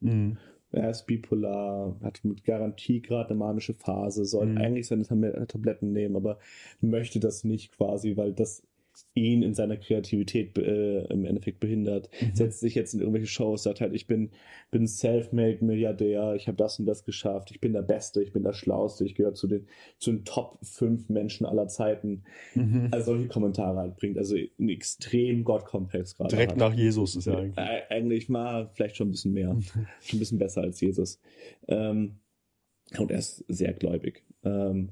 Er 0.71 0.89
ist 0.89 1.05
bipolar, 1.07 1.95
hat 2.03 2.19
mit 2.25 2.43
Garantie 2.43 3.01
gerade 3.01 3.29
eine 3.29 3.39
manische 3.39 3.73
Phase, 3.73 4.25
soll 4.25 4.47
Mhm. 4.47 4.57
eigentlich 4.57 4.87
seine 4.87 5.03
Tab 5.03 5.47
Tabletten 5.47 5.93
nehmen, 5.93 6.17
aber 6.17 6.37
möchte 6.81 7.21
das 7.21 7.45
nicht 7.45 7.71
quasi, 7.77 8.17
weil 8.17 8.33
das 8.33 8.61
ihn 9.13 9.43
in 9.43 9.53
seiner 9.53 9.77
Kreativität 9.77 10.57
äh, 10.57 11.05
im 11.05 11.25
Endeffekt 11.25 11.59
behindert. 11.59 12.09
Mhm. 12.21 12.35
Setzt 12.35 12.59
sich 12.59 12.75
jetzt 12.75 12.93
in 12.93 12.99
irgendwelche 12.99 13.27
Shows, 13.27 13.63
sagt 13.63 13.81
halt, 13.81 13.93
ich 13.93 14.07
bin, 14.07 14.31
bin 14.71 14.87
self-made 14.87 15.63
Milliardär, 15.63 16.35
ich 16.35 16.47
habe 16.47 16.57
das 16.57 16.79
und 16.79 16.85
das 16.85 17.03
geschafft, 17.03 17.51
ich 17.51 17.59
bin 17.59 17.73
der 17.73 17.81
Beste, 17.81 18.21
ich 18.21 18.33
bin 18.33 18.43
der 18.43 18.53
Schlauste, 18.53 19.05
ich 19.05 19.15
gehöre 19.15 19.33
zu 19.33 19.47
den, 19.47 19.67
zu 19.97 20.11
den 20.11 20.25
Top 20.25 20.59
5 20.63 21.09
Menschen 21.09 21.45
aller 21.45 21.67
Zeiten. 21.67 22.23
Mhm. 22.55 22.89
Also 22.91 23.13
solche 23.13 23.27
Kommentare 23.27 23.77
halt 23.77 23.97
bringt, 23.97 24.17
also 24.17 24.35
einen 24.35 24.69
extrem 24.69 25.43
Gottkomplex 25.43 26.15
gerade. 26.15 26.29
Direkt 26.29 26.53
hat. 26.53 26.59
nach 26.59 26.73
Jesus 26.73 27.15
ist 27.15 27.27
er 27.27 27.37
eigentlich. 27.37 27.57
Äh, 27.57 27.81
eigentlich 27.89 28.29
mal 28.29 28.69
vielleicht 28.73 28.97
schon 28.97 29.09
ein 29.09 29.11
bisschen 29.11 29.33
mehr. 29.33 29.57
schon 30.01 30.17
ein 30.17 30.19
bisschen 30.19 30.39
besser 30.39 30.61
als 30.61 30.79
Jesus. 30.79 31.19
Ähm, 31.67 32.19
und 32.97 33.11
er 33.11 33.19
ist 33.19 33.43
sehr 33.47 33.73
gläubig. 33.73 34.23
Ähm, 34.43 34.89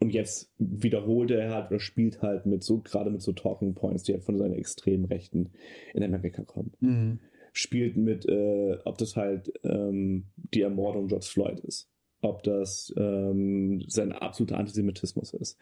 und 0.00 0.10
jetzt 0.10 0.52
wiederholt 0.58 1.30
er 1.30 1.52
halt 1.52 1.70
oder 1.70 1.80
spielt 1.80 2.22
halt 2.22 2.46
mit 2.46 2.62
so, 2.62 2.78
gerade 2.78 3.10
mit 3.10 3.22
so 3.22 3.32
Talking 3.32 3.74
Points, 3.74 4.04
die 4.04 4.12
halt 4.12 4.24
von 4.24 4.38
seiner 4.38 4.56
extremen 4.56 5.06
Rechten 5.06 5.50
in 5.92 6.02
Amerika 6.02 6.44
kommen. 6.44 6.72
Mhm. 6.80 7.18
Spielt 7.52 7.96
mit, 7.96 8.26
äh, 8.26 8.78
ob 8.84 8.98
das 8.98 9.16
halt 9.16 9.52
ähm, 9.64 10.26
die 10.34 10.62
Ermordung 10.62 11.08
George 11.08 11.26
Floyd 11.28 11.60
ist. 11.60 11.90
Ob 12.20 12.42
das 12.42 12.92
ähm, 12.96 13.82
sein 13.88 14.12
absoluter 14.12 14.58
Antisemitismus 14.58 15.32
ist. 15.34 15.58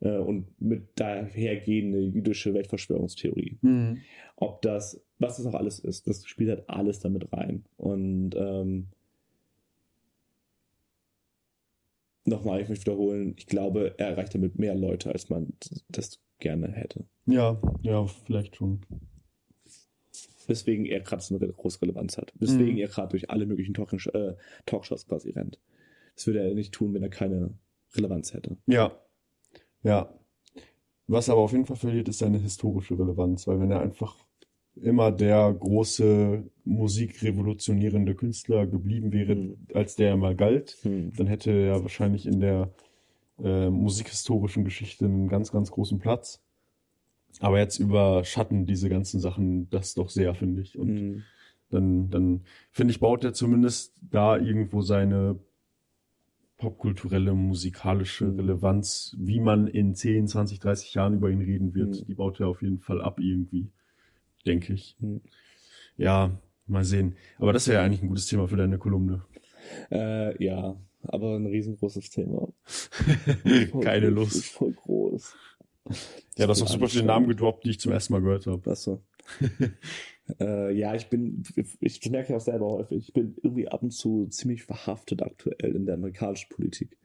Äh, 0.00 0.18
und 0.18 0.60
mit 0.60 0.88
dahergehende 0.96 2.00
jüdische 2.00 2.54
Weltverschwörungstheorie 2.54 3.58
Mhm. 3.62 3.98
ob 4.36 4.62
das, 4.62 5.02
was 5.18 5.36
das 5.36 5.46
auch 5.46 5.54
alles 5.54 5.78
ist, 5.78 6.08
das 6.08 6.26
spielt 6.26 6.50
halt 6.50 6.68
alles 6.68 6.98
damit 7.00 7.32
rein. 7.32 7.64
Und 7.76 8.34
ähm, 8.36 8.88
nochmal, 12.26 12.60
ich 12.60 12.68
möchte 12.68 12.86
wiederholen, 12.86 13.34
ich 13.36 13.46
glaube, 13.46 13.94
er 13.98 14.08
erreicht 14.08 14.34
damit 14.34 14.58
mehr 14.58 14.74
Leute, 14.74 15.10
als 15.12 15.28
man 15.28 15.52
das 15.88 16.20
gerne 16.38 16.68
hätte. 16.72 17.04
Ja, 17.26 17.60
ja, 17.82 18.06
vielleicht 18.06 18.56
schon. 18.56 18.80
Weswegen 20.46 20.86
er 20.86 21.00
gerade 21.00 21.22
so 21.22 21.36
eine 21.36 21.48
große 21.52 21.82
Relevanz 21.82 22.18
hat. 22.18 22.32
Weswegen 22.38 22.74
Mhm. 22.74 22.78
er 22.78 22.88
gerade 22.88 23.08
durch 23.08 23.30
alle 23.30 23.46
möglichen 23.46 23.74
Talk 23.74 23.92
äh, 23.92 24.36
Talkshows 24.64 25.06
quasi 25.06 25.30
rennt. 25.30 25.58
Das 26.14 26.26
würde 26.26 26.40
er 26.40 26.54
nicht 26.54 26.72
tun, 26.72 26.94
wenn 26.94 27.02
er 27.02 27.08
keine 27.08 27.54
Relevanz 27.94 28.32
hätte. 28.32 28.56
Ja. 28.66 28.92
Ja. 29.82 30.12
Was 31.08 31.28
aber 31.28 31.40
auf 31.40 31.52
jeden 31.52 31.66
Fall 31.66 31.76
verliert, 31.76 32.08
ist 32.08 32.18
seine 32.18 32.38
historische 32.38 32.98
Relevanz, 32.98 33.46
weil 33.46 33.60
wenn 33.60 33.70
er 33.70 33.80
einfach 33.80 34.25
immer 34.82 35.10
der 35.10 35.52
große 35.52 36.44
musikrevolutionierende 36.64 38.14
Künstler 38.14 38.66
geblieben 38.66 39.12
wäre, 39.12 39.34
Mhm. 39.34 39.56
als 39.74 39.96
der 39.96 40.10
er 40.10 40.16
mal 40.16 40.34
galt, 40.36 40.76
Hm. 40.82 41.12
dann 41.16 41.26
hätte 41.26 41.50
er 41.50 41.82
wahrscheinlich 41.82 42.26
in 42.26 42.40
der 42.40 42.70
äh, 43.42 43.68
musikhistorischen 43.68 44.64
Geschichte 44.64 45.04
einen 45.04 45.28
ganz, 45.28 45.52
ganz 45.52 45.70
großen 45.70 45.98
Platz. 45.98 46.42
Aber 47.40 47.58
jetzt 47.58 47.78
überschatten 47.78 48.64
diese 48.64 48.88
ganzen 48.88 49.20
Sachen 49.20 49.68
das 49.68 49.92
doch 49.94 50.08
sehr, 50.08 50.34
finde 50.34 50.62
ich. 50.62 50.78
Und 50.78 50.88
Hm. 50.98 51.22
dann, 51.68 52.08
dann 52.10 52.40
finde 52.70 52.92
ich, 52.92 53.00
baut 53.00 53.24
er 53.24 53.34
zumindest 53.34 53.94
da 54.10 54.38
irgendwo 54.38 54.80
seine 54.80 55.38
popkulturelle, 56.56 57.34
musikalische 57.34 58.26
Mhm. 58.26 58.40
Relevanz, 58.40 59.14
wie 59.18 59.40
man 59.40 59.66
in 59.66 59.94
10, 59.94 60.26
20, 60.26 60.58
30 60.58 60.94
Jahren 60.94 61.14
über 61.14 61.28
ihn 61.30 61.42
reden 61.42 61.74
wird, 61.74 62.00
Mhm. 62.00 62.06
die 62.06 62.14
baut 62.14 62.40
er 62.40 62.48
auf 62.48 62.62
jeden 62.62 62.78
Fall 62.80 63.02
ab 63.02 63.20
irgendwie, 63.20 63.68
denke 64.46 64.72
ich. 64.72 64.96
Mhm. 65.00 65.20
Ja, 65.96 66.38
mal 66.66 66.84
sehen. 66.84 67.16
Aber 67.38 67.52
das 67.52 67.68
wäre 67.68 67.78
ja 67.78 67.84
eigentlich 67.84 68.02
ein 68.02 68.08
gutes 68.08 68.26
Thema 68.26 68.48
für 68.48 68.56
deine 68.56 68.78
Kolumne. 68.78 69.24
Äh, 69.90 70.42
ja, 70.42 70.76
aber 71.02 71.36
ein 71.36 71.46
riesengroßes 71.46 72.10
Thema. 72.10 72.48
Keine 73.82 74.12
groß, 74.12 74.14
Lust. 74.14 74.36
Ist 74.36 74.48
voll 74.48 74.72
groß. 74.72 75.34
Ja, 76.36 76.46
du 76.46 76.50
hast 76.50 76.66
super 76.66 76.88
viele 76.88 77.04
Namen 77.04 77.28
gedroppt, 77.28 77.64
die 77.64 77.70
ich 77.70 77.80
zum 77.80 77.92
ersten 77.92 78.12
Mal 78.12 78.22
gehört 78.22 78.46
habe. 78.46 78.70
Achso. 78.70 79.02
äh, 80.40 80.72
ja, 80.72 80.94
ich 80.94 81.08
bin, 81.08 81.42
ich 81.80 82.00
das 82.00 82.10
merke 82.10 82.30
ja 82.30 82.36
auch 82.36 82.40
selber 82.40 82.66
häufig, 82.66 83.08
ich 83.08 83.12
bin 83.12 83.36
irgendwie 83.42 83.68
ab 83.68 83.82
und 83.82 83.92
zu 83.92 84.26
ziemlich 84.26 84.64
verhaftet 84.64 85.22
aktuell 85.22 85.76
in 85.76 85.86
der 85.86 85.94
amerikanischen 85.94 86.48
Politik. 86.48 86.96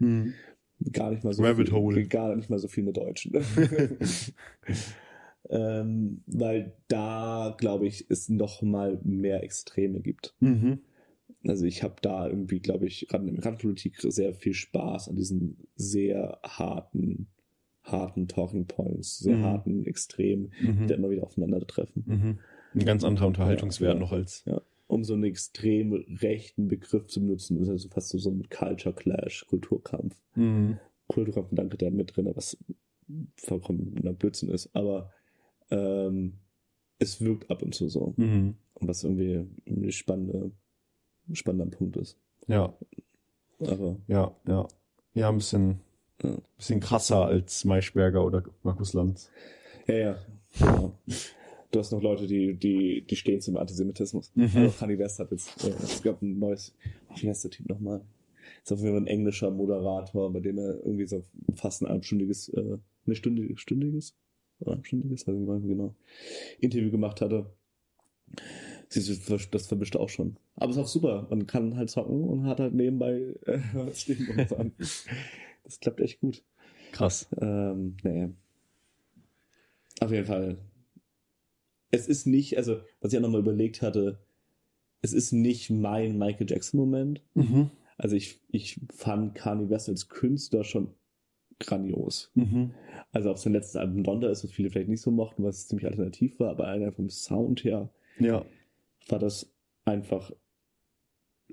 Gar 0.91 1.11
nicht 1.11 1.23
mal 1.23 1.33
so 1.33 1.43
Rabbit 1.43 1.69
viel, 1.69 1.77
Hole. 1.77 2.07
gar 2.07 2.35
nicht 2.35 2.49
mal 2.49 2.59
so 2.59 2.67
viel 2.67 2.83
mit 2.83 2.97
Deutschen. 2.97 3.33
ähm, 5.51 6.23
weil 6.27 6.73
da, 6.87 7.55
glaube 7.57 7.85
ich, 7.87 8.05
es 8.09 8.29
noch 8.29 8.61
mal 8.61 8.99
mehr 9.03 9.43
Extreme 9.43 9.99
gibt. 9.99 10.33
Mhm. 10.39 10.79
Also 11.45 11.65
ich 11.65 11.83
habe 11.83 11.95
da 12.01 12.27
irgendwie, 12.27 12.59
glaube 12.59 12.87
ich, 12.87 13.07
gerade 13.09 13.27
in 13.27 13.35
der 13.35 13.45
Randpolitik 13.45 13.95
sehr 13.99 14.33
viel 14.33 14.53
Spaß 14.53 15.09
an 15.09 15.15
diesen 15.15 15.57
sehr 15.75 16.39
harten, 16.43 17.27
harten 17.83 18.27
Talking 18.27 18.65
Points, 18.67 19.19
sehr 19.19 19.37
Mhm. 19.37 19.43
harten 19.43 19.85
Extremen, 19.85 20.51
Mhm. 20.61 20.77
die 20.81 20.87
da 20.87 20.95
immer 20.95 21.09
wieder 21.09 21.23
aufeinandertreffen. 21.23 22.03
Mhm. 22.05 22.39
Ein 22.73 22.85
ganz 22.85 23.03
anderer 23.03 23.27
Unterhaltungswert 23.27 23.95
Ja, 23.95 23.99
noch 23.99 24.11
als. 24.11 24.43
Ja. 24.45 24.61
Um 24.87 25.03
so 25.03 25.13
einen 25.13 25.23
extrem 25.23 25.93
rechten 26.21 26.67
Begriff 26.67 27.07
zu 27.07 27.21
benutzen, 27.21 27.57
ist 27.61 27.69
also 27.69 27.89
fast 27.89 28.09
so, 28.09 28.29
ein 28.29 28.47
Culture 28.49 28.93
Clash, 28.93 29.45
Kulturkampf. 29.47 30.15
Mhm. 30.35 30.77
Kulturkampfgedanke 31.07 31.77
da 31.77 31.89
mit 31.89 32.15
drin, 32.15 32.29
was 32.35 32.57
vollkommener 33.35 34.13
Blödsinn 34.13 34.49
ist. 34.49 34.69
Aber 34.73 35.11
ähm, 35.71 36.33
es 36.99 37.19
wirkt 37.21 37.49
ab 37.49 37.61
und 37.63 37.73
zu 37.73 37.89
so. 37.89 38.13
Mhm. 38.17 38.55
Was 38.79 39.03
irgendwie 39.03 39.45
ein 39.67 39.91
spannende, 39.91 40.51
spannender 41.33 41.75
Punkt 41.75 41.97
ist. 41.97 42.17
Ja, 42.47 42.73
Aber 43.59 43.97
ja, 44.07 44.35
ja. 44.47 44.67
Ja, 45.13 45.29
ein 45.29 45.37
bisschen, 45.37 45.79
Ja. 46.23 46.37
bisschen 46.57 46.79
krasser 46.79 47.25
als 47.25 47.65
Maischberger 47.65 48.25
oder 48.25 48.43
Markus 48.63 48.93
Lanz. 48.93 49.29
ja, 49.87 49.95
ja. 49.95 50.17
Genau. 50.59 50.93
Du 51.71 51.79
hast 51.79 51.91
noch 51.93 52.01
Leute, 52.01 52.27
die, 52.27 52.53
die, 52.55 53.05
die 53.09 53.15
stehen 53.15 53.39
zum 53.39 53.55
Antisemitismus. 53.55 54.31
Mhm. 54.35 54.49
Also 54.55 54.77
Kanye 54.77 54.99
West 54.99 55.19
hat 55.19 55.31
jetzt, 55.31 55.63
äh, 55.63 55.69
es 55.81 56.01
gab 56.03 56.21
ein 56.21 56.37
neues, 56.37 56.75
wie 57.15 57.29
heißt 57.29 57.45
der 57.45 57.51
Typ 57.51 57.69
nochmal? 57.69 58.01
Ist 58.63 58.73
auf 58.73 58.79
jeden 58.79 58.91
Fall 58.91 59.01
ein 59.03 59.07
englischer 59.07 59.49
Moderator, 59.51 60.31
bei 60.33 60.41
dem 60.41 60.57
er 60.57 60.75
irgendwie 60.83 61.07
so 61.07 61.23
fast 61.55 61.81
ein 61.81 61.87
halbstündiges, 61.89 62.49
äh, 62.49 62.77
eine 63.05 63.15
Stunde, 63.15 63.55
stündiges, 63.55 64.15
ich 64.83 64.93
mehr 64.93 65.59
genau, 65.59 65.95
Interview 66.59 66.91
gemacht 66.91 67.21
hatte. 67.21 67.51
Siehst 68.89 69.29
du, 69.29 69.37
das- 69.37 69.67
vermischt 69.67 69.95
auch 69.95 70.09
schon. 70.09 70.37
Aber 70.55 70.71
es 70.71 70.77
ist 70.77 70.83
auch 70.83 70.87
super. 70.87 71.27
Man 71.29 71.47
kann 71.47 71.75
halt 71.77 71.89
zocken 71.89 72.23
und 72.23 72.45
hat 72.45 72.59
halt 72.59 72.73
nebenbei 72.73 73.35
äh, 73.45 73.59
so 74.49 74.57
an. 74.57 74.73
Das 74.77 75.79
klappt 75.79 76.01
echt 76.01 76.19
gut. 76.19 76.43
Krass. 76.91 77.27
Ähm, 77.41 77.95
nee. 78.03 78.29
Auf 80.01 80.11
jeden 80.11 80.25
Fall. 80.25 80.57
Es 81.89 82.07
ist 82.07 82.25
nicht, 82.25 82.57
also, 82.57 82.81
was 82.99 83.11
ich 83.13 83.17
auch 83.17 83.21
nochmal 83.23 83.41
überlegt 83.41 83.81
hatte, 83.81 84.19
es 85.01 85.13
ist 85.13 85.31
nicht 85.31 85.69
mein 85.69 86.17
Michael 86.17 86.49
Jackson-Moment. 86.49 87.21
Mhm. 87.33 87.69
Also 87.97 88.15
ich, 88.15 88.41
ich 88.49 88.79
fand 88.93 89.35
Kanye 89.35 89.69
West 89.69 89.89
als 89.89 90.09
Künstler 90.09 90.63
schon 90.63 90.93
grandios. 91.65 92.31
Mhm. 92.35 92.71
Also 93.11 93.31
auf 93.31 93.37
sein 93.37 93.53
letztes 93.53 93.75
Album 93.75 94.03
Donda 94.03 94.29
ist, 94.29 94.43
was 94.43 94.51
viele 94.51 94.69
vielleicht 94.69 94.89
nicht 94.89 95.01
so 95.01 95.11
mochten, 95.11 95.43
was 95.43 95.67
ziemlich 95.67 95.85
alternativ 95.87 96.39
war, 96.39 96.49
aber 96.51 96.67
einer 96.67 96.91
vom 96.91 97.09
Sound 97.09 97.63
her 97.63 97.89
Ja. 98.19 98.45
war 99.07 99.19
das 99.19 99.51
einfach 99.85 100.31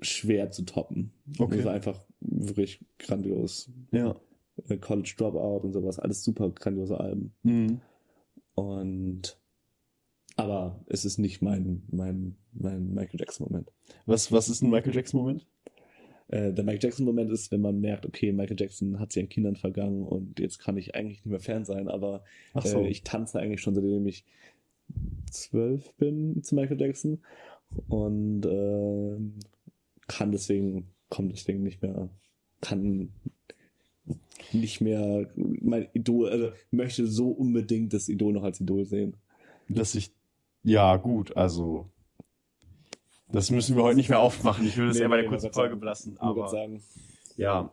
schwer 0.01 0.51
zu 0.51 0.63
toppen. 0.63 1.11
Okay. 1.37 1.57
Das 1.57 1.65
war 1.65 1.73
einfach 1.73 2.05
wirklich 2.21 2.85
grandios. 2.99 3.69
Ja. 3.91 4.15
Äh, 4.67 4.77
College 4.77 5.13
Dropout 5.17 5.65
und 5.65 5.73
sowas, 5.73 5.99
alles 5.99 6.23
super 6.23 6.49
grandiose 6.49 6.99
Alben. 6.99 7.33
Mhm. 7.43 7.81
Und 8.55 9.37
aber 10.35 10.79
es 10.87 11.03
ist 11.03 11.17
nicht 11.17 11.41
mein, 11.41 11.83
mein, 11.91 12.37
mein 12.53 12.93
Michael 12.93 13.19
Jackson-Moment. 13.19 13.73
Was, 14.05 14.31
was 14.31 14.47
ist 14.47 14.61
ein 14.61 14.69
Michael 14.69 14.95
Jackson-Moment? 14.95 15.45
Äh, 16.29 16.53
der 16.53 16.63
Michael 16.63 16.83
Jackson-Moment 16.83 17.31
ist, 17.31 17.51
wenn 17.51 17.61
man 17.61 17.81
merkt, 17.81 18.05
okay, 18.05 18.31
Michael 18.31 18.59
Jackson 18.59 18.99
hat 18.99 19.11
sich 19.11 19.23
an 19.23 19.29
Kindern 19.29 19.55
vergangen 19.55 20.03
und 20.03 20.39
jetzt 20.39 20.59
kann 20.59 20.77
ich 20.77 20.95
eigentlich 20.95 21.19
nicht 21.19 21.25
mehr 21.25 21.39
Fan 21.39 21.65
sein, 21.65 21.87
aber 21.87 22.23
Ach 22.53 22.65
so. 22.65 22.81
äh, 22.81 22.87
ich 22.87 23.03
tanze 23.03 23.39
eigentlich 23.39 23.61
schon 23.61 23.73
seitdem 23.75 24.05
ich 24.05 24.25
zwölf 25.31 25.91
bin 25.93 26.41
zu 26.43 26.55
Michael 26.55 26.79
Jackson 26.79 27.19
und 27.87 28.45
ähm, 28.45 29.35
kann 30.07 30.31
deswegen, 30.31 30.87
kommt 31.09 31.31
deswegen 31.31 31.63
nicht 31.63 31.81
mehr, 31.81 32.09
kann 32.61 33.09
nicht 34.51 34.81
mehr 34.81 35.29
mein 35.35 35.87
Idol, 35.93 36.29
also 36.29 36.51
möchte 36.71 37.07
so 37.07 37.29
unbedingt 37.29 37.93
das 37.93 38.09
Idol 38.09 38.33
noch 38.33 38.43
als 38.43 38.59
Idol 38.59 38.85
sehen. 38.85 39.17
dass 39.67 39.95
ich, 39.95 40.11
ja, 40.63 40.97
gut, 40.97 41.35
also, 41.37 41.89
das 43.31 43.51
müssen 43.51 43.75
wir 43.75 43.83
heute 43.83 43.95
nicht 43.97 44.09
mehr 44.09 44.19
aufmachen. 44.19 44.65
Ich 44.65 44.77
will 44.77 44.87
das 44.87 44.97
Nee, 44.97 45.03
eher 45.03 45.09
bei 45.09 45.17
der 45.21 45.29
kurzen 45.29 45.51
Folge 45.53 45.75
belassen. 45.75 46.17
Aber, 46.19 46.47
sagen. 46.47 46.81
ja, 47.37 47.71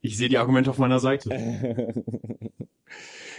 ich 0.00 0.16
sehe 0.16 0.28
die 0.28 0.38
Argumente 0.38 0.70
auf 0.70 0.78
meiner 0.78 1.00
Seite. 1.00 1.28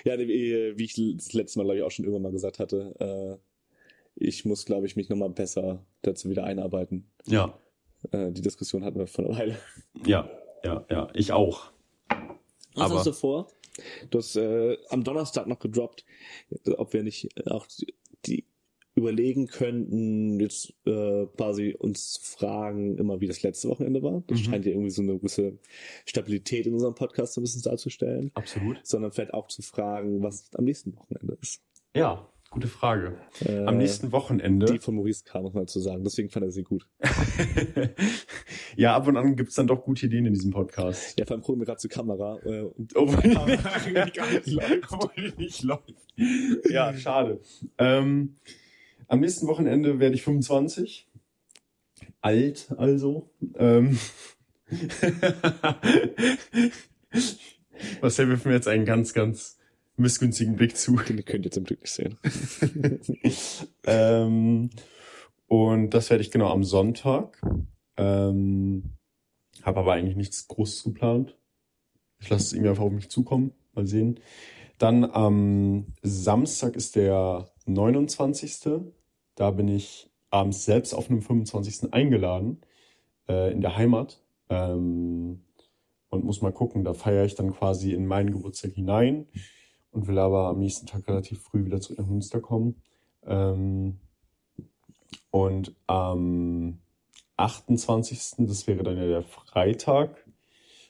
ja, 0.06 0.18
wie 0.20 0.74
wie 0.78 0.84
ich 0.84 1.16
das 1.18 1.34
letzte 1.34 1.60
Mal, 1.60 1.64
glaube 1.66 1.78
ich, 1.78 1.84
auch 1.84 1.92
schon 1.92 2.06
irgendwann 2.06 2.24
mal 2.24 2.32
gesagt 2.32 2.60
hatte, 2.60 2.96
äh, 3.00 3.38
ich 4.16 4.44
muss, 4.46 4.66
glaube 4.66 4.86
ich, 4.86 4.96
mich 4.96 5.10
nochmal 5.10 5.30
besser 5.30 5.86
dazu 6.02 6.30
wieder 6.30 6.44
einarbeiten. 6.44 7.10
Ja, 7.26 7.58
Äh, 8.12 8.32
die 8.32 8.42
Diskussion 8.42 8.84
hatten 8.86 8.98
wir 9.00 9.08
vor 9.08 9.26
einer 9.26 9.38
Weile. 9.38 9.60
ja, 10.06 10.30
ja, 10.64 10.86
ja, 10.90 11.10
ich 11.14 11.32
auch. 11.34 11.72
Was 12.76 12.86
Aber- 12.86 12.96
hast 12.96 13.08
du 13.08 13.14
vor? 13.14 13.48
Du 14.10 14.18
hast 14.18 14.36
äh, 14.36 14.78
am 14.90 15.04
Donnerstag 15.06 15.48
noch 15.48 15.60
gedroppt, 15.60 16.04
ob 16.78 16.92
wir 16.94 17.04
nicht 17.04 17.30
auch 17.50 17.66
die 18.26 18.46
überlegen 19.00 19.48
könnten, 19.48 20.40
jetzt 20.40 20.74
äh, 20.86 21.26
quasi 21.36 21.76
uns 21.78 22.14
zu 22.14 22.22
fragen, 22.38 22.98
immer 22.98 23.20
wie 23.20 23.28
das 23.28 23.42
letzte 23.42 23.68
Wochenende 23.70 24.04
war. 24.04 24.24
Das 24.28 24.40
Mhm. 24.40 24.44
scheint 24.44 24.66
ja 24.66 24.72
irgendwie 24.72 24.92
so 24.92 25.02
eine 25.02 25.18
gewisse 25.18 25.58
Stabilität 26.06 26.68
in 26.68 26.74
unserem 26.74 26.96
Podcast 26.96 27.34
so 27.34 27.42
ein 27.42 27.44
bisschen 27.44 27.64
darzustellen. 27.64 28.32
Absolut. 28.36 28.80
Sondern 28.86 29.12
vielleicht 29.12 29.34
auch 29.34 29.48
zu 29.48 29.62
fragen, 29.62 30.22
was 30.22 30.50
am 30.54 30.66
nächsten 30.66 30.96
Wochenende 30.96 31.38
ist. 31.42 31.62
Ja, 31.96 32.28
gute 32.52 32.68
Frage. 32.68 33.18
Äh, 33.46 33.66
Am 33.66 33.78
nächsten 33.78 34.12
Wochenende. 34.12 34.66
Die 34.68 34.80
von 34.80 34.96
Maurice 34.96 35.24
kam, 35.24 35.44
muss 35.44 35.54
man 35.54 35.68
zu 35.68 35.80
sagen. 35.80 36.04
Deswegen 36.04 36.30
fand 36.30 36.46
er 36.46 36.52
sie 36.52 36.64
gut. 36.64 36.88
ja, 38.76 38.96
ab 38.96 39.08
und 39.08 39.18
an 39.18 39.36
gibt's 39.36 39.56
dann 39.56 39.68
doch 39.68 39.84
gute 39.84 40.06
Ideen 40.06 40.26
in 40.26 40.34
diesem 40.34 40.52
Podcast. 40.52 41.18
Ja, 41.20 41.26
vor 41.26 41.36
allem 41.36 41.44
gucken 41.44 41.62
wir 41.62 41.66
gerade 41.66 41.80
zur 41.80 41.90
Kamera. 41.90 42.38
Äh, 42.46 42.64
Obwohl 42.96 43.22
die 43.22 43.34
gar 43.34 43.46
nicht 44.32 44.48
läuft. 44.48 44.92
Obwohl 44.92 45.32
die 45.32 45.44
nicht 45.44 45.64
läuft. 45.64 45.94
Ja, 46.70 46.94
schade. 46.96 47.40
Ähm, 47.78 48.36
am 49.10 49.20
nächsten 49.20 49.48
Wochenende 49.48 50.00
werde 50.00 50.16
ich 50.16 50.24
25. 50.24 51.08
Alt, 52.22 52.74
also. 52.78 53.30
Ähm. 53.56 54.00
Marcel 58.02 58.30
wirft 58.30 58.46
mir 58.46 58.54
jetzt 58.54 58.68
einen 58.68 58.86
ganz, 58.86 59.14
ganz 59.14 59.58
missgünstigen 59.98 60.56
Blick 60.56 60.78
zu. 60.78 60.96
den 60.96 61.26
könnt 61.26 61.46
ihr 61.46 61.52
zum 61.52 61.64
Glück 61.64 61.82
nicht 61.82 61.94
sehen. 61.94 62.18
ähm, 63.86 64.70
und 65.48 65.90
das 65.90 66.10
werde 66.10 66.24
ich 66.24 66.32
genau 66.32 66.50
am 66.52 66.64
Sonntag. 66.64 67.42
Ähm, 67.98 68.96
habe 69.64 69.80
aber 69.80 69.94
eigentlich 69.94 70.16
nichts 70.16 70.48
Großes 70.48 70.84
geplant. 70.84 71.36
Ich 72.20 72.30
lasse 72.30 72.46
es 72.46 72.54
irgendwie 72.54 72.70
einfach 72.70 72.84
auf 72.84 72.94
mich 72.94 73.10
zukommen. 73.10 73.54
Mal 73.74 73.88
sehen. 73.88 74.20
Dann 74.78 75.04
am 75.04 75.88
Samstag 76.02 76.76
ist 76.76 76.96
der 76.96 77.52
29. 77.66 78.92
Da 79.40 79.52
bin 79.52 79.70
ich 79.70 80.12
abends 80.32 80.66
selbst 80.66 80.94
auf 80.94 81.10
einem 81.10 81.22
25. 81.22 81.94
eingeladen 81.94 82.60
äh, 83.30 83.54
in 83.54 83.62
der 83.62 83.78
Heimat. 83.78 84.22
Ähm, 84.50 85.46
und 86.10 86.26
muss 86.26 86.42
mal 86.42 86.52
gucken, 86.52 86.84
da 86.84 86.94
feiere 86.94 87.24
ich 87.24 87.36
dann 87.36 87.54
quasi 87.54 87.94
in 87.94 88.06
meinen 88.06 88.32
Geburtstag 88.34 88.74
hinein 88.74 89.28
und 89.92 90.08
will 90.08 90.20
aber 90.20 90.48
am 90.48 90.60
nächsten 90.60 90.88
Tag 90.88 91.08
relativ 91.08 91.42
früh 91.42 91.64
wieder 91.64 91.80
zurück 91.80 92.00
nach 92.00 92.08
Münster 92.08 92.42
kommen. 92.42 92.82
Ähm, 93.26 94.02
und 95.32 95.74
am 95.88 96.80
28., 97.38 98.46
das 98.46 98.68
wäre 98.68 98.84
dann 98.84 98.98
ja 98.98 99.08
der 99.08 99.24
Freitag, 99.24 100.18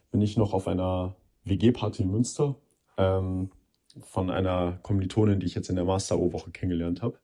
bin 0.09 0.21
ich 0.21 0.37
noch 0.37 0.53
auf 0.53 0.67
einer 0.67 1.15
WG-Party 1.43 2.01
in 2.01 2.09
Münster 2.09 2.55
ähm, 2.97 3.51
von 3.99 4.31
einer 4.31 4.79
Kommilitonin, 4.81 5.39
die 5.39 5.45
ich 5.45 5.53
jetzt 5.53 5.69
in 5.69 5.75
der 5.75 5.85
Master-O-Woche 5.85 6.49
kennengelernt 6.49 7.03
habe. 7.03 7.19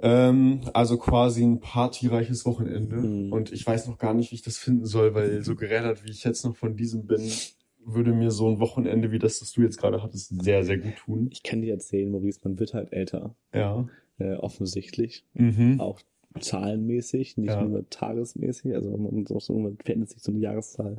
Ähm, 0.00 0.60
also 0.74 0.96
quasi 0.96 1.42
ein 1.42 1.60
partyreiches 1.60 2.46
Wochenende. 2.46 2.96
Mhm. 2.96 3.32
Und 3.32 3.52
ich 3.52 3.66
weiß 3.66 3.88
noch 3.88 3.98
gar 3.98 4.14
nicht, 4.14 4.30
wie 4.30 4.36
ich 4.36 4.42
das 4.42 4.58
finden 4.58 4.86
soll, 4.86 5.14
weil 5.14 5.42
so 5.42 5.56
gerädert, 5.56 6.04
wie 6.04 6.10
ich 6.10 6.24
jetzt 6.24 6.44
noch 6.44 6.56
von 6.56 6.76
diesem 6.76 7.06
bin, 7.06 7.22
würde 7.84 8.12
mir 8.12 8.30
so 8.30 8.48
ein 8.48 8.60
Wochenende 8.60 9.10
wie 9.12 9.18
das, 9.18 9.40
das 9.40 9.52
du 9.52 9.62
jetzt 9.62 9.78
gerade 9.78 10.02
hattest, 10.02 10.42
sehr, 10.42 10.64
sehr 10.64 10.78
gut 10.78 10.96
tun. 10.96 11.28
Ich 11.32 11.42
kann 11.42 11.62
dir 11.62 11.72
erzählen, 11.72 12.10
Maurice, 12.10 12.40
man 12.44 12.58
wird 12.58 12.74
halt 12.74 12.92
älter. 12.92 13.34
Ja. 13.52 13.88
Äh, 14.18 14.34
offensichtlich. 14.34 15.24
Mhm. 15.34 15.80
Auch 15.80 16.00
zahlenmäßig, 16.38 17.36
nicht 17.36 17.48
Ja. 17.48 17.62
nur 17.64 17.88
tagesmäßig. 17.88 18.74
Also 18.74 18.90
man, 18.96 19.24
man 19.24 19.76
verändert 19.78 20.10
sich 20.10 20.22
so 20.22 20.30
eine 20.30 20.40
Jahreszahl. 20.40 20.98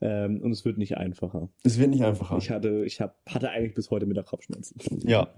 Ähm, 0.00 0.40
und 0.42 0.52
es 0.52 0.64
wird 0.64 0.78
nicht 0.78 0.96
einfacher. 0.96 1.48
Es 1.64 1.78
wird 1.78 1.90
nicht 1.90 2.02
einfacher. 2.04 2.36
Ich 2.38 2.50
hatte, 2.50 2.84
ich 2.84 3.00
hab, 3.00 3.16
hatte 3.26 3.50
eigentlich 3.50 3.74
bis 3.74 3.90
heute 3.90 4.06
Mittag 4.06 4.26
Kopfschmerzen. 4.26 4.78
Ja. 5.08 5.28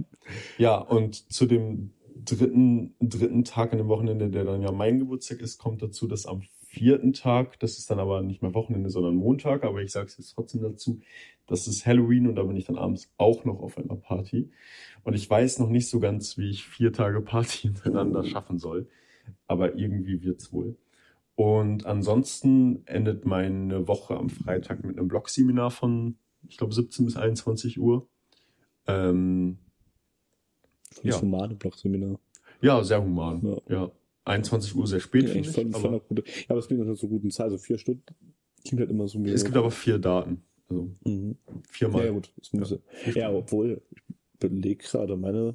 Ja, 0.58 0.76
und 0.78 1.32
zu 1.32 1.46
dem 1.46 1.92
dritten, 2.24 2.94
dritten 3.00 3.44
Tag 3.44 3.72
an 3.72 3.78
dem 3.78 3.88
Wochenende, 3.88 4.30
der 4.30 4.44
dann 4.44 4.62
ja 4.62 4.72
mein 4.72 4.98
Geburtstag 4.98 5.40
ist, 5.40 5.58
kommt 5.58 5.82
dazu, 5.82 6.06
dass 6.06 6.26
am 6.26 6.42
vierten 6.72 7.12
Tag, 7.12 7.60
das 7.60 7.78
ist 7.78 7.90
dann 7.90 7.98
aber 7.98 8.22
nicht 8.22 8.40
mehr 8.40 8.54
Wochenende, 8.54 8.88
sondern 8.88 9.16
Montag, 9.16 9.64
aber 9.64 9.82
ich 9.82 9.92
sage 9.92 10.06
es 10.06 10.16
jetzt 10.16 10.34
trotzdem 10.34 10.62
dazu, 10.62 11.00
das 11.46 11.66
ist 11.66 11.84
Halloween 11.84 12.26
und 12.26 12.36
da 12.36 12.44
bin 12.44 12.56
ich 12.56 12.64
dann 12.64 12.78
abends 12.78 13.12
auch 13.18 13.44
noch 13.44 13.60
auf 13.60 13.76
einer 13.76 13.96
Party. 13.96 14.50
Und 15.04 15.14
ich 15.14 15.28
weiß 15.28 15.58
noch 15.58 15.68
nicht 15.68 15.90
so 15.90 16.00
ganz, 16.00 16.38
wie 16.38 16.48
ich 16.48 16.64
vier 16.64 16.92
Tage 16.92 17.20
Party 17.20 17.58
hintereinander 17.68 18.24
schaffen 18.24 18.58
soll, 18.58 18.88
aber 19.46 19.76
irgendwie 19.76 20.22
wird's 20.22 20.52
wohl. 20.52 20.76
Und 21.34 21.86
ansonsten 21.86 22.86
endet 22.86 23.26
meine 23.26 23.88
Woche 23.88 24.16
am 24.16 24.30
Freitag 24.30 24.84
mit 24.84 24.98
einem 24.98 25.08
Blogseminar 25.08 25.70
von, 25.70 26.16
ich 26.48 26.56
glaube, 26.56 26.72
17 26.72 27.04
bis 27.04 27.16
21 27.16 27.80
Uhr. 27.80 28.08
Ähm, 28.86 29.58
Das 30.96 31.04
Ja. 31.16 31.20
humane 31.20 31.54
Blogseminar. 31.54 32.18
ja, 32.60 32.82
sehr 32.84 33.02
human. 33.02 33.42
Ja. 33.68 33.74
Ja. 33.76 33.90
21 34.24 34.74
Uhr 34.76 34.86
sehr 34.86 35.00
spät, 35.00 35.24
Ja, 35.24 35.30
finde 35.32 35.48
voll, 35.50 35.66
ich. 35.68 35.76
voll 35.76 35.86
Aber 35.94 36.00
gute, 36.00 36.22
ja, 36.26 36.44
aber 36.50 36.58
es 36.60 36.68
klingt 36.68 36.86
nach 36.86 36.94
so 36.94 37.08
guten 37.08 37.30
Zahl, 37.30 37.50
so 37.50 37.58
vier 37.58 37.76
Stunden. 37.78 38.02
Klingt 38.64 38.80
halt 38.80 38.90
immer 38.90 39.08
so 39.08 39.22
wie 39.24 39.30
es 39.30 39.44
gibt 39.44 39.56
aber 39.56 39.70
vier 39.72 39.98
Daten. 39.98 40.42
Also 40.68 40.90
mhm. 41.04 41.36
viermal. 41.68 42.00
Ja, 42.02 42.06
ja, 42.06 42.12
gut. 42.12 42.32
Muss 42.52 42.70
ja. 42.70 43.12
ja, 43.14 43.32
obwohl, 43.32 43.82
ich 43.90 44.02
belege 44.38 44.76
gerade 44.84 45.16
meine. 45.16 45.54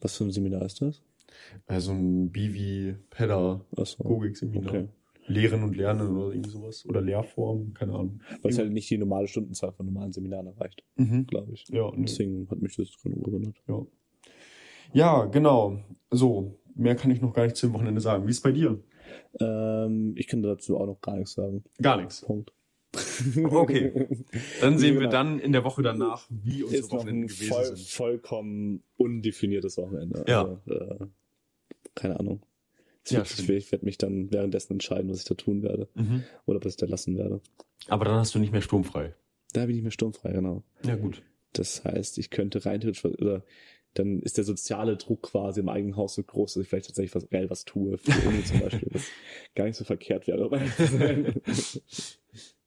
Was 0.00 0.16
für 0.16 0.24
ein 0.24 0.32
Seminar 0.32 0.62
ist 0.64 0.80
das? 0.80 1.02
Also 1.66 1.92
ein 1.92 2.30
Bivi, 2.30 2.96
Pedda, 3.10 3.64
Achso. 3.76 4.02
Gogik-Seminar. 4.02 4.68
Okay. 4.74 4.88
Lehren 5.26 5.62
und 5.62 5.76
Lernen 5.76 6.16
oder 6.16 6.32
irgendwie 6.34 6.50
sowas. 6.50 6.84
Oder 6.86 7.00
Lehrform, 7.00 7.74
keine 7.74 7.92
Ahnung. 7.92 8.20
Weil 8.42 8.50
es 8.52 8.58
halt 8.58 8.72
nicht 8.72 8.90
die 8.90 8.98
normale 8.98 9.28
Stundenzahl 9.28 9.72
von 9.72 9.86
normalen 9.86 10.12
Seminaren 10.12 10.46
erreicht, 10.48 10.82
Mhm. 10.96 11.26
glaube 11.26 11.52
ich. 11.52 11.66
Ja, 11.68 11.82
Und 11.84 12.02
deswegen 12.08 12.48
hat 12.50 12.60
mich 12.60 12.76
das 12.76 12.90
drin 13.02 13.22
gewundert. 13.22 13.56
ja. 13.68 13.86
ja, 14.92 15.24
genau. 15.26 15.78
So, 16.10 16.58
mehr 16.74 16.96
kann 16.96 17.10
ich 17.10 17.20
noch 17.20 17.32
gar 17.34 17.44
nicht 17.44 17.56
zum 17.56 17.72
Wochenende 17.74 18.00
sagen. 18.00 18.26
Wie 18.26 18.30
ist 18.30 18.42
bei 18.42 18.52
dir? 18.52 18.82
Ähm, 19.40 20.14
ich 20.16 20.26
kann 20.26 20.42
dazu 20.42 20.76
auch 20.78 20.86
noch 20.86 21.00
gar 21.00 21.16
nichts 21.16 21.32
sagen. 21.34 21.64
Gar 21.80 21.98
nichts. 21.98 22.22
Punkt. 22.22 22.52
Okay. 23.50 24.06
Dann 24.60 24.76
sehen 24.78 24.94
wir 24.94 25.00
Genau. 25.02 25.10
dann 25.12 25.38
in 25.38 25.52
der 25.52 25.64
Woche 25.64 25.82
danach, 25.82 26.26
wie 26.28 26.62
unsere 26.62 26.82
Ist 26.82 26.92
Wochenenden 26.92 27.22
ein 27.24 27.26
gewesen 27.28 27.48
voll, 27.48 27.64
sind. 27.64 27.78
vollkommen 27.88 28.82
undefiniertes 28.98 29.78
Wochenende. 29.78 30.24
Ja. 30.28 30.42
Also, 30.42 30.60
äh, 30.70 31.06
keine 31.94 32.18
Ahnung. 32.20 32.42
Ich, 33.04 33.10
Ja, 33.12 33.22
ich 33.22 33.72
werde 33.72 33.84
mich 33.84 33.98
dann 33.98 34.30
währenddessen 34.32 34.74
entscheiden, 34.74 35.10
was 35.10 35.18
ich 35.18 35.24
da 35.24 35.34
tun 35.34 35.62
werde. 35.62 35.88
Mhm. 35.94 36.22
Oder 36.46 36.64
was 36.64 36.72
ich 36.72 36.76
da 36.76 36.86
lassen 36.86 37.18
werde. 37.18 37.40
Aber 37.88 38.04
dann 38.04 38.14
hast 38.14 38.34
du 38.34 38.38
nicht 38.38 38.52
mehr 38.52 38.62
sturmfrei. 38.62 39.14
Da 39.52 39.60
bin 39.62 39.70
ich 39.70 39.76
nicht 39.76 39.82
mehr 39.84 39.90
sturmfrei, 39.90 40.32
genau. 40.32 40.62
Ja, 40.84 40.96
gut. 40.96 41.22
Das 41.52 41.84
heißt, 41.84 42.18
ich 42.18 42.30
könnte 42.30 42.64
rein 42.64 42.80
theoretisch, 42.80 43.04
oder 43.04 43.44
dann 43.94 44.20
ist 44.20 44.38
der 44.38 44.44
soziale 44.44 44.96
Druck 44.96 45.22
quasi 45.22 45.60
im 45.60 45.68
eigenen 45.68 45.96
Haus 45.96 46.14
so 46.14 46.22
groß, 46.22 46.54
dass 46.54 46.62
ich 46.62 46.68
vielleicht 46.68 46.86
tatsächlich 46.86 47.14
was 47.14 47.30
reell 47.30 47.50
was 47.50 47.64
tue, 47.64 47.98
für 47.98 48.10
die 48.10 48.26
Uni 48.26 48.44
zum 48.44 48.60
Beispiel, 48.60 48.88
was 48.90 49.02
gar 49.54 49.64
nicht 49.66 49.76
so 49.76 49.84
verkehrt 49.84 50.26
wäre. 50.26 50.48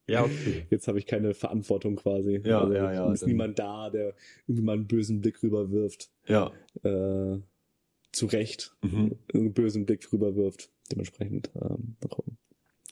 Ja, 0.08 0.24
okay. 0.24 0.68
Jetzt 0.70 0.88
habe 0.88 1.00
ich 1.00 1.08
keine 1.08 1.34
Verantwortung 1.34 1.96
quasi. 1.96 2.40
Ja, 2.44 2.62
also, 2.62 2.74
ja, 2.74 2.94
ja, 2.94 3.12
Ist 3.12 3.26
niemand 3.26 3.58
da, 3.58 3.90
der 3.90 4.14
irgendwie 4.46 4.62
mal 4.62 4.74
einen 4.74 4.86
bösen 4.86 5.20
Blick 5.20 5.42
rüberwirft. 5.42 6.12
Ja. 6.28 6.52
Äh, 6.84 7.40
zu 8.16 8.26
Recht 8.28 8.76
Mhm. 8.82 9.18
einen 9.34 9.54
bösen 9.54 9.86
Blick 9.86 10.12
rüberwirft. 10.12 10.70
Dementsprechend 10.92 11.50
ähm, 11.56 11.96
mal 12.02 12.10
gucken. 12.10 12.38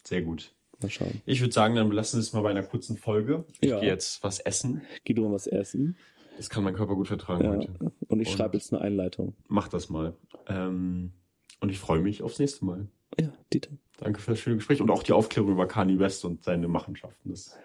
Sehr 0.04 0.22
gut. 0.22 0.54
Mal 0.82 0.90
schauen. 0.90 1.22
Ich 1.26 1.40
würde 1.42 1.54
sagen, 1.54 1.76
dann 1.76 1.90
belassen 1.90 2.18
wir 2.18 2.22
es 2.22 2.34
mal 2.34 2.42
bei 2.42 2.50
einer 2.50 2.64
kurzen 2.64 2.98
Folge. 2.98 3.46
Ich 3.62 3.70
Ja. 3.70 3.80
gehe 3.80 3.90
jetzt 3.90 4.24
was 4.24 4.40
essen. 4.40 4.82
Geh 5.06 5.14
du 5.14 5.24
mal 5.24 5.34
was 5.34 5.48
essen. 5.48 5.96
Das 6.38 6.50
kann 6.50 6.64
mein 6.64 6.74
Körper 6.74 6.96
gut 6.96 7.08
vertragen 7.08 7.44
Ja. 7.44 7.52
heute. 7.52 7.92
Und 8.08 8.20
ich 8.20 8.30
schreibe 8.30 8.58
jetzt 8.58 8.74
eine 8.74 8.82
Einleitung. 8.82 9.36
Mach 9.48 9.68
das 9.68 9.90
mal. 9.90 10.14
Ähm, 10.48 11.14
und 11.62 11.70
ich 11.70 11.80
freue 11.80 12.00
mich 12.02 12.22
aufs 12.24 12.40
nächste 12.40 12.66
Mal. 12.66 12.88
Ja, 13.20 13.32
Dieter. 13.54 13.70
Danke 13.98 14.20
für 14.20 14.32
das 14.32 14.40
schöne 14.40 14.56
Gespräch 14.58 14.82
und 14.82 14.90
auch 14.90 15.04
die 15.04 15.12
Aufklärung 15.14 15.52
über 15.52 15.68
Kanye 15.68 16.00
West 16.00 16.26
und 16.26 16.44
seine 16.44 16.68
Machenschaften. 16.68 17.30
Das 17.30 17.56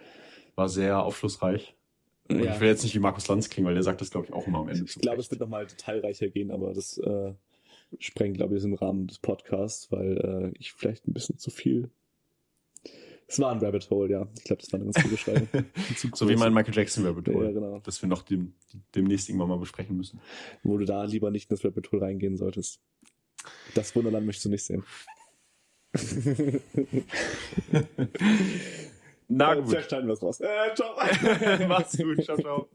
war 0.54 0.68
sehr 0.68 1.02
aufschlussreich. 1.02 1.74
Und 2.28 2.44
Ja. 2.44 2.54
ich 2.54 2.60
will 2.60 2.68
jetzt 2.68 2.82
nicht 2.82 2.94
wie 2.94 2.98
Markus 2.98 3.26
Lanz 3.26 3.48
klingen, 3.48 3.66
weil 3.66 3.74
der 3.74 3.82
sagt 3.82 4.02
das, 4.02 4.10
glaube 4.10 4.26
ich, 4.26 4.32
auch 4.34 4.46
immer 4.46 4.58
am 4.58 4.68
Ende. 4.68 4.84
Ich 4.84 4.94
glaube, 4.96 5.18
es 5.20 5.30
wird 5.30 5.40
nochmal 5.40 5.66
detailreicher 5.66 6.28
gehen, 6.28 6.50
aber 6.50 6.74
das 6.74 6.98
äh, 6.98 7.32
sprengt, 7.98 8.36
glaube 8.36 8.56
ich, 8.56 8.62
den 8.62 8.74
Rahmen 8.74 9.06
des 9.06 9.18
Podcasts, 9.18 9.90
weil 9.90 10.52
äh, 10.52 10.58
ich 10.58 10.72
vielleicht 10.72 11.06
ein 11.08 11.12
bisschen 11.12 11.38
zu 11.38 11.50
viel. 11.50 11.90
Es 13.26 13.38
war 13.40 13.50
ein 13.52 13.58
Rabbit 13.58 13.90
Hole, 13.90 14.10
ja. 14.10 14.26
Ich 14.38 14.44
glaube, 14.44 14.62
das 14.62 14.72
war 14.72 14.78
eine 14.80 14.86
ganz 14.90 14.96
gute 14.96 15.08
Beschreibung. 15.10 15.48
So 16.14 16.28
wie 16.30 16.36
mein 16.36 16.54
Michael 16.54 16.74
Jackson 16.74 17.04
Rabbit 17.06 17.28
Ja, 17.28 17.34
Hole. 17.34 17.52
genau. 17.52 17.78
Das 17.80 18.00
wir 18.00 18.08
noch 18.08 18.22
dem, 18.22 18.54
demnächst 18.94 19.28
irgendwann 19.28 19.48
mal 19.50 19.58
besprechen 19.58 19.96
müssen. 19.96 20.20
Wo 20.62 20.78
du 20.78 20.86
da 20.86 21.04
lieber 21.04 21.30
nicht 21.30 21.50
in 21.50 21.54
das 21.56 21.64
Rabbit 21.64 21.92
Hole 21.92 22.02
reingehen 22.02 22.36
solltest. 22.38 22.80
Das 23.74 23.94
Wunderland 23.94 24.24
möchtest 24.26 24.46
du 24.46 24.50
nicht 24.50 24.64
sehen. 24.64 24.82
Na 29.28 29.52
Vielleicht 29.52 29.66
gut. 29.66 29.82
schneiden 29.90 30.06
wir 30.06 30.14
es 30.14 30.22
raus. 30.22 30.40
Äh, 30.40 30.74
ciao. 30.74 30.96
Mach's 31.68 31.96
gut. 31.98 32.24
Ciao, 32.24 32.36
ciao. 32.38 32.68